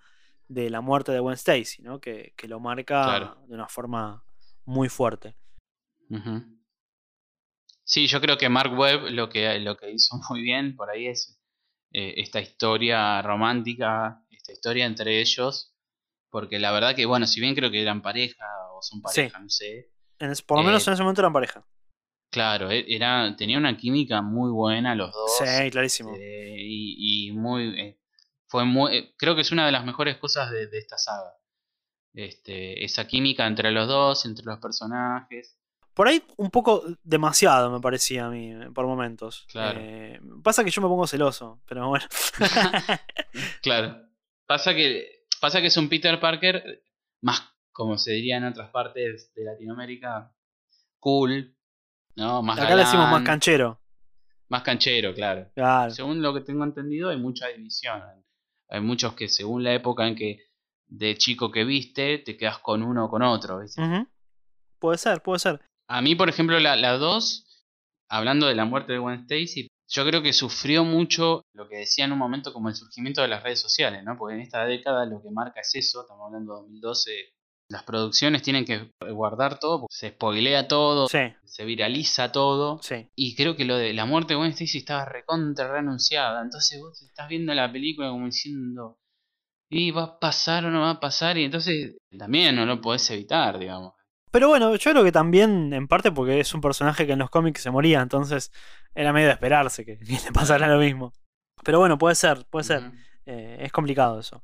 de 0.46 0.70
la 0.70 0.80
muerte 0.80 1.10
de 1.10 1.18
Gwen 1.18 1.34
Stacy, 1.34 1.82
¿no? 1.82 2.00
Que, 2.00 2.34
lo 2.46 2.60
marca 2.60 3.36
de 3.48 3.54
una 3.54 3.68
forma 3.68 4.24
muy 4.64 4.88
fuerte. 4.88 5.34
Sí, 7.82 8.06
yo 8.06 8.20
creo 8.20 8.38
que 8.38 8.48
Mark 8.48 8.72
Webb 8.78 9.10
lo 9.10 9.28
que, 9.28 9.58
lo 9.58 9.76
que 9.76 9.90
hizo 9.90 10.16
muy 10.30 10.42
bien 10.42 10.76
por 10.76 10.88
ahí 10.88 11.08
es 11.08 11.36
eh, 11.96 12.14
esta 12.16 12.40
historia 12.40 13.22
romántica, 13.22 14.20
esta 14.28 14.52
historia 14.52 14.84
entre 14.84 15.20
ellos, 15.20 15.76
porque 16.28 16.58
la 16.58 16.72
verdad 16.72 16.96
que, 16.96 17.06
bueno, 17.06 17.24
si 17.28 17.40
bien 17.40 17.54
creo 17.54 17.70
que 17.70 17.80
eran 17.80 18.02
pareja 18.02 18.44
o 18.72 18.82
son 18.82 19.00
pareja, 19.00 19.38
no 19.38 19.48
sé. 19.48 19.92
por 20.44 20.58
lo 20.58 20.64
menos 20.64 20.84
eh, 20.84 20.90
en 20.90 20.94
ese 20.94 21.02
momento 21.04 21.20
eran 21.20 21.32
pareja. 21.32 21.64
Claro, 22.32 22.68
e, 22.68 22.84
era, 22.88 23.36
tenía 23.36 23.58
una 23.58 23.76
química 23.76 24.22
muy 24.22 24.50
buena 24.50 24.96
los 24.96 25.12
dos. 25.12 25.38
Sí, 25.38 25.70
clarísimo. 25.70 26.16
Eh, 26.16 26.56
y, 26.58 27.30
muy. 27.30 27.96
fue 28.48 28.64
muy. 28.64 29.14
creo 29.16 29.36
que 29.36 29.42
es 29.42 29.52
una 29.52 29.64
de 29.64 29.70
las 29.70 29.84
mejores 29.84 30.16
cosas 30.16 30.50
de, 30.50 30.66
de 30.66 30.78
esta 30.78 30.98
saga. 30.98 31.32
Este, 32.12 32.84
esa 32.84 33.06
química 33.06 33.46
entre 33.46 33.70
los 33.70 33.86
dos, 33.86 34.26
entre 34.26 34.44
los 34.46 34.58
personajes. 34.58 35.56
Por 35.94 36.08
ahí 36.08 36.22
un 36.36 36.50
poco 36.50 36.82
demasiado 37.04 37.70
me 37.70 37.80
parecía 37.80 38.26
a 38.26 38.30
mí, 38.30 38.52
por 38.74 38.86
momentos. 38.86 39.46
Claro. 39.50 39.78
Eh, 39.80 40.20
pasa 40.42 40.64
que 40.64 40.70
yo 40.70 40.82
me 40.82 40.88
pongo 40.88 41.06
celoso, 41.06 41.62
pero 41.66 41.88
bueno. 41.88 42.04
claro. 43.62 44.02
Pasa 44.46 44.74
que, 44.74 45.24
pasa 45.40 45.60
que 45.60 45.68
es 45.68 45.76
un 45.76 45.88
Peter 45.88 46.18
Parker 46.18 46.82
más, 47.22 47.48
como 47.72 47.96
se 47.96 48.12
diría 48.12 48.36
en 48.36 48.44
otras 48.44 48.70
partes 48.70 49.32
de 49.34 49.44
Latinoamérica, 49.44 50.34
cool. 50.98 51.56
No, 52.16 52.42
más 52.42 52.58
Acá 52.58 52.74
le 52.74 52.82
decimos 52.82 53.08
más 53.10 53.22
canchero. 53.22 53.80
Más 54.48 54.62
canchero, 54.62 55.14
claro. 55.14 55.48
claro. 55.54 55.90
Según 55.90 56.20
lo 56.20 56.34
que 56.34 56.40
tengo 56.40 56.64
entendido, 56.64 57.10
hay 57.10 57.16
mucha 57.16 57.48
división. 57.48 58.02
Hay 58.68 58.80
muchos 58.80 59.14
que 59.14 59.28
según 59.28 59.62
la 59.62 59.72
época 59.72 60.06
en 60.06 60.16
que 60.16 60.40
de 60.86 61.16
chico 61.16 61.50
que 61.50 61.64
viste, 61.64 62.18
te 62.18 62.36
quedas 62.36 62.58
con 62.58 62.82
uno 62.82 63.06
o 63.06 63.08
con 63.08 63.22
otro. 63.22 63.60
¿viste? 63.60 63.80
Puede 64.78 64.98
ser, 64.98 65.22
puede 65.22 65.38
ser. 65.38 65.60
A 65.88 66.00
mí, 66.02 66.14
por 66.14 66.28
ejemplo, 66.28 66.58
la 66.58 66.92
2, 66.96 67.66
hablando 68.08 68.46
de 68.46 68.54
la 68.54 68.64
muerte 68.64 68.92
de 68.92 68.98
Gwen 68.98 69.20
Stacy, 69.20 69.68
yo 69.88 70.04
creo 70.06 70.22
que 70.22 70.32
sufrió 70.32 70.84
mucho 70.84 71.42
lo 71.52 71.68
que 71.68 71.76
decía 71.76 72.06
en 72.06 72.12
un 72.12 72.18
momento 72.18 72.52
como 72.52 72.68
el 72.68 72.74
surgimiento 72.74 73.20
de 73.20 73.28
las 73.28 73.42
redes 73.42 73.60
sociales, 73.60 74.02
¿no? 74.02 74.16
Porque 74.16 74.34
en 74.34 74.40
esta 74.40 74.64
década 74.64 75.04
lo 75.04 75.22
que 75.22 75.30
marca 75.30 75.60
es 75.60 75.74
eso, 75.74 76.02
estamos 76.02 76.26
hablando 76.26 76.54
de 76.54 76.60
2012, 76.60 77.10
las 77.68 77.82
producciones 77.82 78.42
tienen 78.42 78.64
que 78.64 78.90
guardar 79.12 79.58
todo, 79.58 79.80
porque 79.80 79.94
se 79.94 80.10
spoilea 80.10 80.68
todo, 80.68 81.06
se 81.08 81.64
viraliza 81.64 82.32
todo. 82.32 82.80
Y 83.14 83.36
creo 83.36 83.56
que 83.56 83.64
lo 83.64 83.76
de 83.76 83.92
la 83.92 84.06
muerte 84.06 84.34
de 84.34 84.38
Gwen 84.38 84.50
Stacy 84.50 84.78
estaba 84.78 85.04
recontra 85.04 85.70
renunciada. 85.70 86.42
Entonces 86.42 86.80
vos 86.80 87.00
estás 87.02 87.28
viendo 87.28 87.52
la 87.54 87.70
película 87.70 88.08
como 88.08 88.26
diciendo, 88.26 88.98
¿y 89.70 89.90
va 89.90 90.04
a 90.04 90.18
pasar 90.18 90.64
o 90.64 90.70
no 90.70 90.80
va 90.80 90.90
a 90.90 91.00
pasar? 91.00 91.36
Y 91.36 91.44
entonces 91.44 91.96
también 92.18 92.56
no 92.56 92.64
lo 92.64 92.80
podés 92.80 93.10
evitar, 93.10 93.58
digamos. 93.58 93.92
Pero 94.34 94.48
bueno, 94.48 94.74
yo 94.74 94.90
creo 94.90 95.04
que 95.04 95.12
también, 95.12 95.72
en 95.72 95.86
parte 95.86 96.10
porque 96.10 96.40
es 96.40 96.52
un 96.54 96.60
personaje 96.60 97.06
que 97.06 97.12
en 97.12 97.20
los 97.20 97.30
cómics 97.30 97.60
se 97.60 97.70
moría, 97.70 98.00
entonces 98.00 98.50
era 98.92 99.12
medio 99.12 99.28
de 99.28 99.34
esperarse 99.34 99.84
que, 99.84 99.96
le 100.24 100.32
pasara 100.32 100.66
lo 100.66 100.80
mismo. 100.80 101.12
Pero 101.62 101.78
bueno, 101.78 101.98
puede 101.98 102.16
ser, 102.16 102.44
puede 102.50 102.64
ser. 102.64 102.82
Eh, 103.26 103.58
es 103.60 103.70
complicado 103.70 104.18
eso. 104.18 104.42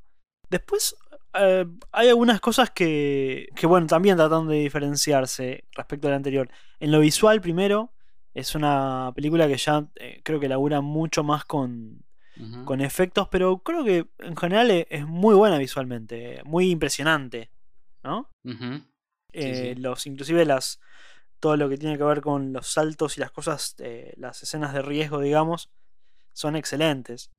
Después, 0.49 0.95
eh, 1.35 1.67
hay 1.91 2.09
algunas 2.09 2.41
cosas 2.41 2.71
que, 2.71 3.49
que, 3.57 3.67
bueno, 3.67 3.89
también 3.89 4.17
tratan 4.17 4.47
de 4.47 4.61
diferenciarse 4.61 5.65
respecto 5.73 6.07
al 6.07 6.15
anterior. 6.15 6.49
En 6.79 6.93
lo 6.93 7.01
visual, 7.01 7.41
primero, 7.41 7.93
es 8.33 8.55
una 8.55 9.11
película 9.17 9.49
que 9.49 9.57
ya 9.57 9.89
eh, 9.97 10.21
creo 10.23 10.39
que 10.39 10.49
labura 10.49 10.81
mucho 10.83 11.25
más 11.25 11.45
con, 11.45 12.05
con 12.65 12.81
efectos, 12.81 13.27
pero 13.29 13.59
creo 13.59 13.83
que 13.83 14.07
en 14.21 14.37
general 14.37 14.71
es, 14.71 15.05
muy 15.05 15.35
buena 15.35 15.59
visualmente, 15.59 16.43
muy 16.45 16.71
impresionante, 16.71 17.51
¿no? 18.05 18.31
Eh, 19.33 19.75
los, 19.79 20.07
inclusive 20.07 20.45
las, 20.45 20.81
todo 21.41 21.57
lo 21.57 21.69
que 21.69 21.79
tiene 21.79 21.97
que 21.97 22.05
ver 22.05 22.21
con 22.21 22.53
los 22.53 22.69
saltos 22.69 23.17
y 23.17 23.21
las 23.21 23.31
cosas, 23.31 23.75
eh, 23.79 24.13
las 24.17 24.43
escenas 24.43 24.73
de 24.73 24.83
riesgo, 24.83 25.21
digamos, 25.21 25.71
son 26.33 26.57
excelentes. 26.57 27.31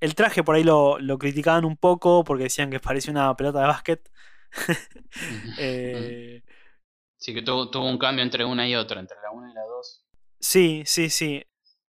El 0.00 0.14
traje 0.14 0.42
por 0.42 0.56
ahí 0.56 0.64
lo, 0.64 0.98
lo, 0.98 1.18
criticaban 1.18 1.64
un 1.64 1.76
poco 1.76 2.24
porque 2.24 2.44
decían 2.44 2.70
que 2.70 2.80
parecía 2.80 3.12
una 3.12 3.34
pelota 3.36 3.60
de 3.60 3.66
básquet. 3.66 4.10
Eh, 5.58 6.42
sí, 7.16 7.34
que 7.34 7.42
tuvo, 7.42 7.68
tuvo, 7.70 7.88
un 7.88 7.98
cambio 7.98 8.22
entre 8.22 8.44
una 8.44 8.68
y 8.68 8.74
otra, 8.76 9.00
entre 9.00 9.16
la 9.22 9.32
1 9.32 9.50
y 9.50 9.54
la 9.54 9.62
2. 9.62 10.06
Sí, 10.38 10.82
sí, 10.86 11.10
sí. 11.10 11.44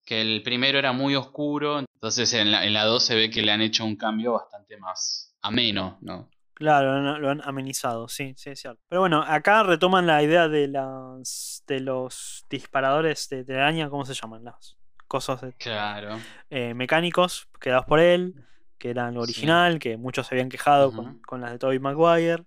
Que 0.05 0.21
el 0.21 0.43
primero 0.43 0.79
era 0.79 0.93
muy 0.93 1.15
oscuro, 1.15 1.79
entonces 1.79 2.33
en 2.33 2.51
la, 2.51 2.65
en 2.65 2.73
la 2.73 2.85
2 2.85 3.05
se 3.05 3.15
ve 3.15 3.31
que 3.31 3.43
le 3.43 3.53
han 3.53 3.61
hecho 3.61 3.85
un 3.85 3.97
cambio 3.97 4.33
bastante 4.33 4.77
más 4.79 5.37
ameno, 5.43 5.99
¿no? 6.01 6.31
Claro, 6.61 7.19
lo 7.19 7.31
han, 7.31 7.41
amenizado, 7.43 8.07
sí, 8.07 8.35
sí, 8.37 8.51
es 8.51 8.61
cierto. 8.61 8.83
Pero 8.87 9.01
bueno, 9.01 9.25
acá 9.27 9.63
retoman 9.63 10.07
la 10.07 10.23
idea 10.23 10.47
de 10.47 10.69
las 10.69 11.65
de 11.67 11.81
los 11.81 12.45
disparadores 12.51 13.31
de 13.31 13.47
telaraña, 13.47 13.89
¿cómo 13.89 14.05
se 14.05 14.13
llaman? 14.13 14.45
Las 14.45 14.77
cosas 15.09 15.43
claro. 15.57 16.19
Eh, 16.51 16.75
mecánicos 16.75 17.49
creados 17.59 17.87
por 17.87 17.99
él, 17.99 18.35
que 18.77 18.91
eran 18.91 19.15
lo 19.15 19.23
original, 19.23 19.79
que 19.79 19.97
muchos 19.97 20.27
se 20.27 20.35
habían 20.35 20.51
quejado 20.51 20.93
con, 20.93 21.41
las 21.41 21.53
de 21.53 21.59
Tobey 21.59 21.79
Maguire. 21.79 22.45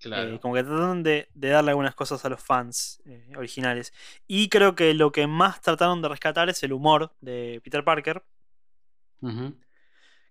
Claro. 0.00 0.34
Eh, 0.34 0.40
como 0.40 0.54
que 0.54 0.64
trataron 0.64 1.04
de, 1.04 1.28
darle 1.32 1.70
algunas 1.70 1.94
cosas 1.94 2.24
a 2.24 2.28
los 2.28 2.42
fans 2.42 3.00
eh, 3.06 3.30
originales. 3.36 3.92
Y 4.26 4.48
creo 4.48 4.74
que 4.74 4.94
lo 4.94 5.12
que 5.12 5.28
más 5.28 5.60
trataron 5.60 6.02
de 6.02 6.08
rescatar 6.08 6.50
es 6.50 6.60
el 6.64 6.72
humor 6.72 7.14
de 7.20 7.60
Peter 7.62 7.84
Parker 7.84 8.24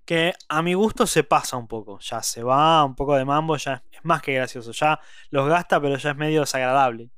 que 0.06 0.34
a 0.50 0.62
mi 0.62 0.74
gusto 0.74 1.08
se 1.08 1.24
pasa 1.24 1.58
un 1.58 1.68
poco, 1.68 2.00
ya 2.00 2.22
se 2.22 2.44
va 2.44 2.84
un 2.84 2.96
poco 2.96 3.16
de 3.16 3.26
mambo, 3.26 3.56
ya 3.58 3.84
es 3.92 4.04
más 4.04 4.22
que 4.22 4.34
gracioso, 4.34 4.72
ya 4.72 5.00
los 5.30 5.48
gasta 5.48 5.82
pero 5.82 5.98
ya 5.98 6.12
es 6.12 6.18
medio 6.18 6.42
desagradable. 6.42 7.10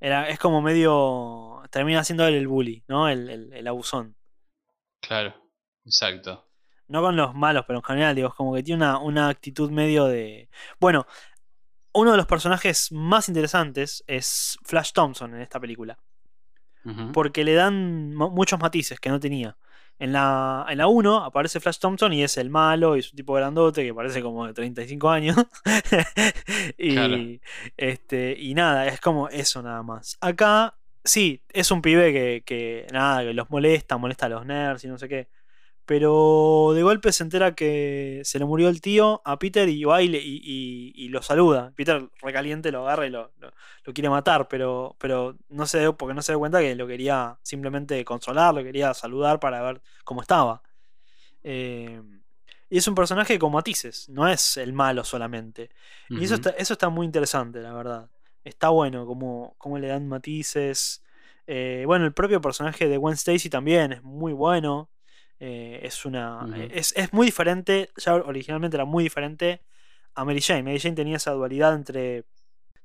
Era, 0.00 0.28
es 0.28 0.38
como 0.38 0.60
medio... 0.60 1.62
termina 1.70 2.04
siendo 2.04 2.26
el 2.26 2.46
bully, 2.48 2.84
¿no? 2.88 3.08
El, 3.08 3.52
el, 3.52 3.66
abusón. 3.66 4.16
Claro, 5.00 5.34
exacto. 5.84 6.46
No 6.88 7.00
con 7.00 7.16
los 7.16 7.34
malos, 7.34 7.64
pero 7.66 7.78
en 7.78 7.84
general, 7.84 8.14
digo, 8.14 8.28
es 8.28 8.34
como 8.34 8.54
que 8.54 8.62
tiene 8.62 8.84
una, 8.84 8.98
una 8.98 9.28
actitud 9.28 9.70
medio 9.70 10.04
de... 10.06 10.50
Bueno, 10.78 11.06
uno 11.94 12.10
de 12.10 12.16
los 12.16 12.26
personajes 12.26 12.90
más 12.92 13.28
interesantes 13.28 14.04
es 14.06 14.58
Flash 14.64 14.92
Thompson 14.92 15.34
en 15.34 15.40
esta 15.40 15.60
película. 15.60 15.96
Porque 17.14 17.44
le 17.44 17.54
dan 17.54 18.14
muchos 18.14 18.60
matices 18.60 19.00
que 19.00 19.08
no 19.08 19.18
tenía. 19.18 19.56
En 19.98 20.12
la, 20.12 20.66
en 20.68 20.78
la 20.78 20.88
1 20.88 21.24
aparece 21.24 21.60
Flash 21.60 21.78
Thompson 21.78 22.12
y 22.12 22.22
es 22.22 22.36
el 22.36 22.50
malo 22.50 22.96
y 22.96 23.00
es 23.00 23.10
un 23.12 23.16
tipo 23.16 23.34
grandote 23.34 23.84
que 23.84 23.94
parece 23.94 24.22
como 24.22 24.46
de 24.46 24.52
35 24.52 25.08
años. 25.08 25.36
y, 26.78 27.40
este, 27.76 28.36
y 28.38 28.54
nada, 28.54 28.86
es 28.86 29.00
como 29.00 29.28
eso 29.28 29.62
nada 29.62 29.82
más. 29.82 30.18
Acá, 30.20 30.76
sí, 31.04 31.42
es 31.48 31.70
un 31.70 31.80
pibe 31.80 32.12
que, 32.12 32.42
que 32.44 32.86
nada, 32.92 33.22
que 33.22 33.34
los 33.34 33.50
molesta, 33.50 33.96
molesta 33.96 34.26
a 34.26 34.30
los 34.30 34.44
nerds 34.44 34.84
y 34.84 34.88
no 34.88 34.98
sé 34.98 35.08
qué. 35.08 35.28
Pero 35.86 36.72
de 36.74 36.82
golpe 36.82 37.12
se 37.12 37.22
entera 37.22 37.54
que 37.54 38.22
se 38.24 38.38
le 38.38 38.46
murió 38.46 38.70
el 38.70 38.80
tío 38.80 39.20
a 39.24 39.38
Peter 39.38 39.68
y 39.68 39.84
va 39.84 40.02
y, 40.02 40.10
y, 40.14 41.08
lo 41.08 41.20
saluda. 41.20 41.72
Peter 41.76 42.08
recaliente 42.22 42.72
lo 42.72 42.80
agarra 42.80 43.06
y 43.06 43.10
lo, 43.10 43.32
lo, 43.38 43.92
quiere 43.92 44.08
matar, 44.08 44.48
pero, 44.48 44.96
pero 44.98 45.36
no 45.50 45.66
se 45.66 45.92
porque 45.92 46.14
no 46.14 46.22
se 46.22 46.32
da 46.32 46.38
cuenta 46.38 46.60
que 46.60 46.74
lo 46.74 46.86
quería 46.86 47.38
simplemente 47.42 48.02
consolar, 48.04 48.54
lo 48.54 48.62
quería 48.62 48.94
saludar 48.94 49.40
para 49.40 49.60
ver 49.60 49.82
cómo 50.04 50.22
estaba. 50.22 50.62
Eh, 51.42 52.00
y 52.70 52.78
es 52.78 52.88
un 52.88 52.94
personaje 52.94 53.38
con 53.38 53.52
matices, 53.52 54.08
no 54.08 54.26
es 54.26 54.56
el 54.56 54.72
malo 54.72 55.04
solamente. 55.04 55.70
Y 56.08 56.24
eso 56.24 56.34
está, 56.34 56.50
eso 56.50 56.72
está 56.72 56.88
muy 56.88 57.04
interesante, 57.06 57.60
la 57.60 57.74
verdad. 57.74 58.10
Está 58.42 58.70
bueno 58.70 59.06
cómo, 59.06 59.54
cómo 59.58 59.78
le 59.78 59.88
dan 59.88 60.08
matices. 60.08 61.02
Eh, 61.46 61.84
bueno, 61.86 62.06
el 62.06 62.14
propio 62.14 62.40
personaje 62.40 62.88
de 62.88 62.96
Gwen 62.96 63.14
Stacy 63.14 63.50
también 63.50 63.92
es 63.92 64.02
muy 64.02 64.32
bueno. 64.32 64.88
Eh, 65.40 65.80
es 65.82 66.04
una. 66.04 66.46
es, 66.70 66.94
muy 67.12 67.26
diferente. 67.26 67.90
Ya 67.96 68.14
originalmente 68.14 68.76
era 68.76 68.84
muy 68.84 69.04
diferente 69.04 69.62
a 70.14 70.24
Mary 70.24 70.40
Jane. 70.40 70.62
Mary 70.62 70.80
Jane 70.80 70.94
tenía 70.94 71.16
esa 71.16 71.32
dualidad 71.32 71.74
entre 71.74 72.24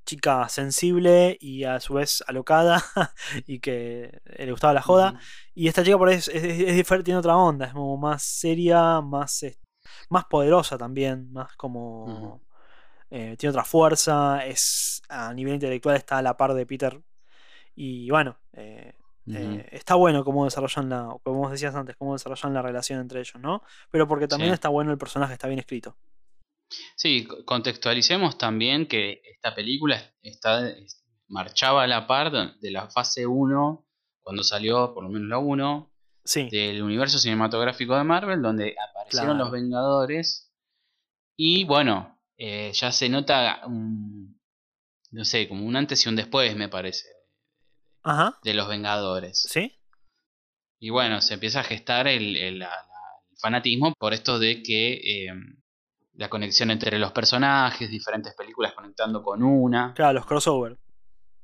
chica 0.06 0.50
sensible 0.50 1.38
y 1.40 1.66
a 1.66 1.80
su 1.80 1.94
vez 1.94 2.24
alocada 2.26 2.84
y 3.46 3.60
que 3.60 4.22
le 4.26 4.52
gustaba 4.52 4.74
la 4.74 4.82
joda. 4.82 5.20
Y 5.54 5.68
esta 5.68 5.84
chica 5.84 5.98
por 5.98 6.10
ahí 6.10 6.16
es, 6.16 6.26
diferente, 6.34 7.06
tiene 7.06 7.20
otra 7.20 7.38
onda, 7.38 7.68
es 7.68 7.74
como 7.74 7.98
más 7.98 8.24
seria, 8.24 9.02
más, 9.02 9.46
más 10.10 10.26
poderosa 10.26 10.78
también, 10.78 11.32
más 11.32 11.56
como... 11.56 12.42
Eh, 13.12 13.36
tiene 13.38 13.50
otra 13.50 13.64
fuerza, 13.64 14.46
es 14.46 15.02
a 15.10 15.34
nivel 15.34 15.56
intelectual 15.56 15.96
está 15.96 16.20
a 16.20 16.22
la 16.22 16.38
par 16.38 16.54
de 16.54 16.66
Peter. 16.66 17.02
Y 17.76 18.10
bueno, 18.10 18.38
eh, 18.54 18.94
eh, 19.32 19.70
está 19.72 19.96
bueno 19.96 20.24
cómo 20.24 20.46
desarrollan 20.46 20.89
la, 20.89 21.15
como 21.24 21.39
vos 21.39 21.52
decías 21.52 21.76
antes, 21.76 21.96
cómo 21.96 22.13
desarrollan 22.13 22.54
la 22.54 22.62
relación 22.62 23.00
entre 23.00 23.20
ellos, 23.20 23.39
¿no? 23.39 23.63
Pero 23.92 24.08
porque 24.08 24.28
también 24.28 24.54
está 24.54 24.70
bueno 24.70 24.92
el 24.92 24.98
personaje, 24.98 25.34
está 25.34 25.48
bien 25.48 25.60
escrito. 25.60 25.96
Sí, 26.96 27.28
contextualicemos 27.46 28.38
también 28.38 28.88
que 28.88 29.22
esta 29.24 29.56
película 29.56 30.02
está, 30.22 30.74
marchaba 31.28 31.84
a 31.84 31.88
la 31.88 32.08
par 32.08 32.32
de 32.60 32.72
la 32.72 32.89
fase 32.89 33.26
1, 33.26 33.86
cuando 34.22 34.44
salió 34.44 34.94
por 34.94 35.04
lo 35.04 35.10
menos 35.10 35.30
la 35.30 35.39
1, 35.39 35.92
del 36.52 36.82
universo 36.82 37.18
cinematográfico 37.18 37.96
de 37.96 38.04
Marvel, 38.04 38.42
donde 38.42 38.76
aparecieron 38.89 39.38
los 39.38 39.52
Vengadores. 39.52 40.54
Y 41.36 41.63
bueno, 41.63 42.20
eh, 42.38 42.72
ya 42.74 42.92
se 42.92 43.10
nota 43.10 43.62
un, 43.65 44.39
no 45.12 45.26
sé, 45.26 45.48
como 45.48 45.65
un 45.65 45.76
antes 45.76 46.06
y 46.06 46.10
un 46.10 46.15
después, 46.15 46.56
me 46.56 46.70
parece 46.70 47.19
de 48.43 48.54
los 48.54 48.67
Vengadores. 48.67 49.47
¿Sí? 49.50 49.79
Y 50.79 50.89
bueno, 50.89 51.21
se 51.21 51.33
empieza 51.33 51.60
a 51.60 51.63
gestar 51.63 52.08
el, 52.08 52.63
fanatismo 53.37 53.93
por 53.97 54.13
esto 54.13 54.39
de 54.39 54.62
que 54.62 54.93
eh, 54.93 55.33
la 56.13 56.29
conexión 56.29 56.71
entre 56.71 56.97
los 57.00 57.12
personajes, 57.12 57.89
diferentes 57.89 58.33
películas 58.35 58.73
conectando 58.73 59.23
con 59.23 59.43
una. 59.43 59.93
Claro, 59.93 60.13
los 60.13 60.25
crossover. 60.25 60.77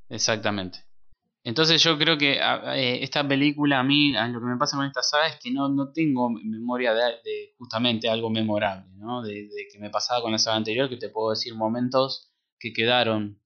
Exactamente. 0.10 0.86
Entonces 1.44 1.82
yo 1.84 1.98
creo 1.98 2.18
que 2.18 2.40
eh, 2.40 3.04
esta 3.04 3.26
película 3.28 3.80
a 3.80 3.84
mí, 3.84 4.12
lo 4.12 4.40
que 4.40 4.46
me 4.46 4.58
pasa 4.58 4.78
con 4.78 4.86
esta 4.86 5.04
saga 5.04 5.28
es 5.28 5.38
que 5.42 5.52
no, 5.52 5.70
no 5.70 5.92
tengo 5.92 6.30
memoria 6.30 6.94
de, 6.94 7.54
justamente 7.58 8.10
algo 8.10 8.30
memorable, 8.30 8.92
¿no? 8.96 9.22
De, 9.22 9.44
de, 9.44 9.68
que 9.72 9.80
me 9.80 9.92
pasaba 9.92 10.22
con 10.22 10.32
la 10.32 10.40
saga 10.40 10.58
anterior, 10.58 10.90
que 10.90 10.98
te 10.98 11.10
puedo 11.10 11.30
decir 11.30 11.54
momentos 11.54 12.32
que 12.60 12.74
quedaron, 12.74 13.40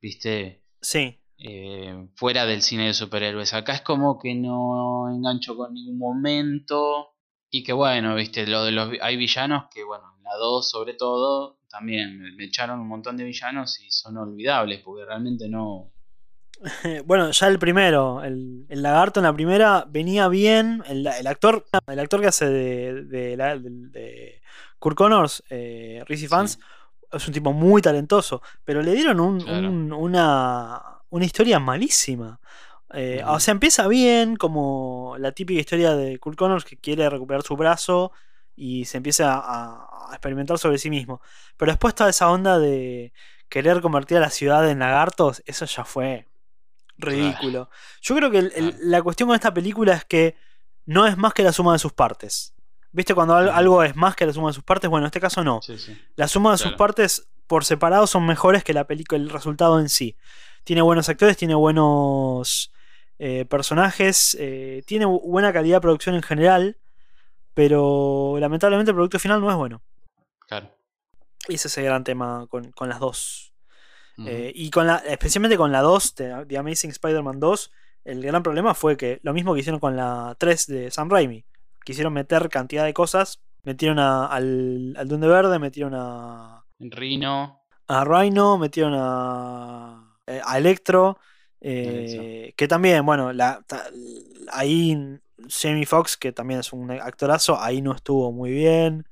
viste, 0.00 0.64
sí. 0.80 1.21
Eh, 1.44 2.06
fuera 2.14 2.46
del 2.46 2.62
cine 2.62 2.86
de 2.86 2.94
superhéroes. 2.94 3.52
Acá 3.52 3.72
es 3.72 3.80
como 3.80 4.16
que 4.16 4.32
no 4.34 5.12
engancho 5.12 5.56
con 5.56 5.74
ningún 5.74 5.98
momento. 5.98 7.14
Y 7.50 7.64
que 7.64 7.72
bueno, 7.72 8.14
viste, 8.14 8.46
lo 8.46 8.64
de 8.64 8.70
los 8.70 8.90
hay 9.00 9.16
villanos 9.16 9.64
que 9.74 9.82
bueno, 9.82 10.04
en 10.16 10.22
la 10.22 10.36
2 10.36 10.70
sobre 10.70 10.94
todo, 10.94 11.58
también 11.68 12.36
me, 12.36 12.44
echaron 12.44 12.78
un 12.78 12.86
montón 12.86 13.16
de 13.16 13.24
villanos 13.24 13.80
y 13.80 13.90
son 13.90 14.16
olvidables, 14.18 14.82
porque 14.84 15.04
realmente 15.04 15.48
no, 15.48 15.90
bueno, 17.06 17.30
ya 17.32 17.48
el 17.48 17.58
primero, 17.58 18.22
el, 18.22 18.66
lagarto 18.70 19.20
en 19.20 19.24
la 19.24 19.32
primera 19.32 19.84
venía 19.88 20.28
bien. 20.28 20.82
El, 20.86 21.06
actor 21.26 21.66
el 21.86 21.98
actor 21.98 22.20
que 22.20 22.28
hace 22.28 22.48
de, 22.48 23.04
de, 23.04 23.36
de, 23.36 24.42
Kurt 24.78 24.96
Connors, 24.96 25.42
eh, 25.50 26.04
Fans, 26.28 26.58
es 27.12 27.26
un 27.26 27.34
tipo 27.34 27.52
muy 27.52 27.82
talentoso, 27.82 28.42
pero 28.64 28.82
le 28.82 28.94
dieron 28.94 29.20
una, 29.20 30.82
una 31.12 31.26
historia 31.26 31.60
malísima. 31.60 32.40
Eh, 32.94 33.22
o 33.26 33.38
sea, 33.38 33.52
empieza 33.52 33.86
bien, 33.86 34.36
como 34.36 35.14
la 35.18 35.32
típica 35.32 35.60
historia 35.60 35.94
de 35.94 36.18
Kurt 36.18 36.38
Connors 36.38 36.64
que 36.64 36.78
quiere 36.78 37.08
recuperar 37.08 37.42
su 37.42 37.54
brazo 37.54 38.12
y 38.56 38.86
se 38.86 38.96
empieza 38.96 39.34
a, 39.34 40.08
experimentar 40.10 40.58
sobre 40.58 40.78
sí 40.78 40.88
mismo. 40.88 41.20
Pero 41.56 41.72
después 41.72 41.94
toda 41.94 42.10
esa 42.10 42.30
onda 42.30 42.58
de 42.58 43.12
querer 43.48 43.80
convertir 43.82 44.16
a 44.16 44.20
la 44.20 44.30
ciudad 44.30 44.68
en 44.68 44.78
lagartos, 44.78 45.42
eso 45.46 45.66
ya 45.66 45.84
fue 45.84 46.26
ridículo. 46.96 47.68
Yo 48.00 48.16
creo 48.16 48.30
que 48.30 48.50
la 48.80 49.02
cuestión 49.02 49.28
con 49.28 49.34
esta 49.34 49.52
película 49.52 49.94
es 49.94 50.04
que 50.04 50.36
no 50.86 51.06
es 51.06 51.16
más 51.16 51.34
que 51.34 51.42
la 51.42 51.52
suma 51.52 51.74
de 51.74 51.78
sus 51.78 51.92
partes. 51.92 52.54
¿Viste 52.90 53.14
cuando 53.14 53.34
algo 53.36 53.82
es 53.82 53.96
más 53.96 54.16
que 54.16 54.26
la 54.26 54.32
suma 54.32 54.48
de 54.48 54.54
sus 54.54 54.64
partes? 54.64 54.88
Bueno, 54.88 55.04
en 55.04 55.08
este 55.08 55.20
caso 55.20 55.44
no. 55.44 55.60
La 56.16 56.28
suma 56.28 56.52
de 56.52 56.58
sus 56.58 56.72
partes 56.72 57.31
por 57.46 57.64
separado 57.64 58.06
son 58.06 58.26
mejores 58.26 58.64
que 58.64 58.72
la 58.72 58.86
película, 58.86 59.20
el 59.20 59.30
resultado 59.30 59.80
en 59.80 59.88
sí. 59.88 60.16
Tiene 60.64 60.82
buenos 60.82 61.08
actores, 61.08 61.36
tiene 61.36 61.54
buenos 61.54 62.72
eh, 63.18 63.44
personajes, 63.44 64.36
eh, 64.40 64.82
tiene 64.86 65.06
buena 65.06 65.52
calidad 65.52 65.76
de 65.76 65.80
producción 65.82 66.14
en 66.14 66.22
general, 66.22 66.78
pero 67.54 68.36
lamentablemente 68.38 68.90
el 68.90 68.96
producto 68.96 69.18
final 69.18 69.40
no 69.40 69.50
es 69.50 69.56
bueno. 69.56 69.82
Claro. 70.48 70.70
Y 71.48 71.54
ese 71.54 71.68
es 71.68 71.78
el 71.78 71.84
gran 71.84 72.04
tema 72.04 72.46
con, 72.48 72.88
las 72.88 73.00
dos. 73.00 73.52
Eh, 74.26 74.52
y 74.54 74.70
con 74.70 74.86
la, 74.86 74.96
especialmente 74.98 75.56
con 75.56 75.72
la 75.72 75.80
2, 75.80 76.14
de 76.14 76.46
The 76.46 76.58
Amazing 76.58 76.90
Spider-Man 76.90 77.40
2, 77.40 77.72
el 78.04 78.22
gran 78.22 78.42
problema 78.42 78.74
fue 78.74 78.96
que 78.96 79.20
lo 79.22 79.32
mismo 79.32 79.54
que 79.54 79.60
hicieron 79.60 79.80
con 79.80 79.96
la 79.96 80.36
3 80.38 80.66
de 80.66 80.90
Sam 80.90 81.10
Raimi 81.10 81.44
quisieron 81.84 82.12
meter 82.12 82.48
cantidad 82.48 82.84
de 82.84 82.94
cosas. 82.94 83.40
Metieron 83.64 83.98
al, 83.98 84.94
al 84.96 85.08
Duende 85.08 85.28
Verde, 85.28 85.58
metieron 85.58 85.94
a. 85.94 86.61
Rhino. 86.78 87.62
A 87.88 88.04
Rhino, 88.04 88.58
metieron 88.58 88.94
a. 88.96 90.16
Eh, 90.26 90.40
a 90.44 90.58
Electro. 90.58 91.18
Eh, 91.60 92.54
que 92.56 92.66
también, 92.66 93.06
bueno, 93.06 93.32
la, 93.32 93.64
ahí 94.50 94.96
Jamie 95.48 95.86
Foxx, 95.86 96.16
que 96.16 96.32
también 96.32 96.60
es 96.60 96.72
un 96.72 96.90
actorazo, 96.90 97.60
ahí 97.60 97.80
no 97.80 97.94
estuvo 97.94 98.32
muy 98.32 98.50
bien. 98.50 99.06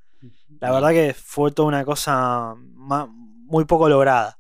La 0.61 0.73
verdad 0.73 0.91
que 0.91 1.15
fue 1.15 1.53
toda 1.53 1.69
una 1.69 1.85
cosa 1.85 2.55
muy 2.57 3.65
poco 3.65 3.89
lograda. 3.89 4.39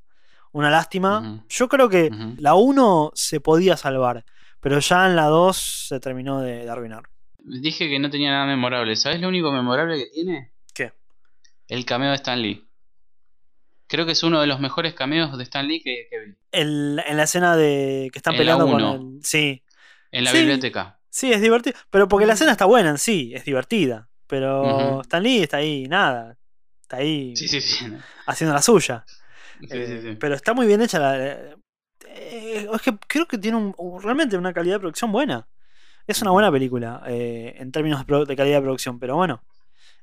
Una 0.53 0.71
lástima. 0.71 1.45
Yo 1.49 1.68
creo 1.68 1.89
que 1.89 2.11
la 2.39 2.55
1 2.55 3.12
se 3.14 3.41
podía 3.41 3.77
salvar, 3.77 4.25
pero 4.61 4.81
ya 4.81 5.07
en 5.07 5.14
la 5.14 5.27
2 5.27 5.87
se 5.89 6.01
terminó 6.01 6.41
de 6.41 6.68
arruinar. 6.68 7.05
Dije 7.39 7.89
que 7.89 7.99
no 7.99 8.11
tenía 8.11 8.31
nada 8.31 8.47
memorable. 8.47 8.97
¿Sabes 8.97 9.21
lo 9.21 9.29
único 9.29 9.51
memorable 9.53 9.97
que 9.97 10.11
tiene? 10.12 10.53
¿Qué? 10.75 10.93
El 11.68 11.85
cameo 11.85 12.11
de 12.11 12.16
Stan 12.16 12.41
Lee. 12.41 12.68
Creo 13.91 14.07
que 14.07 14.12
es 14.12 14.22
uno 14.22 14.41
de 14.41 14.47
los 14.47 14.61
mejores 14.61 14.95
cameos 14.95 15.36
de 15.36 15.43
Stan 15.43 15.66
Lee 15.66 15.82
que, 15.82 16.09
vi. 16.24 16.34
en 16.53 16.95
la 16.95 17.22
escena 17.24 17.57
de 17.57 18.09
que 18.12 18.20
están 18.20 18.36
peleando 18.36 18.70
con 18.70 18.80
el. 18.80 19.24
Sí. 19.24 19.64
En 20.12 20.22
la 20.22 20.32
biblioteca. 20.32 21.01
Sí, 21.11 21.32
es 21.32 21.41
divertido. 21.41 21.76
Pero 21.91 22.07
porque 22.07 22.24
la 22.24 22.34
escena 22.34 22.53
está 22.53 22.66
buena 22.66 22.91
en 22.91 22.99
sí, 22.99 23.32
es 23.34 23.45
divertida. 23.45 24.09
Pero 24.28 25.01
Stan 25.01 25.20
Lee 25.20 25.43
está 25.43 25.57
ahí, 25.57 25.88
nada. 25.88 26.38
Está 26.82 26.99
ahí 26.99 27.34
sí, 27.34 27.49
sí, 27.49 27.61
sí. 27.61 27.86
haciendo 28.26 28.55
la 28.55 28.62
suya. 28.62 29.05
Eh, 29.68 30.16
pero 30.20 30.36
está 30.36 30.55
muy 30.55 30.68
bien 30.68 30.80
hecha 30.80 31.01
la. 31.01 31.18
Eh, 32.07 32.68
es 32.72 32.82
que 32.82 32.97
creo 33.09 33.26
que 33.26 33.38
tiene 33.38 33.74
realmente 34.01 34.36
una 34.36 34.53
calidad 34.53 34.76
de 34.76 34.80
producción 34.80 35.11
buena. 35.11 35.49
Es 36.07 36.22
una 36.22 36.30
buena 36.30 36.53
película 36.53 37.03
eh, 37.09 37.57
en 37.59 37.72
términos 37.72 38.05
de, 38.07 38.36
calidad 38.36 38.59
de 38.59 38.62
producción, 38.62 38.99
pero 38.99 39.16
bueno, 39.16 39.43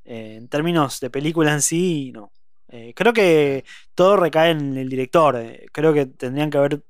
eh, 0.06 0.36
en 0.38 0.48
términos 0.50 1.00
de 1.00 1.10
película 1.10 1.54
en 1.54 1.62
sí, 1.62 2.12
no. 2.14 2.32
Eh, 2.70 2.94
creo 2.96 3.14
que 3.14 3.66
todo 3.96 4.18
recae 4.18 4.52
en 4.52 4.78
el 4.78 4.90
director. 4.90 5.38
creo 5.72 5.94
que 5.94 6.06
tendrían 6.06 6.50
que 6.50 6.58
haber 6.58 6.84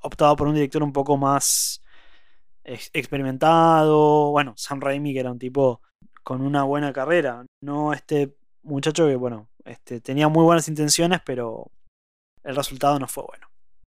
optado 0.00 0.36
por 0.36 0.48
un 0.48 0.54
director 0.54 0.82
un 0.82 0.92
poco 0.92 1.16
más 1.16 1.82
experimentado. 2.64 4.30
Bueno, 4.30 4.54
Sam 4.56 4.80
Raimi, 4.80 5.12
que 5.12 5.20
era 5.20 5.32
un 5.32 5.38
tipo 5.38 5.82
con 6.22 6.40
una 6.42 6.64
buena 6.64 6.92
carrera. 6.92 7.44
No 7.62 7.92
este 7.92 8.34
muchacho 8.62 9.06
que, 9.06 9.16
bueno, 9.16 9.48
este, 9.64 10.00
tenía 10.00 10.28
muy 10.28 10.44
buenas 10.44 10.68
intenciones, 10.68 11.20
pero 11.24 11.70
el 12.44 12.56
resultado 12.56 12.98
no 12.98 13.08
fue 13.08 13.24
bueno. 13.26 13.48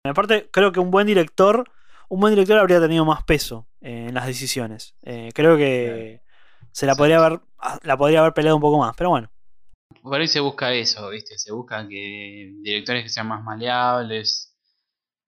Aparte, 0.05 0.49
creo 0.51 0.73
que 0.73 0.81
un 0.81 0.91
buen 0.91 1.07
director 1.07 1.71
un 2.11 2.21
buen 2.21 2.35
director 2.35 2.59
habría 2.59 2.81
tenido 2.81 3.05
más 3.05 3.23
peso 3.23 3.67
eh, 3.81 4.07
en 4.09 4.15
las 4.15 4.27
decisiones. 4.27 4.95
Eh, 5.03 5.31
creo 5.33 5.57
que 5.57 6.21
se 6.73 6.85
la 6.85 6.95
podría 6.97 7.25
haber 7.25 7.41
la 7.83 7.97
podría 7.97 8.21
haber 8.21 8.35
peleado 8.35 8.57
un 8.57 8.63
poco 8.63 8.79
más, 8.79 8.95
pero 8.97 9.11
bueno. 9.11 9.31
Por 10.03 10.21
ahí 10.21 10.29
se 10.29 10.41
busca 10.41 10.73
eso, 10.73 11.09
¿viste? 11.11 11.39
Se 11.39 11.53
busca 11.53 11.87
que 11.87 12.53
directores 12.63 13.03
que 13.03 13.09
sean 13.09 13.29
más 13.29 13.43
maleables. 13.43 14.51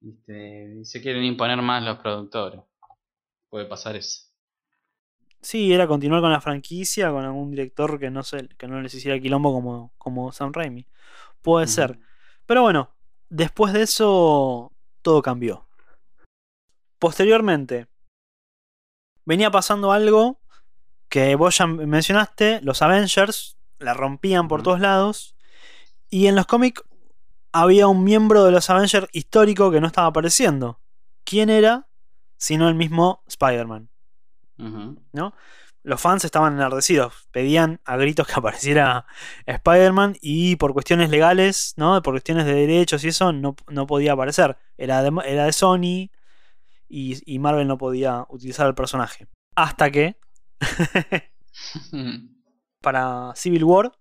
¿viste? 0.00 0.84
se 0.84 1.00
quieren 1.00 1.24
imponer 1.24 1.60
más 1.62 1.82
los 1.82 1.98
productores. 1.98 2.60
Puede 3.48 3.66
pasar 3.66 3.96
eso. 3.96 4.28
Sí, 5.40 5.72
era 5.72 5.86
continuar 5.86 6.20
con 6.20 6.30
la 6.30 6.40
franquicia, 6.40 7.10
con 7.10 7.24
algún 7.24 7.50
director 7.50 7.98
que 7.98 8.10
no 8.10 8.22
sé, 8.22 8.48
que 8.56 8.68
no 8.68 8.80
les 8.80 8.94
hiciera 8.94 9.18
quilombo 9.18 9.52
como, 9.52 9.92
como 9.98 10.32
Sam 10.32 10.52
Raimi. 10.52 10.86
Puede 11.42 11.66
ser. 11.66 11.98
Pero 12.46 12.62
bueno, 12.62 12.94
después 13.28 13.72
de 13.72 13.82
eso 13.82 14.72
todo 15.02 15.20
cambió. 15.20 15.66
Posteriormente, 16.98 17.88
venía 19.24 19.50
pasando 19.50 19.90
algo 19.90 20.40
que 21.08 21.34
vos 21.34 21.58
ya 21.58 21.66
mencionaste, 21.66 22.60
los 22.62 22.80
Avengers 22.80 23.58
la 23.82 23.94
rompían 23.94 24.48
por 24.48 24.62
todos 24.62 24.80
lados, 24.80 25.36
y 26.10 26.26
en 26.26 26.36
los 26.36 26.46
cómics 26.46 26.82
había 27.52 27.86
un 27.86 28.04
miembro 28.04 28.44
de 28.44 28.52
los 28.52 28.70
Avengers 28.70 29.08
histórico 29.12 29.70
que 29.70 29.80
no 29.80 29.86
estaba 29.86 30.08
apareciendo. 30.08 30.80
¿Quién 31.24 31.50
era? 31.50 31.86
Sino 32.36 32.68
el 32.68 32.74
mismo 32.74 33.22
Spider-Man. 33.26 33.88
¿No? 35.12 35.34
Los 35.82 36.00
fans 36.00 36.24
estaban 36.24 36.52
enardecidos, 36.52 37.26
pedían 37.32 37.80
a 37.84 37.96
gritos 37.96 38.26
que 38.26 38.34
apareciera 38.36 39.06
Spider-Man 39.46 40.16
y 40.20 40.56
por 40.56 40.72
cuestiones 40.72 41.10
legales, 41.10 41.74
¿no? 41.76 42.00
por 42.02 42.14
cuestiones 42.14 42.46
de 42.46 42.54
derechos 42.54 43.02
y 43.04 43.08
eso, 43.08 43.32
no, 43.32 43.56
no 43.68 43.86
podía 43.86 44.12
aparecer. 44.12 44.56
Era 44.78 45.00
era 45.00 45.44
de 45.44 45.52
Sony, 45.52 46.10
y, 46.92 47.38
Marvel 47.38 47.66
no 47.66 47.78
podía 47.78 48.26
utilizar 48.28 48.66
el 48.66 48.74
personaje. 48.74 49.26
Hasta 49.56 49.90
que, 49.90 50.16
para 52.82 53.32
Civil 53.34 53.64
War, 53.64 53.92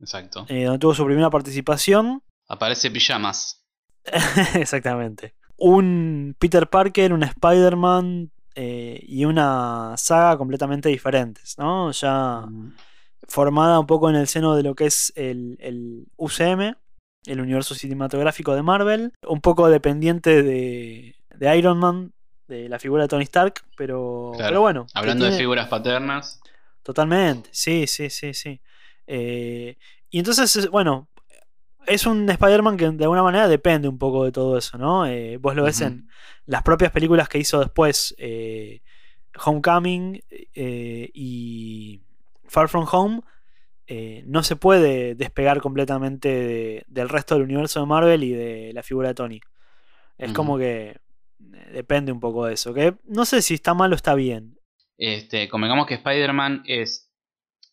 Exacto. 0.00 0.44
Eh, 0.48 0.64
donde 0.64 0.78
tuvo 0.78 0.94
su 0.94 1.04
primera 1.04 1.30
participación, 1.30 2.22
aparece 2.48 2.90
Pijamas. 2.90 3.64
Exactamente. 4.54 5.34
Un 5.56 6.36
Peter 6.38 6.68
Parker, 6.68 7.12
un 7.12 7.22
Spider-Man 7.22 8.30
eh, 8.54 9.00
y 9.02 9.24
una 9.24 9.94
saga 9.96 10.36
completamente 10.36 10.88
diferentes, 10.88 11.56
¿no? 11.58 11.90
Ya 11.92 12.44
formada 13.28 13.80
un 13.80 13.86
poco 13.86 14.10
en 14.10 14.16
el 14.16 14.28
seno 14.28 14.54
de 14.54 14.62
lo 14.62 14.74
que 14.74 14.86
es 14.86 15.12
el, 15.16 15.56
el 15.60 16.06
UCM, 16.16 16.76
el 17.24 17.40
universo 17.40 17.74
cinematográfico 17.74 18.54
de 18.54 18.62
Marvel, 18.62 19.12
un 19.26 19.40
poco 19.40 19.68
dependiente 19.68 20.42
de, 20.42 21.16
de 21.34 21.58
Iron 21.58 21.78
Man, 21.78 22.12
de 22.46 22.68
la 22.68 22.78
figura 22.78 23.02
de 23.02 23.08
Tony 23.08 23.24
Stark, 23.24 23.62
pero, 23.76 24.32
pero 24.36 24.60
bueno. 24.60 24.86
Hablando 24.94 25.24
de 25.24 25.32
figuras 25.32 25.68
paternas. 25.68 26.40
Totalmente, 26.86 27.48
sí, 27.50 27.88
sí, 27.88 28.08
sí, 28.10 28.32
sí. 28.32 28.60
Eh, 29.08 29.76
y 30.08 30.20
entonces, 30.20 30.70
bueno, 30.70 31.08
es 31.84 32.06
un 32.06 32.30
Spider-Man 32.30 32.76
que 32.76 32.88
de 32.90 33.02
alguna 33.02 33.24
manera 33.24 33.48
depende 33.48 33.88
un 33.88 33.98
poco 33.98 34.24
de 34.24 34.30
todo 34.30 34.56
eso, 34.56 34.78
¿no? 34.78 35.04
Eh, 35.04 35.36
vos 35.38 35.56
lo 35.56 35.64
ves 35.64 35.80
en 35.80 36.08
las 36.46 36.62
propias 36.62 36.92
películas 36.92 37.28
que 37.28 37.40
hizo 37.40 37.58
después, 37.58 38.14
eh, 38.18 38.82
Homecoming 39.44 40.22
y 40.54 42.00
Far 42.44 42.68
From 42.68 42.86
Home. 42.92 43.22
no 44.24 44.44
se 44.44 44.54
puede 44.54 45.16
despegar 45.16 45.60
completamente 45.60 46.84
del 46.86 47.08
resto 47.08 47.34
del 47.34 47.42
universo 47.42 47.80
de 47.80 47.86
Marvel 47.86 48.22
y 48.22 48.30
de 48.30 48.70
la 48.72 48.84
figura 48.84 49.08
de 49.08 49.14
Tony. 49.14 49.40
Es 50.18 50.32
como 50.32 50.56
que 50.56 51.00
depende 51.72 52.12
un 52.12 52.20
poco 52.20 52.46
de 52.46 52.54
eso. 52.54 52.72
Que 52.72 52.94
no 53.06 53.24
sé 53.24 53.42
si 53.42 53.54
está 53.54 53.74
mal 53.74 53.92
o 53.92 53.96
está 53.96 54.14
bien. 54.14 54.56
Este, 54.98 55.48
convengamos 55.48 55.86
que 55.86 55.94
Spider-Man 55.94 56.62
es 56.66 57.12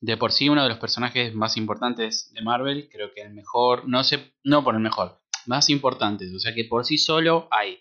de 0.01 0.17
por 0.17 0.33
sí 0.33 0.49
uno 0.49 0.63
de 0.63 0.69
los 0.69 0.79
personajes 0.79 1.33
más 1.33 1.55
importantes 1.55 2.33
de 2.33 2.41
Marvel. 2.41 2.89
Creo 2.91 3.13
que 3.13 3.21
el 3.21 3.33
mejor, 3.33 3.87
no 3.87 4.03
sé, 4.03 4.33
no 4.43 4.63
por 4.63 4.75
el 4.75 4.81
mejor, 4.81 5.21
más 5.45 5.69
importantes. 5.69 6.33
O 6.33 6.39
sea 6.39 6.53
que 6.53 6.65
por 6.65 6.85
sí 6.85 6.97
solo 6.97 7.47
hay 7.51 7.79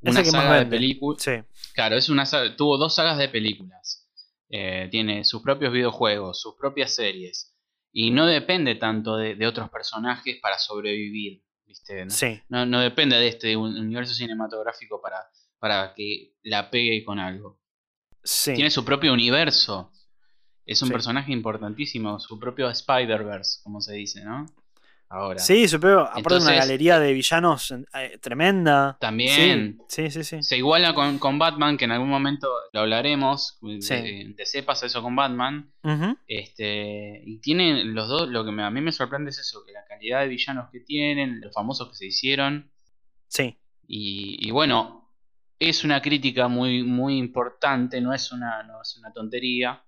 una 0.00 0.24
saga 0.24 0.60
de 0.60 0.66
películas. 0.66 1.28
Claro, 1.74 1.96
es 1.96 2.08
una 2.08 2.24
tuvo 2.56 2.78
dos 2.78 2.94
sagas 2.94 3.18
de 3.18 3.28
películas. 3.28 4.08
Eh, 4.48 4.88
tiene 4.90 5.24
sus 5.24 5.42
propios 5.42 5.72
videojuegos, 5.72 6.40
sus 6.40 6.54
propias 6.54 6.94
series. 6.94 7.54
Y 7.92 8.10
no 8.10 8.26
depende 8.26 8.74
tanto 8.74 9.16
de, 9.16 9.34
de 9.34 9.46
otros 9.46 9.68
personajes 9.70 10.38
para 10.40 10.58
sobrevivir. 10.58 11.42
¿viste? 11.66 12.08
Sí. 12.10 12.40
No, 12.48 12.64
no 12.66 12.80
depende 12.80 13.16
de 13.16 13.28
este 13.28 13.56
universo 13.56 14.14
cinematográfico 14.14 15.00
para, 15.00 15.28
para 15.58 15.94
que 15.94 16.34
la 16.42 16.70
pegue 16.70 17.04
con 17.04 17.18
algo. 17.18 17.60
Sí. 18.24 18.54
Tiene 18.54 18.70
su 18.70 18.84
propio 18.84 19.12
universo. 19.12 19.92
Es 20.66 20.80
un 20.80 20.88
Sí. 20.88 20.92
personaje 20.94 21.30
importantísimo, 21.32 22.18
su 22.18 22.38
propio 22.40 22.70
Spider-Verse, 22.70 23.60
como 23.62 23.80
se 23.82 23.92
dice, 23.94 24.24
¿no? 24.24 24.46
Ahora. 25.10 25.38
Sí, 25.38 25.68
supero, 25.68 26.00
aparte 26.00 26.36
de 26.36 26.40
una 26.40 26.54
galería 26.54 26.98
de 26.98 27.12
villanos 27.12 27.70
eh, 27.94 28.18
tremenda. 28.20 28.96
También. 28.98 29.78
Sí, 29.86 30.10
sí, 30.10 30.24
sí. 30.24 30.38
sí. 30.38 30.42
Se 30.42 30.56
iguala 30.56 30.94
con, 30.94 31.18
con 31.18 31.38
Batman, 31.38 31.76
que 31.76 31.84
en 31.84 31.92
algún 31.92 32.08
momento 32.08 32.48
lo 32.72 32.80
hablaremos. 32.80 33.58
De, 33.60 34.32
de 34.34 34.46
cepas 34.46 34.82
eso 34.82 35.02
con 35.02 35.14
Batman. 35.14 35.70
Este, 36.26 37.22
y 37.24 37.38
tienen 37.38 37.94
los 37.94 38.08
dos, 38.08 38.28
lo 38.28 38.44
que 38.44 38.50
me- 38.50 38.64
a 38.64 38.70
mí 38.70 38.80
me 38.80 38.90
sorprende 38.90 39.30
es 39.30 39.38
eso, 39.38 39.64
que 39.64 39.72
la 39.72 39.84
calidad 39.84 40.20
de 40.22 40.28
villanos 40.28 40.70
que 40.72 40.80
tienen, 40.80 41.40
los 41.40 41.54
famosos 41.54 41.90
que 41.90 41.94
se 41.96 42.06
hicieron. 42.06 42.70
Sí. 43.28 43.56
Y, 43.86 44.48
y 44.48 44.50
bueno, 44.50 45.03
es 45.58 45.84
una 45.84 46.00
crítica 46.02 46.48
muy, 46.48 46.82
muy 46.82 47.16
importante, 47.18 48.00
no 48.00 48.12
es 48.12 48.32
una, 48.32 48.62
no 48.64 48.82
es 48.82 48.96
una 48.96 49.12
tontería 49.12 49.82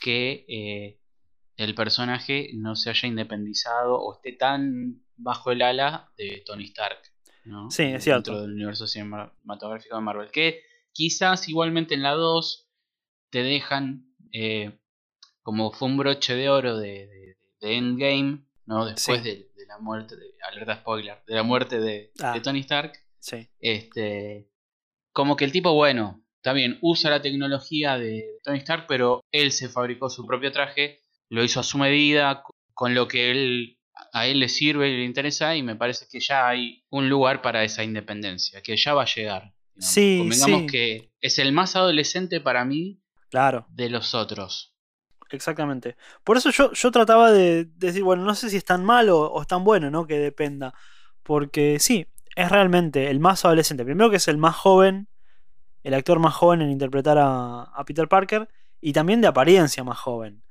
que 0.00 0.44
eh, 0.48 1.00
el 1.56 1.74
personaje 1.74 2.50
no 2.54 2.76
se 2.76 2.90
haya 2.90 3.08
independizado 3.08 3.98
o 4.00 4.14
esté 4.14 4.32
tan 4.32 5.02
bajo 5.16 5.50
el 5.50 5.62
ala 5.62 6.12
de 6.16 6.42
Tony 6.46 6.64
Stark. 6.64 6.98
¿no? 7.44 7.70
Sí, 7.70 7.84
es 7.84 8.04
cierto. 8.04 8.30
Dentro 8.30 8.42
del 8.42 8.52
universo 8.54 8.86
cinematográfico 8.86 9.96
de 9.96 10.02
Marvel. 10.02 10.30
Que 10.30 10.60
quizás 10.92 11.48
igualmente 11.48 11.94
en 11.94 12.02
la 12.02 12.12
2 12.12 12.68
te 13.30 13.42
dejan 13.42 14.06
eh, 14.32 14.78
como 15.42 15.72
fue 15.72 15.88
un 15.88 15.96
broche 15.96 16.34
de 16.34 16.48
oro 16.50 16.76
de, 16.76 17.06
de- 17.06 17.36
de 17.60 17.74
Endgame, 17.76 18.44
¿no? 18.66 18.84
Después 18.84 19.22
Sí. 19.22 19.28
de, 19.28 19.34
de 19.56 19.66
la 19.66 19.78
muerte, 19.78 20.14
de, 20.16 20.26
alerta 20.48 20.76
spoiler, 20.76 21.18
de 21.26 21.34
la 21.34 21.42
muerte 21.42 21.80
de, 21.80 22.12
Ah. 22.20 22.34
de 22.34 22.40
Tony 22.40 22.60
Stark. 22.60 22.92
Sí. 23.18 23.48
Este, 23.58 24.48
como 25.12 25.36
que 25.36 25.44
el 25.44 25.52
tipo, 25.52 25.72
bueno, 25.74 26.22
bien, 26.54 26.78
usa 26.80 27.10
la 27.10 27.22
tecnología 27.22 27.98
de 27.98 28.24
Tony 28.42 28.58
Stark, 28.58 28.86
pero 28.88 29.24
él 29.32 29.52
se 29.52 29.68
fabricó 29.68 30.08
su 30.08 30.26
propio 30.26 30.52
traje, 30.52 31.00
lo 31.28 31.44
hizo 31.44 31.60
a 31.60 31.62
su 31.64 31.78
medida, 31.78 32.42
co- 32.42 32.54
con 32.74 32.94
lo 32.94 33.08
que 33.08 33.30
él, 33.30 33.78
a 34.12 34.26
él 34.26 34.40
le 34.40 34.48
sirve 34.48 34.88
y 34.88 34.96
le 34.96 35.04
interesa, 35.04 35.56
y 35.56 35.62
me 35.62 35.76
parece 35.76 36.06
que 36.10 36.20
ya 36.20 36.48
hay 36.48 36.84
un 36.90 37.08
lugar 37.08 37.42
para 37.42 37.64
esa 37.64 37.84
independencia, 37.84 38.62
que 38.62 38.76
ya 38.76 38.94
va 38.94 39.02
a 39.02 39.06
llegar. 39.06 39.52
digamos. 39.74 39.92
Sí, 39.92 40.16
Convengamos 40.18 40.60
sí. 40.62 40.66
que 40.68 41.10
es 41.20 41.38
el 41.38 41.52
más 41.52 41.76
adolescente 41.76 42.40
para 42.40 42.64
mí 42.64 43.00
Claro. 43.30 43.66
de 43.68 43.90
los 43.90 44.14
otros. 44.14 44.74
Exactamente. 45.30 45.96
Por 46.24 46.38
eso 46.38 46.50
yo, 46.50 46.72
yo 46.72 46.90
trataba 46.90 47.30
de, 47.30 47.66
de 47.66 47.86
decir, 47.88 48.02
bueno, 48.02 48.24
no 48.24 48.34
sé 48.34 48.48
si 48.48 48.56
es 48.56 48.64
tan 48.64 48.82
malo 48.84 49.20
o 49.20 49.42
es 49.42 49.46
tan 49.46 49.62
bueno, 49.62 49.90
¿no? 49.90 50.06
Que 50.06 50.18
dependa. 50.18 50.72
Porque 51.22 51.78
sí, 51.78 52.06
es 52.36 52.50
realmente 52.50 53.10
el 53.10 53.20
más 53.20 53.44
adolescente. 53.44 53.84
Primero 53.84 54.10
que 54.10 54.16
es 54.16 54.28
el 54.28 54.38
más 54.38 54.56
joven, 54.56 55.08
el 55.82 55.94
actor 55.94 56.18
más 56.18 56.34
joven 56.34 56.62
en 56.62 56.70
interpretar 56.70 57.18
a, 57.20 57.82
Peter 57.86 58.08
Parker, 58.08 58.48
y 58.80 58.92
también 58.92 59.20
de 59.20 59.28
apariencia 59.28 59.84
más 59.84 59.98
joven. 59.98 60.42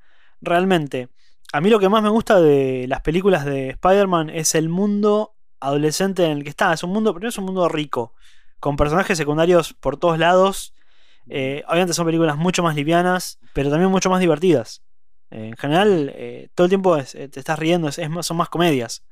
Realmente, 0.42 1.10
a 1.54 1.62
mí 1.62 1.70
lo 1.70 1.80
que 1.80 1.90
más 1.90 2.04
me 2.04 2.10
gusta 2.10 2.42
de 2.42 2.86
las 2.88 3.02
películas 3.02 3.46
de 3.46 3.70
Spider-Man 3.70 4.30
es 4.30 4.56
el 4.56 4.70
mundo 4.70 5.36
adolescente 5.60 6.26
en 6.26 6.32
el 6.32 6.44
que 6.44 6.50
está. 6.50 6.74
Es 6.74 6.84
un 6.84 6.92
mundo, 6.92 7.14
primero 7.14 7.30
es 7.30 7.38
un 7.38 7.46
mundo 7.46 7.68
rico, 7.70 8.14
con 8.60 8.76
personajes 8.76 9.18
secundarios 9.18 9.74
por 9.74 9.98
todos 9.98 10.20
lados. 10.20 10.74
Eh, 11.30 11.64
obviamente 11.68 11.94
son 11.94 12.06
películas 12.06 12.38
mucho 12.38 12.64
más 12.64 12.76
livianas, 12.76 13.40
pero 13.54 13.70
también 13.70 13.92
mucho 13.92 14.10
más 14.10 14.20
divertidas. 14.20 14.82
En 15.30 15.58
general, 15.58 16.12
eh, 16.16 16.50
todo 16.56 16.66
el 16.66 16.70
tiempo 16.70 16.98
eh, 16.98 17.04
te 17.04 17.40
estás 17.40 17.60
riendo, 17.60 17.92
son 17.92 18.38
más 18.38 18.50
comedias, 18.50 19.04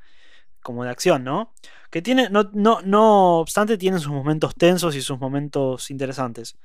como 0.66 0.84
de 0.84 0.89
acción, 0.89 1.24
¿no? 1.24 1.53
Que 1.91 2.01
tiene, 2.01 2.28
no, 2.30 2.49
no, 2.53 2.82
no 2.82 3.38
obstante, 3.38 3.78
tienen 3.78 3.99
sus 3.99 4.11
momentos 4.11 4.55
tensos 4.55 4.95
y 4.95 5.01
sus 5.01 5.20
momentos 5.20 5.91
interesantes. 5.91 6.57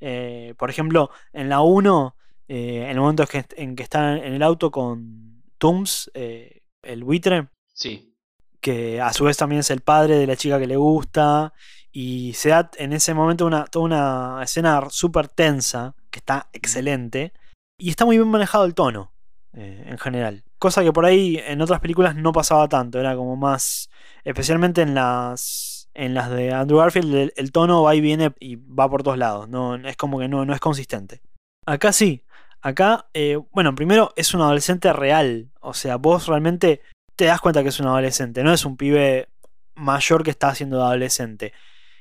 Eh, 0.00 0.54
por 0.56 0.70
ejemplo, 0.70 1.10
en 1.32 1.48
la 1.48 1.60
1, 1.60 2.16
eh, 2.46 2.84
en 2.84 2.90
el 2.90 3.00
momento 3.00 3.24
en 3.24 3.28
que, 3.28 3.44
en 3.56 3.74
que 3.74 3.82
está 3.82 4.16
en 4.16 4.32
el 4.32 4.42
auto 4.44 4.70
con 4.70 5.42
Tooms, 5.58 6.08
eh, 6.14 6.62
el 6.82 7.02
buitre, 7.02 7.48
Sí, 7.74 8.14
que 8.60 9.00
a 9.00 9.12
su 9.12 9.24
vez 9.24 9.36
también 9.36 9.60
es 9.60 9.70
el 9.70 9.80
padre 9.80 10.16
de 10.16 10.26
la 10.28 10.36
chica 10.36 10.58
que 10.60 10.68
le 10.68 10.76
gusta. 10.76 11.52
Y 11.90 12.34
se 12.34 12.50
da 12.50 12.70
en 12.76 12.92
ese 12.92 13.12
momento 13.14 13.44
una, 13.44 13.64
toda 13.64 13.84
una 13.84 14.40
escena 14.42 14.86
súper 14.88 15.26
tensa, 15.26 15.96
que 16.10 16.20
está 16.20 16.48
excelente. 16.52 17.32
Y 17.76 17.90
está 17.90 18.04
muy 18.04 18.18
bien 18.18 18.28
manejado 18.28 18.64
el 18.64 18.74
tono, 18.74 19.12
en 19.52 19.98
general. 19.98 20.44
Cosa 20.58 20.82
que 20.82 20.92
por 20.92 21.04
ahí 21.04 21.40
en 21.46 21.60
otras 21.60 21.80
películas 21.80 22.16
no 22.16 22.32
pasaba 22.32 22.68
tanto. 22.68 22.98
Era 23.00 23.16
como 23.16 23.36
más. 23.36 23.90
Especialmente 24.24 24.82
en 24.82 24.94
las. 24.94 25.88
En 25.94 26.14
las 26.14 26.30
de 26.30 26.52
Andrew 26.52 26.78
Garfield, 26.78 27.14
el, 27.14 27.32
el 27.36 27.50
tono 27.50 27.82
va 27.82 27.94
y 27.94 28.00
viene 28.00 28.32
y 28.38 28.54
va 28.56 28.88
por 28.88 29.02
todos 29.02 29.18
lados. 29.18 29.48
No, 29.48 29.74
es 29.74 29.96
como 29.96 30.20
que 30.20 30.28
no, 30.28 30.44
no 30.44 30.54
es 30.54 30.60
consistente. 30.60 31.22
Acá 31.66 31.92
sí. 31.92 32.22
Acá, 32.60 33.08
eh, 33.14 33.38
bueno, 33.52 33.74
primero 33.74 34.12
es 34.16 34.34
un 34.34 34.40
adolescente 34.40 34.92
real. 34.92 35.50
O 35.60 35.74
sea, 35.74 35.96
vos 35.96 36.26
realmente 36.26 36.82
te 37.16 37.26
das 37.26 37.40
cuenta 37.40 37.62
que 37.62 37.70
es 37.70 37.80
un 37.80 37.86
adolescente, 37.86 38.44
no 38.44 38.52
es 38.52 38.64
un 38.64 38.76
pibe 38.76 39.28
mayor 39.74 40.22
que 40.22 40.30
está 40.30 40.48
haciendo 40.48 40.78
de 40.78 40.84
adolescente. 40.84 41.52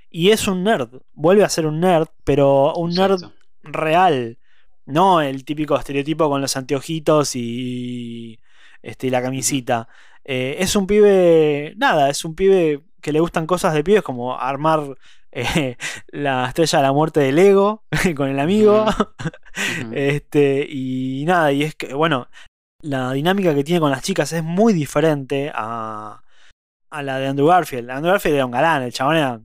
Y 0.10 0.32
es 0.32 0.47
un 0.47 0.64
nerd, 0.64 1.01
vuelve 1.14 1.43
a 1.43 1.49
ser 1.49 1.66
un 1.68 1.80
nerd, 1.80 2.08
pero 2.24 2.74
un 2.76 2.91
nerd 2.93 3.22
real, 3.64 4.38
no 4.86 5.22
el 5.22 5.43
típico 5.45 5.78
estereotipo 5.78 6.30
con 6.30 6.41
los 6.41 6.55
anteojitos 6.58 7.36
y, 7.36 8.39
este, 8.88 9.07
y 9.07 9.09
la 9.09 9.21
camisita. 9.21 9.88
Eh, 10.23 10.57
es 10.59 10.75
un 10.75 10.88
pibe, 10.88 11.73
nada, 11.77 12.09
es 12.09 12.23
un 12.25 12.35
pibe 12.35 12.81
que 13.01 13.11
le 13.11 13.19
gustan 13.19 13.45
cosas 13.47 13.73
de 13.73 13.83
pibes 13.83 14.01
como 14.01 14.38
armar 14.39 14.81
eh, 15.31 15.75
la 16.07 16.47
estrella 16.47 16.79
de 16.79 16.83
la 16.83 16.93
muerte 16.93 17.19
de 17.19 17.31
Lego 17.31 17.83
con 18.15 18.29
el 18.29 18.39
amigo. 18.39 18.85
Este, 19.91 20.67
y 20.69 21.23
nada, 21.25 21.51
y 21.51 21.63
es 21.63 21.73
que, 21.75 21.93
bueno, 21.93 22.27
la 22.81 23.11
dinámica 23.13 23.55
que 23.55 23.63
tiene 23.63 23.79
con 23.79 23.89
las 23.91 24.03
chicas 24.03 24.31
es 24.33 24.43
muy 24.43 24.71
diferente 24.73 25.51
a, 25.53 26.21
a 26.91 27.03
la 27.03 27.17
de 27.17 27.27
Andrew 27.27 27.47
Garfield. 27.47 27.89
Andrew 27.89 28.11
Garfield 28.11 28.35
era 28.35 28.45
un 28.45 28.51
galán, 28.51 28.83
el 28.83 28.93
chabón 28.93 29.15
era. 29.17 29.41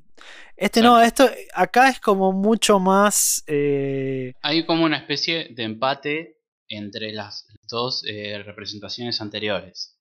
Este 0.54 0.82
no, 0.82 1.00
esto 1.00 1.28
acá 1.54 1.88
es 1.88 1.98
como 1.98 2.32
mucho 2.32 2.78
más. 2.78 3.42
eh, 3.46 4.34
Hay 4.42 4.66
como 4.66 4.84
una 4.84 4.98
especie 4.98 5.48
de 5.50 5.62
empate 5.64 6.36
entre 6.76 7.12
las 7.12 7.46
dos 7.68 8.04
eh, 8.06 8.42
representaciones 8.44 9.20
anteriores. 9.20 9.98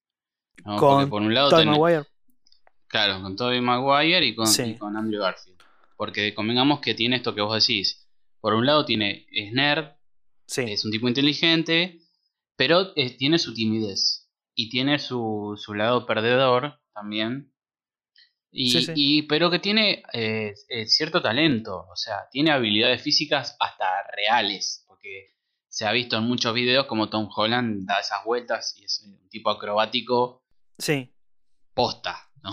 ¿no? 0.65 0.77
Con 0.77 0.95
Porque 0.99 1.09
por 1.09 1.21
un 1.21 1.33
lado 1.33 1.49
Tobey 1.49 1.65
Maguire. 1.65 2.03
Claro, 2.87 3.21
con 3.21 3.35
Tobey 3.35 3.61
Maguire 3.61 4.25
y 4.25 4.35
con, 4.35 4.47
Sí. 4.47 4.63
y 4.63 4.77
con 4.77 4.95
Andrew 4.97 5.21
Garfield. 5.21 5.57
Porque 5.95 6.33
convengamos 6.33 6.79
que 6.81 6.93
tiene 6.95 7.17
esto 7.17 7.33
que 7.35 7.41
vos 7.41 7.55
decís. 7.65 8.07
Por 8.39 8.53
un 8.53 8.65
lado 8.65 8.85
tiene, 8.85 9.25
es 9.31 9.51
nerd, 9.53 9.91
Sí, 10.47 10.63
es 10.67 10.83
un 10.83 10.91
tipo 10.91 11.07
inteligente, 11.07 11.99
pero 12.57 12.91
eh, 12.97 13.15
tiene 13.15 13.39
su 13.39 13.53
timidez. 13.53 14.29
Y 14.53 14.69
tiene 14.69 14.99
su, 14.99 15.53
su 15.57 15.73
lado 15.73 16.05
perdedor 16.05 16.81
también. 16.93 17.53
Y, 18.51 18.71
Sí, 18.71 18.91
y- 18.95 19.21
pero 19.23 19.49
que 19.49 19.59
tiene 19.59 20.03
eh, 20.11 20.53
eh, 20.67 20.85
cierto 20.87 21.21
talento. 21.21 21.85
O 21.89 21.95
sea, 21.95 22.27
tiene 22.31 22.51
habilidades 22.51 23.01
físicas 23.01 23.55
hasta 23.61 23.85
reales. 24.13 24.83
Porque 24.87 25.35
se 25.71 25.85
ha 25.87 25.91
visto 25.93 26.17
en 26.17 26.25
muchos 26.25 26.53
videos 26.53 26.85
como 26.85 27.09
Tom 27.09 27.29
Holland 27.33 27.87
da 27.87 27.99
esas 28.01 28.25
vueltas 28.25 28.75
y 28.77 28.83
es 28.83 29.01
un 29.05 29.29
tipo 29.29 29.49
acrobático 29.49 30.43
sí. 30.77 31.13
posta, 31.73 32.29
¿no? 32.43 32.51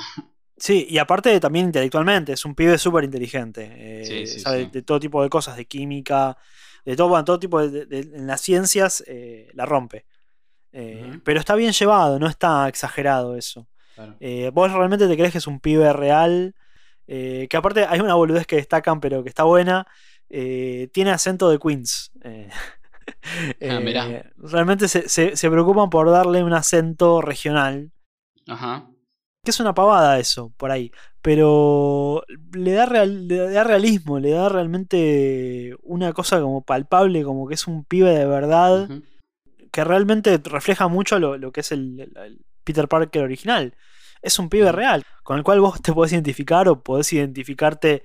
Sí, 0.56 0.86
y 0.88 0.98
aparte 0.98 1.38
también 1.40 1.66
intelectualmente, 1.66 2.32
es 2.32 2.44
un 2.44 2.54
pibe 2.54 2.78
súper 2.78 3.04
inteligente. 3.04 3.70
eh, 3.76 4.04
Sí, 4.04 4.26
sí, 4.26 4.40
sabe 4.40 4.64
sí. 4.66 4.70
de 4.72 4.82
todo 4.82 5.00
tipo 5.00 5.20
de 5.22 5.28
cosas, 5.28 5.56
de 5.56 5.64
química, 5.66 6.36
de 6.84 6.94
todo, 6.96 7.08
bueno, 7.08 7.24
todo 7.24 7.38
tipo 7.40 7.60
de, 7.66 7.86
de- 7.86 8.16
en 8.16 8.26
las 8.28 8.40
ciencias 8.40 9.02
eh, 9.08 9.50
la 9.54 9.66
rompe. 9.66 10.06
Eh. 10.72 11.20
Pero 11.24 11.40
está 11.40 11.54
bien 11.56 11.72
llevado, 11.72 12.18
no 12.20 12.28
está 12.28 12.68
exagerado 12.68 13.36
eso. 13.36 13.68
Claro. 13.96 14.16
Vos 14.52 14.72
realmente 14.72 15.08
te 15.08 15.16
crees 15.16 15.32
que 15.32 15.38
es 15.38 15.46
un 15.48 15.58
pibe 15.60 15.92
real. 15.92 16.54
que 17.06 17.48
aparte 17.56 17.84
hay 17.86 17.98
una 18.00 18.14
boludez 18.14 18.46
que 18.46 18.56
destacan, 18.56 19.00
pero 19.00 19.22
que 19.24 19.28
está 19.28 19.42
buena. 19.44 19.86
tiene 20.28 21.10
acento 21.10 21.50
de 21.50 21.58
Queens. 21.58 22.12
Eh, 23.60 23.68
Ah, 23.70 23.80
mirá. 23.80 24.08
eh, 24.08 24.30
realmente 24.36 24.88
se, 24.88 25.08
se- 25.08 25.36
se 25.36 25.50
preocupan 25.50 25.90
por 25.90 26.10
darle 26.10 26.42
un 26.42 26.52
acento 26.52 27.20
regional. 27.20 27.92
Ajá. 28.46 28.86
Que 29.44 29.50
es 29.50 29.60
una 29.60 29.74
pavada 29.74 30.18
eso, 30.18 30.52
por 30.56 30.70
ahí. 30.70 30.90
Pero 31.22 32.24
le 32.52 32.72
da, 32.72 32.86
real- 32.86 33.28
le 33.28 33.36
da 33.50 33.64
realismo, 33.64 34.18
le 34.18 34.30
da 34.30 34.48
realmente 34.48 35.76
una 35.82 36.12
cosa 36.12 36.40
como 36.40 36.62
palpable, 36.62 37.22
como 37.24 37.46
que 37.48 37.54
es 37.54 37.66
un 37.66 37.84
pibe 37.84 38.10
de 38.10 38.26
verdad 38.26 38.88
que 39.70 39.84
realmente 39.84 40.40
refleja 40.44 40.88
mucho 40.88 41.18
lo, 41.18 41.36
lo 41.36 41.52
que 41.52 41.60
es 41.60 41.72
el, 41.72 42.00
el- 42.00 42.16
el 42.16 42.40
Peter 42.64 42.88
Parker 42.88 43.22
original. 43.22 43.74
Es 44.22 44.38
un 44.38 44.48
pibe 44.48 44.72
real, 44.72 45.04
con 45.22 45.38
el 45.38 45.44
cual 45.44 45.60
vos 45.60 45.80
te 45.80 45.92
podés 45.92 46.12
identificar 46.12 46.68
o 46.68 46.82
podés 46.82 47.12
identificarte 47.12 48.02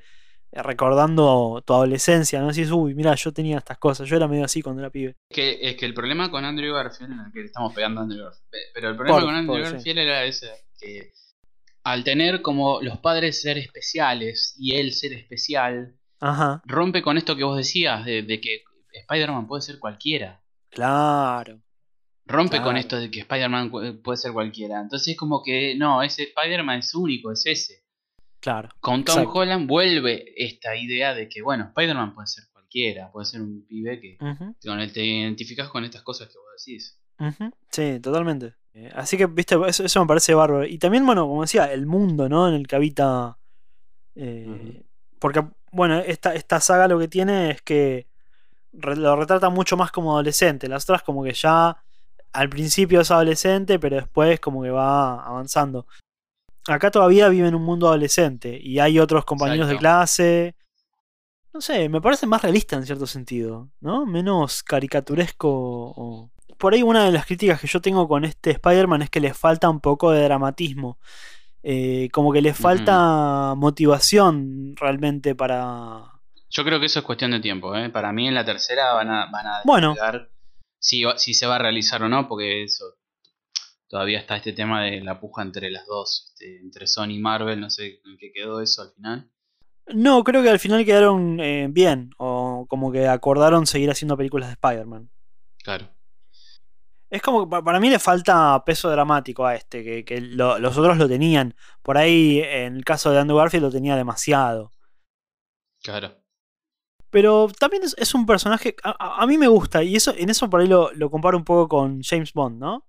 recordando 0.62 1.64
tu 1.66 1.74
adolescencia, 1.74 2.40
¿no? 2.40 2.48
Decís, 2.50 2.70
uy, 2.72 2.94
mira, 2.94 3.16
yo 3.16 3.32
tenía 3.34 3.58
estas 3.58 3.78
cosas, 3.78 4.08
yo 4.08 4.16
era 4.18 4.28
medio 4.28 4.46
así 4.46 4.62
cuando 4.62 4.82
era 4.82 4.92
pibe. 4.92 5.16
Es 5.30 5.36
que, 5.36 5.58
es 5.62 5.76
que 5.76 5.86
el 5.86 5.94
problema 5.94 6.30
con 6.30 6.46
Andrew 6.46 6.74
Garfield, 6.76 7.12
en 7.12 7.20
el 7.20 7.32
que 7.32 7.40
le 7.40 7.46
estamos 7.46 7.74
pegando 7.74 8.02
a 8.02 8.04
Andrew 8.04 8.24
Garfield, 8.26 8.50
pe- 8.52 8.58
pero 8.74 8.90
el 8.90 8.96
problema 8.96 9.18
Por- 9.18 9.26
con 9.26 9.36
Andrew 9.36 9.56
por, 9.56 9.66
sí. 9.66 9.74
Garfield 9.74 9.98
era 10.00 10.24
ese, 10.26 10.50
que 10.80 11.12
al 11.84 12.04
tener 12.04 12.42
como 12.42 12.82
los 12.82 13.00
padres 13.00 13.42
ser 13.42 13.58
especiales 13.58 14.56
y 14.58 14.76
él 14.76 14.94
ser 14.94 15.14
especial, 15.14 15.96
rompe 16.66 17.02
con 17.02 17.18
esto 17.18 17.36
que 17.36 17.44
vos 17.44 17.58
decías, 17.58 18.06
de, 18.06 18.26
que 18.42 18.62
Spider-Man 18.94 19.48
puede 19.48 19.62
ser 19.64 19.80
cualquiera. 19.80 20.42
Claro. 20.70 21.62
Rompe 22.26 22.62
con 22.62 22.78
esto 22.78 22.98
de 22.98 23.12
que 23.12 23.20
Spider-Man 23.20 23.70
puede 24.02 24.18
ser 24.18 24.32
cualquiera. 24.32 24.80
Entonces 24.80 25.10
es 25.10 25.18
como 25.18 25.44
que, 25.44 25.76
no, 25.76 26.02
ese 26.02 26.24
Spider-Man 26.24 26.80
es 26.80 26.96
único, 26.96 27.34
es 27.34 27.46
ese. 27.46 27.83
Claro. 28.44 28.68
Con 28.82 29.06
Tom 29.06 29.26
Holland 29.34 29.70
vuelve 29.70 30.34
esta 30.36 30.76
idea 30.76 31.14
de 31.14 31.30
que, 31.30 31.42
bueno, 31.42 31.64
Spider-Man 31.70 32.14
puede 32.14 32.28
ser 32.28 32.44
cualquiera, 32.52 33.10
puede 33.10 33.26
ser 33.26 33.42
un 33.42 33.66
pibe 33.66 34.02
que 34.02 34.18
con 34.18 34.82
él 34.82 34.92
te 34.92 35.02
identificas 35.02 35.70
con 35.70 35.86
estas 35.86 36.02
cosas 36.02 36.28
que 36.28 36.38
vos 36.38 36.48
decís. 36.58 37.00
Sí, 37.70 38.02
totalmente. 38.02 38.56
Eh, 38.74 38.92
así 38.96 39.16
que, 39.16 39.28
viste, 39.28 39.56
eso, 39.70 40.02
me 40.02 40.08
parece 40.08 40.34
bárbaro. 40.34 40.66
Y 40.66 40.78
también, 40.78 41.06
bueno, 41.06 41.26
como 41.26 41.44
decía, 41.44 41.72
el 41.72 41.86
mundo, 41.86 42.28
¿no? 42.28 42.50
En 42.50 42.56
el 42.56 42.68
que 42.68 42.76
habita. 42.76 43.38
Eh, 44.16 44.84
porque, 45.20 45.46
bueno, 45.72 46.00
esta, 46.00 46.36
esta 46.36 46.60
saga 46.60 46.90
lo 46.90 47.00
que 47.00 47.08
tiene 47.08 47.52
es 47.52 47.62
que 47.62 48.08
lo 48.74 49.16
retrata 49.16 49.50
mucho 49.52 49.78
más 49.78 49.90
como 49.90 50.12
adolescente. 50.12 50.68
Las 50.68 50.84
otras, 50.84 51.02
como 51.04 51.24
que 51.24 51.32
ya 51.32 51.78
al 52.34 52.50
principio 52.50 53.00
es 53.00 53.10
adolescente, 53.10 53.80
pero 53.80 53.96
después, 53.96 54.42
como 54.42 54.64
que 54.64 54.70
va 54.70 55.26
avanzando. 55.26 55.88
Acá 56.68 56.92
todavía 56.92 57.30
vive 57.30 57.48
en 57.48 57.56
un 57.56 57.64
mundo 57.64 57.88
adolescente 57.88 58.58
y 58.62 58.80
hay 58.80 59.00
otros 59.00 59.26
compañeros 59.26 59.68
de 59.68 59.78
clase. 59.78 60.56
No 61.54 61.62
sé, 61.62 61.90
me 61.90 62.02
parece 62.02 62.26
más 62.26 62.42
realista 62.42 62.76
en 62.76 62.86
cierto 62.86 63.06
sentido, 63.06 63.70
¿no? 63.80 64.06
Menos 64.06 64.64
caricaturesco 64.64 65.50
o 65.52 66.32
por 66.58 66.74
ahí 66.74 66.82
una 66.82 67.06
de 67.06 67.12
las 67.12 67.26
críticas 67.26 67.60
que 67.60 67.68
yo 67.68 67.82
tengo 67.82 68.08
con 68.08 68.24
este 68.24 68.52
Spider-Man 68.52 69.02
es 69.02 69.10
que 69.10 69.20
le 69.20 69.34
falta 69.34 69.70
un 69.70 69.82
poco 69.82 70.12
de 70.12 70.24
dramatismo. 70.24 70.98
Eh, 71.62 72.10
como 72.12 72.32
que 72.32 72.42
le 72.42 72.54
falta 72.54 73.54
motivación 73.56 74.76
realmente 74.78 75.36
para... 75.36 76.04
Yo 76.50 76.64
creo 76.64 76.80
que 76.80 76.86
eso 76.86 77.00
es 77.00 77.06
cuestión 77.06 77.32
de 77.32 77.40
tiempo. 77.42 77.76
¿eh? 77.76 77.90
Para 77.90 78.14
mí 78.14 78.28
en 78.28 78.34
la 78.34 78.46
tercera 78.46 78.94
van 78.94 79.10
a, 79.10 79.26
van 79.32 79.48
a 79.48 79.62
bueno. 79.66 79.94
si, 80.80 81.04
si 81.18 81.34
se 81.34 81.48
va 81.48 81.56
a 81.56 81.60
realizar 81.60 82.02
o 82.04 82.10
no, 82.10 82.28
porque 82.28 82.64
eso 82.64 82.86
todavía 83.94 84.18
está 84.18 84.38
este 84.38 84.54
tema 84.54 84.86
de 84.86 85.02
la 85.02 85.20
puja 85.20 85.44
entre 85.44 85.70
las 85.70 85.86
dos, 85.86 86.32
este, 86.34 86.60
entre 86.62 86.88
Sony 86.88 87.12
y 87.12 87.20
Marvel, 87.20 87.62
no 87.62 87.70
sé 87.70 88.02
en 88.04 88.18
qué 88.18 88.32
quedó 88.34 88.60
eso 88.60 88.82
al 88.82 88.90
final. 88.90 89.30
No, 89.94 90.24
creo 90.24 90.42
que 90.42 90.50
al 90.50 90.58
final 90.58 90.84
quedaron 90.84 91.40
eh, 91.40 91.68
bien, 91.70 92.10
o 92.18 92.66
como 92.68 92.92
que 92.92 93.08
acordaron 93.08 93.68
seguir 93.68 93.92
haciendo 93.92 94.18
películas 94.18 94.50
de 94.50 94.54
Spider-Man. 94.54 95.12
Claro. 95.64 95.90
Es 97.12 97.22
como 97.22 97.48
que 97.48 97.62
para 97.62 97.80
mí 97.80 97.92
le 97.92 98.00
falta 98.00 98.64
peso 98.66 98.90
dramático 98.90 99.46
a 99.46 99.54
este, 99.54 100.04
que, 100.04 100.22
los 100.22 100.76
otros 100.76 100.98
lo 100.98 101.08
tenían. 101.08 101.54
Por 101.84 102.00
ahí, 102.00 102.42
en 102.44 102.78
el 102.78 102.84
caso 102.84 103.12
de 103.12 103.20
Andrew 103.20 103.38
Garfield, 103.38 103.66
lo 103.66 103.72
tenía 103.72 103.96
demasiado. 103.96 104.72
Claro. 105.84 106.18
Pero 107.12 107.48
también 107.60 107.84
es, 107.84 108.16
un 108.16 108.26
personaje. 108.26 108.76
A, 108.84 109.24
mí 109.28 109.38
me 109.38 109.48
gusta, 109.48 109.84
y 109.84 109.96
eso, 109.96 110.16
en 110.18 110.32
eso 110.32 110.50
por 110.50 110.62
ahí 110.62 110.68
lo, 110.68 110.90
comparo 111.12 111.38
un 111.38 111.46
poco 111.46 111.68
con 111.70 112.02
James 112.02 112.34
Bond, 112.34 112.58
¿no? 112.60 112.88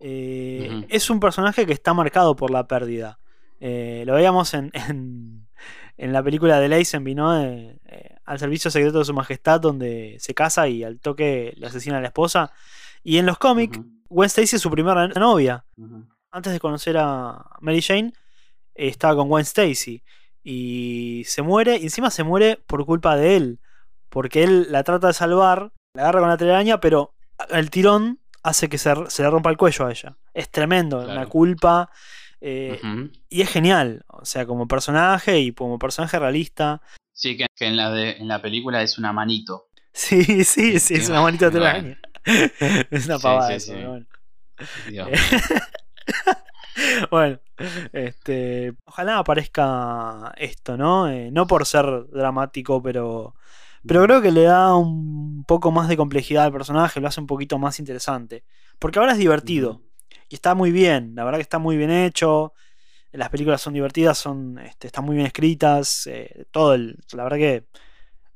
Eh, 0.00 0.86
es 0.88 1.10
un 1.10 1.20
personaje 1.20 1.66
que 1.66 1.72
está 1.72 1.94
marcado 1.94 2.36
por 2.36 2.50
la 2.50 2.66
pérdida. 2.66 3.18
Eh, 3.60 4.04
lo 4.06 4.14
veíamos 4.14 4.54
en, 4.54 4.70
en, 5.96 6.12
la 6.12 6.22
película 6.22 6.60
de 6.60 6.68
Lazenby, 6.68 7.14
¿no? 7.14 7.42
Eh, 7.42 7.78
al 8.24 8.38
servicio 8.38 8.70
secreto 8.70 9.00
de 9.00 9.04
su 9.04 9.14
majestad, 9.14 9.60
donde 9.60 10.16
se 10.20 10.34
casa 10.34 10.68
y 10.68 10.84
al 10.84 11.00
toque 11.00 11.54
le 11.56 11.66
asesina 11.66 11.98
a 11.98 12.00
la 12.00 12.08
esposa. 12.08 12.52
Y 13.02 13.18
en 13.18 13.26
los 13.26 13.38
cómics, 13.38 13.80
Gwen 14.08 14.26
Stacy 14.26 14.56
es 14.56 14.62
su 14.62 14.70
primera 14.70 15.08
novia. 15.08 15.64
Antes 16.30 16.52
de 16.52 16.60
conocer 16.60 16.96
a 16.98 17.56
Mary 17.60 17.80
Jane, 17.80 18.12
estaba 18.74 19.16
con 19.16 19.28
Gwen 19.28 19.42
Stacy. 19.42 20.02
Y 20.42 21.22
se 21.26 21.42
muere, 21.42 21.76
y 21.78 21.84
encima 21.84 22.10
se 22.10 22.24
muere 22.24 22.58
por 22.66 22.84
culpa 22.84 23.16
de 23.16 23.36
él. 23.36 23.60
Porque 24.08 24.44
él 24.44 24.68
la 24.70 24.84
trata 24.84 25.08
de 25.08 25.12
salvar, 25.12 25.72
la 25.94 26.02
agarra 26.02 26.20
con 26.20 26.28
la 26.28 26.36
telaraña, 26.36 26.80
pero 26.80 27.14
el 27.50 27.70
tirón 27.70 28.20
hace 28.48 28.68
que 28.68 28.78
se, 28.78 28.94
le 28.94 29.30
rompa 29.30 29.50
el 29.50 29.56
cuello 29.56 29.86
a 29.86 29.90
ella. 29.90 30.16
Es 30.34 30.50
tremendo, 30.50 31.00
una 31.00 31.26
culpa. 31.26 31.90
Eh, 32.40 32.80
y 33.28 33.42
es 33.42 33.50
genial, 33.50 34.04
o 34.06 34.24
sea, 34.24 34.46
como 34.46 34.68
personaje 34.68 35.40
y 35.40 35.52
como 35.52 35.78
personaje 35.78 36.18
realista. 36.18 36.80
Sí, 37.12 37.36
que, 37.36 37.46
en, 37.60 37.76
la 37.76 37.90
de, 37.90 38.12
en 38.12 38.28
la 38.28 38.40
película 38.40 38.82
es 38.82 38.98
una 38.98 39.12
manito. 39.12 39.68
Sí, 39.92 40.44
sí, 40.44 40.78
sí, 40.78 40.94
es 40.94 41.08
una 41.08 41.22
manito 41.22 41.46
de 41.46 41.50
telaraña. 41.50 42.00
es 42.90 43.06
una 43.06 43.18
pavada 43.18 43.54
eso, 43.54 43.74
bueno. 43.74 44.06
bueno, 47.10 47.40
este, 47.92 48.74
ojalá 48.84 49.18
aparezca 49.18 50.32
esto, 50.36 50.76
¿no? 50.76 51.08
Eh, 51.08 51.30
no 51.32 51.46
por 51.46 51.66
ser 51.66 52.06
dramático, 52.12 52.82
pero, 52.82 53.34
pero 53.86 54.02
creo 54.04 54.22
que 54.22 54.32
le 54.32 54.42
da 54.42 54.74
un 54.74 55.44
poco 55.44 55.70
más 55.70 55.88
de 55.88 55.96
complejidad 55.96 56.44
al 56.44 56.52
personaje, 56.52 57.00
lo 57.00 57.08
hace 57.08 57.20
un 57.20 57.26
poquito 57.26 57.58
más 57.58 57.78
interesante. 57.78 58.44
Porque 58.78 58.98
ahora 58.98 59.12
es 59.12 59.18
divertido 59.18 59.82
y 60.28 60.34
está 60.36 60.54
muy 60.54 60.70
bien, 60.70 61.14
la 61.14 61.24
verdad 61.24 61.38
que 61.38 61.42
está 61.42 61.58
muy 61.58 61.76
bien 61.76 61.90
hecho. 61.90 62.52
Las 63.12 63.30
películas 63.30 63.60
son 63.60 63.72
divertidas, 63.72 64.18
son, 64.18 64.58
este, 64.58 64.86
están 64.88 65.04
muy 65.04 65.16
bien 65.16 65.26
escritas. 65.26 66.06
Eh, 66.06 66.44
todo 66.50 66.74
el, 66.74 66.98
la 67.12 67.24
verdad 67.24 67.38
que 67.38 67.66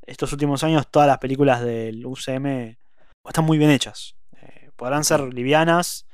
estos 0.06 0.32
últimos 0.32 0.64
años 0.64 0.90
todas 0.90 1.06
las 1.06 1.18
películas 1.18 1.62
del 1.62 2.04
UCM 2.04 2.76
están 3.28 3.44
muy 3.44 3.58
bien 3.58 3.70
hechas. 3.70 4.16
Eh, 4.40 4.70
podrán 4.76 5.04
ser 5.04 5.32
livianas 5.32 6.06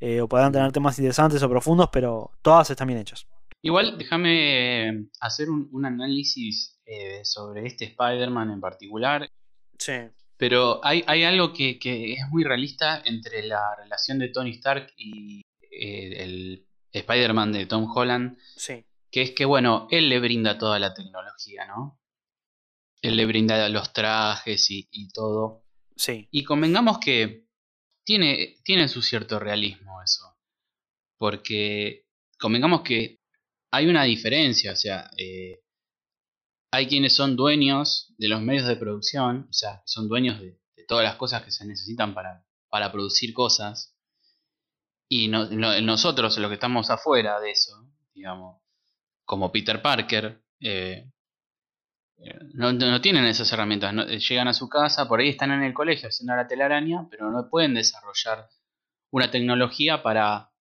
eh, 0.00 0.20
o 0.20 0.28
podrán 0.28 0.52
tener 0.52 0.72
temas 0.72 0.98
interesantes 0.98 1.42
o 1.42 1.48
profundos, 1.48 1.88
pero 1.92 2.32
todas 2.42 2.68
están 2.70 2.88
bien 2.88 3.00
hechas. 3.00 3.26
Igual 3.64 3.96
déjame 3.96 5.08
hacer 5.20 5.48
un, 5.48 5.86
análisis 5.86 6.78
eh, 6.84 7.24
sobre 7.24 7.66
este 7.66 7.86
Spider-Man 7.86 8.50
en 8.50 8.60
particular. 8.60 9.26
Sí. 9.78 9.94
Pero 10.36 10.84
hay, 10.84 11.24
algo 11.24 11.54
que, 11.54 11.78
es 11.80 12.28
muy 12.28 12.44
realista 12.44 13.00
entre 13.06 13.42
la 13.42 13.74
relación 13.74 14.18
de 14.18 14.28
Tony 14.28 14.50
Stark 14.50 14.92
y 14.98 15.40
el 15.70 16.66
Spider-Man 16.92 17.52
de 17.52 17.64
Tom 17.64 17.90
Holland. 17.90 18.36
Sí. 18.54 18.84
Que 19.10 19.22
es 19.22 19.30
que, 19.30 19.46
bueno, 19.46 19.88
él 19.90 20.10
le 20.10 20.20
brinda 20.20 20.58
toda 20.58 20.78
la 20.78 20.92
tecnología, 20.92 21.66
¿no? 21.66 21.98
Él 23.00 23.16
le 23.16 23.24
brinda 23.24 23.66
los 23.70 23.94
trajes 23.94 24.70
y, 24.70 24.86
y 24.90 25.08
todo. 25.08 25.64
Sí. 25.96 26.28
Y 26.30 26.44
convengamos 26.44 26.98
que 26.98 27.46
tiene, 28.04 28.58
tiene 28.62 28.88
su 28.88 29.00
cierto 29.00 29.38
realismo 29.38 30.02
eso. 30.02 30.36
Porque 31.16 32.04
convengamos 32.38 32.82
que 32.82 33.23
hay 33.74 33.86
una 33.86 34.04
diferencia, 34.04 34.72
o 34.72 34.76
sea, 34.76 35.10
eh, 35.16 35.60
hay 36.72 36.86
quienes 36.86 37.12
son 37.12 37.34
dueños 37.34 38.14
de 38.18 38.28
los 38.28 38.40
medios 38.40 38.68
de 38.68 38.76
producción, 38.76 39.48
o 39.50 39.52
sea, 39.52 39.82
son 39.84 40.08
dueños 40.08 40.40
de, 40.40 40.56
todas 40.86 41.04
las 41.04 41.16
cosas 41.16 41.42
que 41.42 41.50
se 41.50 41.64
necesitan 41.64 42.14
para, 42.14 42.44
para 42.68 42.92
producir 42.92 43.32
cosas. 43.32 43.96
Y 45.08 45.28
nosotros, 45.28 46.36
los 46.36 46.48
que 46.48 46.54
estamos 46.54 46.90
afuera 46.90 47.40
de 47.40 47.52
eso, 47.52 47.72
digamos, 48.14 48.60
como 49.24 49.50
Peter 49.50 49.80
Parker, 49.80 50.42
eh, 50.60 51.10
no, 52.52 53.00
tienen 53.00 53.24
esas 53.24 53.50
herramientas. 53.52 53.94
Eh, 54.08 54.18
llegan 54.18 54.48
a 54.48 54.52
su 54.52 54.68
casa, 54.68 55.08
por 55.08 55.20
ahí 55.20 55.30
están 55.30 55.52
en 55.52 55.62
el 55.62 55.74
colegio 55.74 56.08
haciendo 56.08 56.36
la 56.36 56.46
telaraña, 56.46 57.08
pero 57.10 57.30
no 57.30 57.48
pueden 57.48 57.74
desarrollar 57.74 58.48
una 59.10 59.30
tecnología 59.30 60.02
para, 60.02 60.53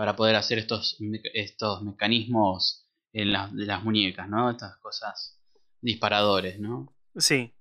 para 0.00 0.16
poder 0.16 0.34
hacer 0.34 0.56
estos, 0.56 0.96
estos 1.34 1.82
mecanismos 1.82 2.86
en 3.12 3.34
de 3.52 3.66
las 3.66 3.84
muñecas, 3.84 4.30
¿no? 4.30 4.50
Estas 4.50 4.78
cosas 4.78 5.38
disparadores, 5.82 6.58
¿no? 6.58 6.96
Sí. 7.18 7.52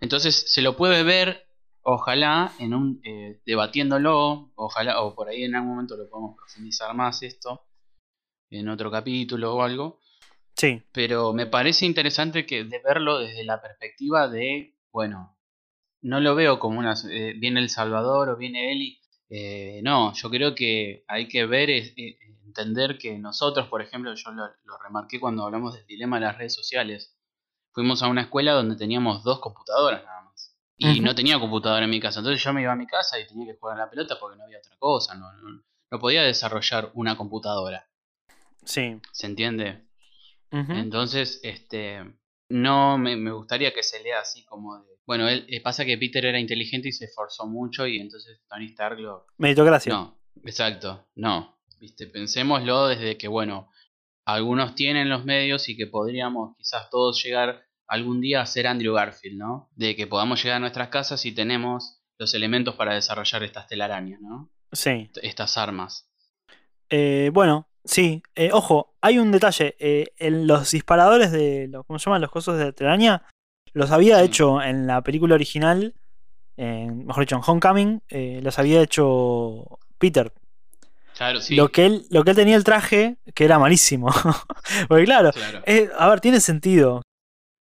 Entonces 0.00 0.44
se 0.46 0.62
lo 0.62 0.76
puede 0.76 1.02
ver, 1.02 1.44
ojalá, 1.80 2.52
en 2.60 2.74
un 2.74 3.00
eh, 3.02 3.40
debatiéndolo, 3.44 4.52
ojalá, 4.54 5.02
o 5.02 5.16
por 5.16 5.28
ahí 5.28 5.42
en 5.42 5.56
algún 5.56 5.70
momento 5.70 5.96
lo 5.96 6.08
podemos 6.08 6.36
profundizar 6.36 6.94
más 6.94 7.20
esto, 7.24 7.66
en 8.48 8.68
otro 8.68 8.88
capítulo 8.88 9.52
o 9.52 9.62
algo 9.64 9.98
Sí. 10.56 10.84
Pero 10.92 11.32
me 11.32 11.46
parece 11.46 11.84
interesante 11.84 12.46
que 12.46 12.62
de 12.62 12.78
verlo 12.78 13.18
desde 13.18 13.42
la 13.42 13.60
perspectiva 13.60 14.28
de, 14.28 14.76
bueno, 14.92 15.36
no 16.00 16.20
lo 16.20 16.36
veo 16.36 16.60
como 16.60 16.78
una 16.78 16.94
eh, 17.10 17.34
viene 17.36 17.58
el 17.58 17.70
Salvador 17.70 18.28
o 18.28 18.36
viene 18.36 18.70
Eli. 18.70 19.01
Eh, 19.34 19.80
no, 19.82 20.12
yo 20.12 20.28
creo 20.28 20.54
que 20.54 21.04
hay 21.08 21.26
que 21.26 21.46
ver, 21.46 21.70
eh, 21.70 22.18
entender 22.44 22.98
que 22.98 23.18
nosotros, 23.18 23.66
por 23.68 23.80
ejemplo, 23.80 24.14
yo 24.14 24.30
lo, 24.30 24.78
remarqué 24.84 25.18
cuando 25.18 25.46
hablamos 25.46 25.72
del 25.72 25.86
dilema 25.86 26.16
de 26.16 26.26
las 26.26 26.36
redes 26.36 26.54
sociales. 26.54 27.16
Fuimos 27.72 28.02
a 28.02 28.08
una 28.08 28.20
escuela 28.20 28.52
donde 28.52 28.76
teníamos 28.76 29.24
dos 29.24 29.40
computadoras 29.40 30.04
nada 30.04 30.20
más. 30.24 30.54
Y 30.76 31.00
no 31.00 31.14
tenía 31.14 31.40
computadora 31.40 31.84
en 31.84 31.90
mi 31.90 31.98
casa. 31.98 32.20
Entonces 32.20 32.44
yo 32.44 32.52
me 32.52 32.60
iba 32.60 32.72
a 32.72 32.76
mi 32.76 32.86
casa 32.86 33.18
y 33.18 33.26
tenía 33.26 33.46
que 33.46 33.58
jugar 33.58 33.76
a 33.76 33.84
la 33.84 33.90
pelota 33.90 34.18
porque 34.20 34.36
no 34.36 34.44
había 34.44 34.58
otra 34.58 34.76
cosa. 34.78 35.14
No, 35.14 35.32
no, 35.32 35.62
no 35.90 35.98
podía 35.98 36.22
desarrollar 36.24 36.90
una 36.92 37.16
computadora. 37.16 37.88
Sí. 38.64 39.00
¿Se 39.12 39.26
entiende? 39.26 39.86
Entonces, 40.50 41.40
este, 41.42 42.04
no 42.52 42.98
me, 42.98 43.30
gustaría 43.32 43.72
que 43.72 43.82
se 43.82 44.02
lea 44.02 44.20
así 44.20 44.44
como 44.44 44.78
de... 44.78 44.92
Bueno, 45.06 45.28
él, 45.28 45.46
eh, 45.48 45.60
pasa 45.60 45.84
que 45.84 45.98
Peter 45.98 46.24
era 46.24 46.38
inteligente 46.38 46.88
y 46.88 46.92
se 46.92 47.06
esforzó 47.06 47.46
mucho 47.46 47.86
y 47.86 47.98
entonces 47.98 48.40
Tony 48.48 48.66
Stark 48.66 48.98
lo... 49.00 49.26
Meritocracia. 49.38 49.92
No, 49.92 50.18
exacto, 50.44 51.08
no. 51.14 51.58
Viste, 51.80 52.06
pensémoslo 52.06 52.86
desde 52.88 53.16
que, 53.16 53.26
bueno, 53.26 53.70
algunos 54.24 54.74
tienen 54.74 55.08
los 55.08 55.24
medios 55.24 55.68
y 55.68 55.76
que 55.76 55.86
podríamos 55.86 56.56
quizás 56.56 56.90
todos 56.90 57.20
llegar 57.22 57.64
algún 57.88 58.20
día 58.20 58.40
a 58.42 58.46
ser 58.46 58.66
Andrew 58.66 58.94
Garfield, 58.94 59.38
¿no? 59.38 59.70
De 59.74 59.96
que 59.96 60.06
podamos 60.06 60.42
llegar 60.42 60.58
a 60.58 60.60
nuestras 60.60 60.88
casas 60.88 61.24
y 61.26 61.32
tenemos 61.32 62.02
los 62.18 62.34
elementos 62.34 62.76
para 62.76 62.94
desarrollar 62.94 63.42
estas 63.42 63.66
telarañas, 63.66 64.20
¿no? 64.20 64.52
Sí. 64.70 65.10
Estas 65.22 65.56
armas. 65.56 66.08
Eh, 66.88 67.30
bueno, 67.32 67.66
sí. 67.84 68.22
Eh, 68.34 68.50
ojo, 68.52 68.94
hay 69.00 69.18
un 69.18 69.32
detalle. 69.32 69.76
Eh, 69.78 70.12
en 70.18 70.46
los 70.46 70.70
disparadores 70.70 71.32
de. 71.32 71.70
¿Cómo 71.86 71.98
se 71.98 72.06
llaman? 72.06 72.20
Los 72.22 72.30
cosos 72.30 72.58
de 72.58 72.72
telaraña. 72.72 73.22
Los 73.72 73.90
había 73.90 74.22
hecho 74.22 74.60
en 74.62 74.86
la 74.86 75.02
película 75.02 75.34
original. 75.34 75.94
mejor 76.56 77.24
dicho, 77.24 77.36
en 77.36 77.42
Homecoming. 77.44 78.02
los 78.42 78.58
había 78.58 78.82
hecho 78.82 79.78
Peter. 79.98 80.32
Claro, 81.16 81.40
sí. 81.40 81.54
Lo 81.56 81.68
que, 81.70 81.86
él, 81.86 82.06
lo 82.10 82.24
que 82.24 82.30
él 82.30 82.36
tenía 82.36 82.56
el 82.56 82.64
traje, 82.64 83.16
que 83.34 83.44
era 83.44 83.58
malísimo. 83.58 84.08
Porque 84.88 85.04
claro, 85.04 85.30
a 85.98 86.08
ver, 86.08 86.20
tiene 86.20 86.40
sentido. 86.40 87.02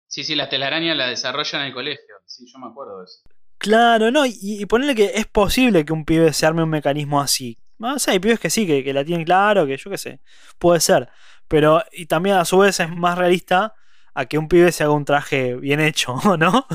Sí, 0.08 0.24
sí, 0.24 0.34
la 0.34 0.48
telaraña 0.48 0.94
la 0.96 1.06
desarrollan 1.06 1.62
en 1.62 1.68
el 1.68 1.74
colegio. 1.74 2.14
Sí, 2.26 2.44
yo 2.52 2.58
me 2.58 2.66
acuerdo 2.66 2.98
de 2.98 3.04
eso. 3.04 3.20
Claro, 3.58 4.10
no, 4.10 4.26
y, 4.26 4.32
y 4.40 4.66
ponerle 4.66 4.94
que 4.96 5.12
es 5.14 5.26
posible 5.26 5.84
que 5.84 5.92
un 5.92 6.04
pibe 6.04 6.32
se 6.32 6.46
arme 6.46 6.64
un 6.64 6.70
mecanismo 6.70 7.20
así. 7.20 7.58
No 7.80 7.98
sé, 7.98 8.12
hay 8.12 8.18
pibes 8.20 8.38
que 8.38 8.50
sí, 8.50 8.66
que, 8.66 8.92
la 8.92 9.04
tienen 9.04 9.24
claro, 9.24 9.66
que 9.66 9.76
yo 9.76 9.90
qué 9.90 9.98
sé, 9.98 10.20
puede 10.58 10.80
ser. 10.80 11.08
Pero, 11.48 11.82
y 11.92 12.06
también 12.06 12.36
a 12.36 12.44
su 12.44 12.58
vez 12.58 12.78
es 12.78 12.90
más 12.90 13.18
realista 13.18 13.74
a 14.14 14.26
que 14.26 14.38
un 14.38 14.48
pibe 14.48 14.70
se 14.70 14.84
haga 14.84 14.92
un 14.92 15.04
traje 15.04 15.56
bien 15.56 15.80
hecho, 15.80 16.14
¿no? 16.38 16.66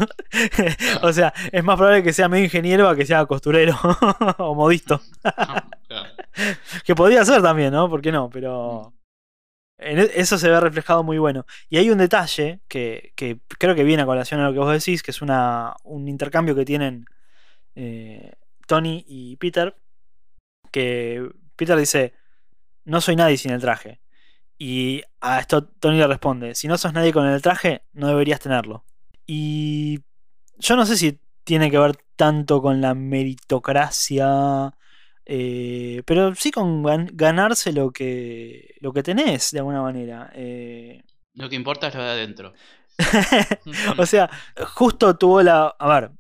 o 1.03 1.13
sea, 1.13 1.33
es 1.51 1.63
más 1.63 1.77
probable 1.77 2.03
que 2.03 2.13
sea 2.13 2.27
medio 2.27 2.45
ingeniero 2.45 2.89
a 2.89 2.95
que 2.95 3.05
sea 3.05 3.25
costurero 3.27 3.77
o 4.39 4.55
modisto. 4.55 4.99
que 6.85 6.95
podría 6.95 7.23
ser 7.23 7.41
también, 7.41 7.71
¿no? 7.71 7.89
¿Por 7.89 8.01
qué 8.01 8.11
no? 8.11 8.29
Pero 8.29 8.93
en 9.77 9.99
e, 9.99 10.09
eso 10.15 10.37
se 10.39 10.49
ve 10.49 10.59
reflejado 10.59 11.03
muy 11.03 11.19
bueno. 11.19 11.45
Y 11.69 11.77
hay 11.77 11.91
un 11.91 11.99
detalle 11.99 12.61
que, 12.67 13.13
creo 13.59 13.75
que 13.75 13.83
viene 13.83 14.03
a 14.03 14.07
colación 14.07 14.39
a 14.39 14.47
lo 14.47 14.53
que 14.53 14.59
vos 14.59 14.71
decís, 14.71 15.03
que 15.03 15.11
es 15.11 15.21
una, 15.21 15.75
un 15.83 16.07
intercambio 16.07 16.55
que 16.55 16.65
tienen 16.65 17.05
eh, 17.75 18.33
Tony 18.67 19.05
y 19.07 19.35
Peter. 19.37 19.75
Que 20.75 21.29
Peter 21.55 21.77
dice, 21.77 22.13
no 22.83 23.01
soy 23.01 23.15
nadie 23.15 23.37
sin 23.37 23.51
el 23.51 23.61
traje. 23.61 24.01
Y 24.57 25.03
a 25.21 25.39
esto 25.39 25.65
Tony 25.65 25.97
le 25.97 26.07
responde, 26.07 26.55
si 26.55 26.67
no 26.67 26.77
sos 26.77 26.93
nadie 26.93 27.13
con 27.13 27.25
el 27.25 27.41
traje, 27.41 27.83
no 27.93 28.07
deberías 28.07 28.39
tenerlo. 28.39 28.85
Y 29.25 30.01
yo 30.57 30.75
no 30.75 30.85
sé 30.85 30.97
si 30.97 31.19
tiene 31.43 31.71
que 31.71 31.79
ver 31.79 31.97
tanto 32.15 32.61
con 32.61 32.81
la 32.81 32.93
meritocracia 32.93 34.73
eh, 35.25 36.03
pero 36.05 36.35
sí 36.35 36.51
con 36.51 36.83
ganarse 37.13 37.73
lo 37.73 37.91
que, 37.91 38.75
lo 38.79 38.93
que 38.93 39.03
tenés, 39.03 39.51
de 39.51 39.59
alguna 39.59 39.81
manera. 39.81 40.31
Eh. 40.35 41.03
Lo 41.33 41.49
que 41.49 41.55
importa 41.55 41.87
es 41.87 41.95
lo 41.95 42.03
de 42.03 42.09
adentro. 42.09 42.53
o 43.97 44.05
sea, 44.05 44.29
justo 44.73 45.17
tuvo 45.17 45.41
la. 45.41 45.75
A 45.79 45.87
ver. 45.87 46.11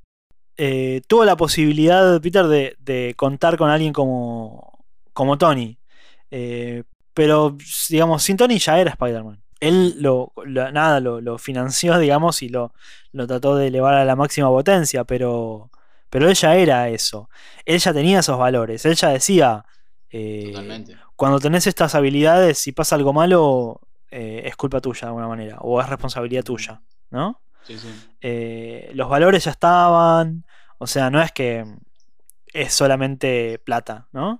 Eh, 0.57 1.01
tuvo 1.07 1.25
la 1.25 1.35
posibilidad, 1.35 2.21
Peter, 2.21 2.47
de, 2.47 2.75
de, 2.79 3.13
contar 3.17 3.57
con 3.57 3.69
alguien 3.69 3.93
como, 3.93 4.85
como 5.13 5.37
Tony. 5.37 5.77
pero, 7.13 7.57
digamos, 7.89 8.23
sin 8.23 8.37
Tony 8.37 8.59
ya 8.59 8.79
era 8.79 8.91
Spider-Man. 8.91 9.41
Él 9.59 9.95
lo, 9.99 10.33
nada, 10.45 10.99
lo, 10.99 11.21
lo, 11.21 11.37
financió, 11.37 11.97
digamos, 11.99 12.41
y 12.41 12.49
lo, 12.49 12.73
lo 13.11 13.27
trató 13.27 13.55
de 13.55 13.67
elevar 13.67 13.95
a 13.95 14.05
la 14.05 14.15
máxima 14.15 14.49
potencia, 14.49 15.03
pero 15.03 15.69
pero 16.15 16.29
ella 16.29 16.55
era 16.55 16.87
eso. 16.87 17.29
Ella 17.65 17.93
tenía 17.93 18.19
esos 18.19 18.37
valores. 18.37 18.85
Ella 18.85 19.09
decía. 19.09 19.65
Eh, 20.09 20.53
cuando 21.17 21.41
tenés 21.41 21.67
estas 21.67 21.93
habilidades, 21.93 22.57
si 22.57 22.71
pasa 22.71 22.95
algo 22.95 23.11
malo, 23.11 23.81
eh, 24.11 24.43
es 24.45 24.55
culpa 24.55 24.79
tuya 24.79 25.01
de 25.01 25.07
alguna 25.07 25.27
manera. 25.27 25.57
O 25.59 25.81
es 25.81 25.89
responsabilidad 25.89 26.45
tuya. 26.45 26.81
¿No? 27.09 27.41
Sí, 27.65 27.77
sí. 27.77 27.89
Eh, 28.21 28.91
los 28.93 29.09
valores 29.09 29.43
ya 29.45 29.51
estaban. 29.51 30.45
O 30.77 30.87
sea, 30.87 31.09
no 31.09 31.21
es 31.21 31.31
que 31.31 31.65
es 32.53 32.73
solamente 32.73 33.59
plata, 33.59 34.07
¿no? 34.13 34.39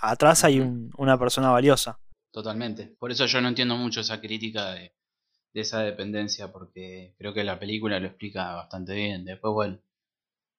atrás 0.00 0.44
hay 0.44 0.60
una 0.60 1.18
persona 1.18 1.50
valiosa. 1.50 1.98
Totalmente. 2.30 2.94
Por 2.98 3.10
eso 3.10 3.26
yo 3.26 3.40
no 3.40 3.48
entiendo 3.48 3.76
mucho 3.76 4.00
esa 4.00 4.20
crítica 4.20 4.72
de, 4.72 4.94
de, 5.52 5.60
esa 5.60 5.80
dependencia, 5.80 6.52
porque 6.52 7.14
creo 7.18 7.34
que 7.34 7.44
la 7.44 7.58
película 7.58 7.98
lo 7.98 8.06
explica 8.06 8.54
bastante 8.54 8.94
bien. 8.94 9.24
Después, 9.24 9.52
bueno, 9.52 9.78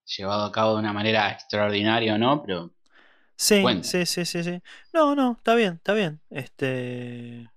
llevado 0.06 0.46
a 0.46 0.52
cabo 0.52 0.74
de 0.74 0.80
una 0.80 0.94
manera 0.94 1.32
extraordinaria 1.32 2.16
o 2.16 2.18
no, 2.18 2.42
pero. 2.44 2.72
Sí, 3.36 3.64
sí, 3.82 4.06
sí, 4.06 4.26
sí, 4.26 4.44
sí. 4.44 4.62
No, 4.94 5.16
no, 5.16 5.34
está 5.34 5.56
bien, 5.56 5.76
está 5.76 5.94
bien. 5.94 6.20
Este. 6.30 7.50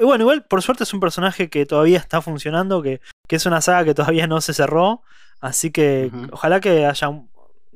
Y 0.00 0.04
bueno, 0.04 0.22
igual, 0.22 0.44
por 0.46 0.62
suerte 0.62 0.84
es 0.84 0.94
un 0.94 1.00
personaje 1.00 1.50
que 1.50 1.66
todavía 1.66 1.98
está 1.98 2.22
funcionando, 2.22 2.82
que, 2.82 3.00
es 3.28 3.46
una 3.46 3.60
saga 3.60 3.84
que 3.84 3.94
todavía 3.94 4.26
no 4.26 4.40
se 4.40 4.54
cerró. 4.54 5.02
Así 5.40 5.70
que 5.70 6.10
ojalá 6.32 6.60
que 6.60 6.86
haya 6.86 7.10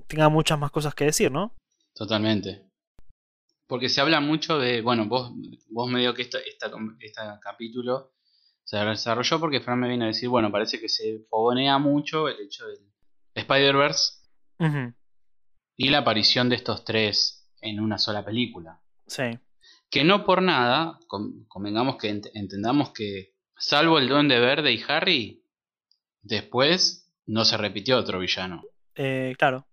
tenga 0.07 0.29
muchas 0.31 0.59
más 0.59 0.71
cosas 0.71 0.95
que 0.95 1.05
decir, 1.05 1.31
¿no? 1.31 1.55
Totalmente. 1.95 2.65
Porque 3.67 3.89
se 3.89 4.01
habla 4.01 4.21
mucho 4.21 4.59
de, 4.59 4.81
bueno, 4.81 5.07
vos, 5.07 5.33
vos 5.69 5.91
medio 5.91 6.15
que 6.15 6.23
este 6.23 6.39
capítulo 7.43 8.13
se 8.65 8.79
desarrolló 8.79 9.39
porque 9.39 9.61
Fran 9.61 9.79
me 9.79 9.89
viene 9.89 10.05
a 10.05 10.09
decir, 10.09 10.29
bueno, 10.29 10.51
parece 10.51 10.81
que 10.81 10.89
se 10.89 11.27
fogonea 11.29 11.79
mucho 11.79 12.29
el 12.29 12.41
hecho 12.41 12.67
del, 12.67 12.79
Spider-Verse 13.35 14.13
y 15.77 15.89
la 15.89 15.99
aparición 15.99 16.49
de 16.49 16.57
estos 16.57 16.85
tres 16.85 17.51
en 17.61 17.81
una 17.81 17.99
sola 17.99 18.25
película. 18.25 18.81
Sí. 19.09 19.39
Que 19.95 20.03
no 20.03 20.25
por 20.25 20.43
nada, 20.43 20.99
convengamos 21.47 21.99
que 21.99 22.09
entendamos 22.09 22.91
que, 22.91 23.37
salvo 23.57 24.01
el 24.01 24.09
Duende 24.09 24.41
Verde 24.41 24.73
y 24.73 24.83
Harry, 24.89 25.47
después 26.21 27.15
no 27.27 27.45
se 27.45 27.57
repitió 27.57 27.97
otro 27.97 28.19
villano. 28.19 28.65
Eh, 28.97 29.37
claro. 29.39 29.69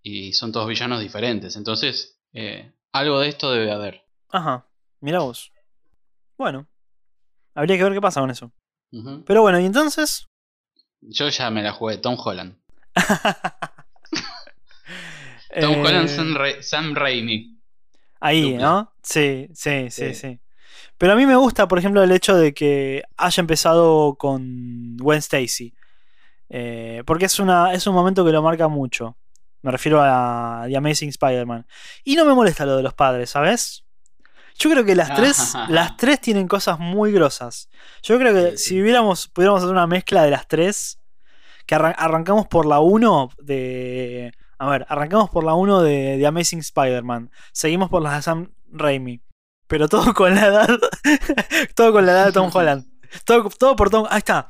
Y 0.00 0.32
son 0.32 0.52
todos 0.52 0.66
villanos 0.66 1.02
diferentes. 1.02 1.54
Entonces, 1.56 2.18
eh, 2.32 2.72
algo 2.90 3.20
de 3.20 3.28
esto 3.28 3.52
debe 3.52 3.70
haber. 3.70 4.06
Ajá, 4.30 4.66
mira 5.00 5.18
vos. 5.18 5.52
Bueno, 6.38 6.66
habría 7.54 7.76
que 7.76 7.84
ver 7.84 7.92
qué 7.92 8.00
pasa 8.00 8.22
con 8.22 8.30
eso. 8.30 8.54
Pero 9.26 9.42
bueno, 9.42 9.60
y 9.60 9.66
entonces, 9.66 10.28
yo 11.02 11.28
ya 11.28 11.50
me 11.50 11.62
la 11.62 11.72
jugué, 11.72 11.98
Tom 11.98 12.16
Holland. 12.18 12.58
Tom 15.60 15.84
Holland, 15.84 16.08
eh, 16.46 16.62
Sam, 16.62 16.94
Raimi. 16.94 17.57
Ahí, 18.20 18.56
¿no? 18.56 18.92
Sí, 19.02 19.48
sí, 19.54 19.90
sí, 19.90 20.14
sí, 20.14 20.40
Pero 20.96 21.12
a 21.12 21.16
mí 21.16 21.26
me 21.26 21.36
gusta, 21.36 21.68
por 21.68 21.78
ejemplo, 21.78 22.02
el 22.02 22.12
hecho 22.12 22.36
de 22.36 22.52
que 22.52 23.02
haya 23.16 23.40
empezado 23.40 24.16
con 24.16 24.96
Gwen 24.96 25.18
Stacy. 25.18 25.74
Eh, 26.50 27.02
porque 27.06 27.26
es, 27.26 27.38
una, 27.38 27.72
es 27.72 27.86
un 27.86 27.94
momento 27.94 28.24
que 28.24 28.32
lo 28.32 28.42
marca 28.42 28.68
mucho. 28.68 29.16
Me 29.62 29.70
refiero 29.70 30.00
a 30.02 30.64
The 30.68 30.76
Amazing 30.76 31.10
Spider-Man. 31.10 31.66
Y 32.04 32.16
no 32.16 32.24
me 32.24 32.34
molesta 32.34 32.64
lo 32.66 32.76
de 32.76 32.82
los 32.82 32.94
padres, 32.94 33.30
¿sabes? 33.30 33.84
Yo 34.58 34.70
creo 34.70 34.84
que 34.84 34.96
las 34.96 35.14
tres, 35.14 35.54
las 35.68 35.96
tres 35.96 36.20
tienen 36.20 36.48
cosas 36.48 36.78
muy 36.80 37.12
grosas. 37.12 37.68
Yo 38.02 38.18
creo 38.18 38.34
que 38.34 38.56
si 38.56 38.80
hubiéramos, 38.80 39.28
pudiéramos 39.28 39.62
hacer 39.62 39.72
una 39.72 39.86
mezcla 39.86 40.24
de 40.24 40.30
las 40.30 40.48
tres, 40.48 40.98
que 41.68 41.74
arrancamos 41.74 42.46
por 42.48 42.66
la 42.66 42.80
1 42.80 43.30
de. 43.42 44.32
A 44.58 44.68
ver, 44.68 44.86
arrancamos 44.88 45.30
por 45.30 45.44
la 45.44 45.54
1 45.54 45.82
de, 45.82 46.26
Amazing 46.26 46.60
Spider-Man. 46.60 47.30
Seguimos 47.52 47.88
por 47.90 48.02
las 48.02 48.16
de 48.16 48.22
Sam 48.22 48.52
Raimi. 48.72 49.22
Pero 49.68 49.88
todo 49.88 50.12
con 50.14 50.34
la 50.34 50.46
edad. 50.46 50.78
todo 51.74 51.92
con 51.92 52.06
la 52.06 52.12
edad 52.12 52.26
de 52.26 52.32
Tom 52.32 52.50
Holland. 52.52 52.86
Todo, 53.24 53.48
todo 53.50 53.76
por 53.76 53.90
Tom. 53.90 54.06
Ahí 54.10 54.18
está. 54.18 54.48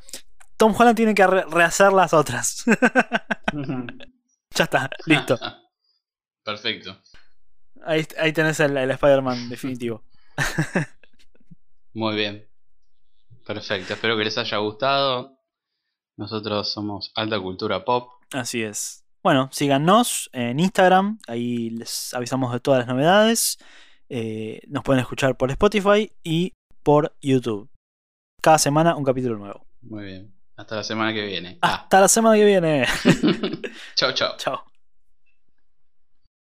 Tom 0.57 0.73
Holland 0.77 0.95
tiene 0.95 1.13
que 1.13 1.25
rehacer 1.25 1.93
las 1.93 2.13
otras. 2.13 2.65
ya 4.55 4.63
está, 4.63 4.89
listo. 5.05 5.37
Perfecto. 6.43 6.97
Ahí, 7.85 8.05
ahí 8.17 8.33
tenés 8.33 8.59
el, 8.59 8.75
Spider-Man 8.77 9.49
definitivo. 9.49 10.03
Muy 11.93 12.15
bien. 12.15 12.47
Perfecto. 13.45 13.93
Espero 13.93 14.17
que 14.17 14.23
les 14.23 14.37
haya 14.37 14.57
gustado. 14.57 15.37
Nosotros 16.17 16.71
somos 16.71 17.11
Alta 17.15 17.39
Cultura 17.39 17.85
Pop. 17.85 18.09
Así 18.33 18.63
es. 18.63 19.05
Bueno, 19.21 19.49
síganos 19.51 20.29
en 20.33 20.59
Instagram. 20.59 21.19
Ahí 21.27 21.69
les 21.71 22.13
avisamos 22.13 22.53
de 22.53 22.59
todas 22.59 22.79
las 22.79 22.87
novedades. 22.87 23.57
Eh, 24.07 24.61
nos 24.67 24.83
pueden 24.83 25.01
escuchar 25.01 25.35
por 25.35 25.51
Spotify 25.51 26.11
y 26.23 26.53
por 26.83 27.15
YouTube. 27.21 27.69
Cada 28.41 28.57
semana 28.57 28.95
un 28.95 29.03
capítulo 29.03 29.37
nuevo. 29.37 29.65
Muy 29.81 30.05
bien. 30.05 30.33
Hasta 30.55 30.75
la 30.77 30.83
semana 30.83 31.13
que 31.13 31.25
viene. 31.25 31.57
Hasta 31.61 32.01
la 32.01 32.07
semana 32.07 32.35
que 32.35 32.45
viene. 32.45 32.85
chao, 33.95 34.13
chao. 34.13 34.35
Chao. 34.37 34.68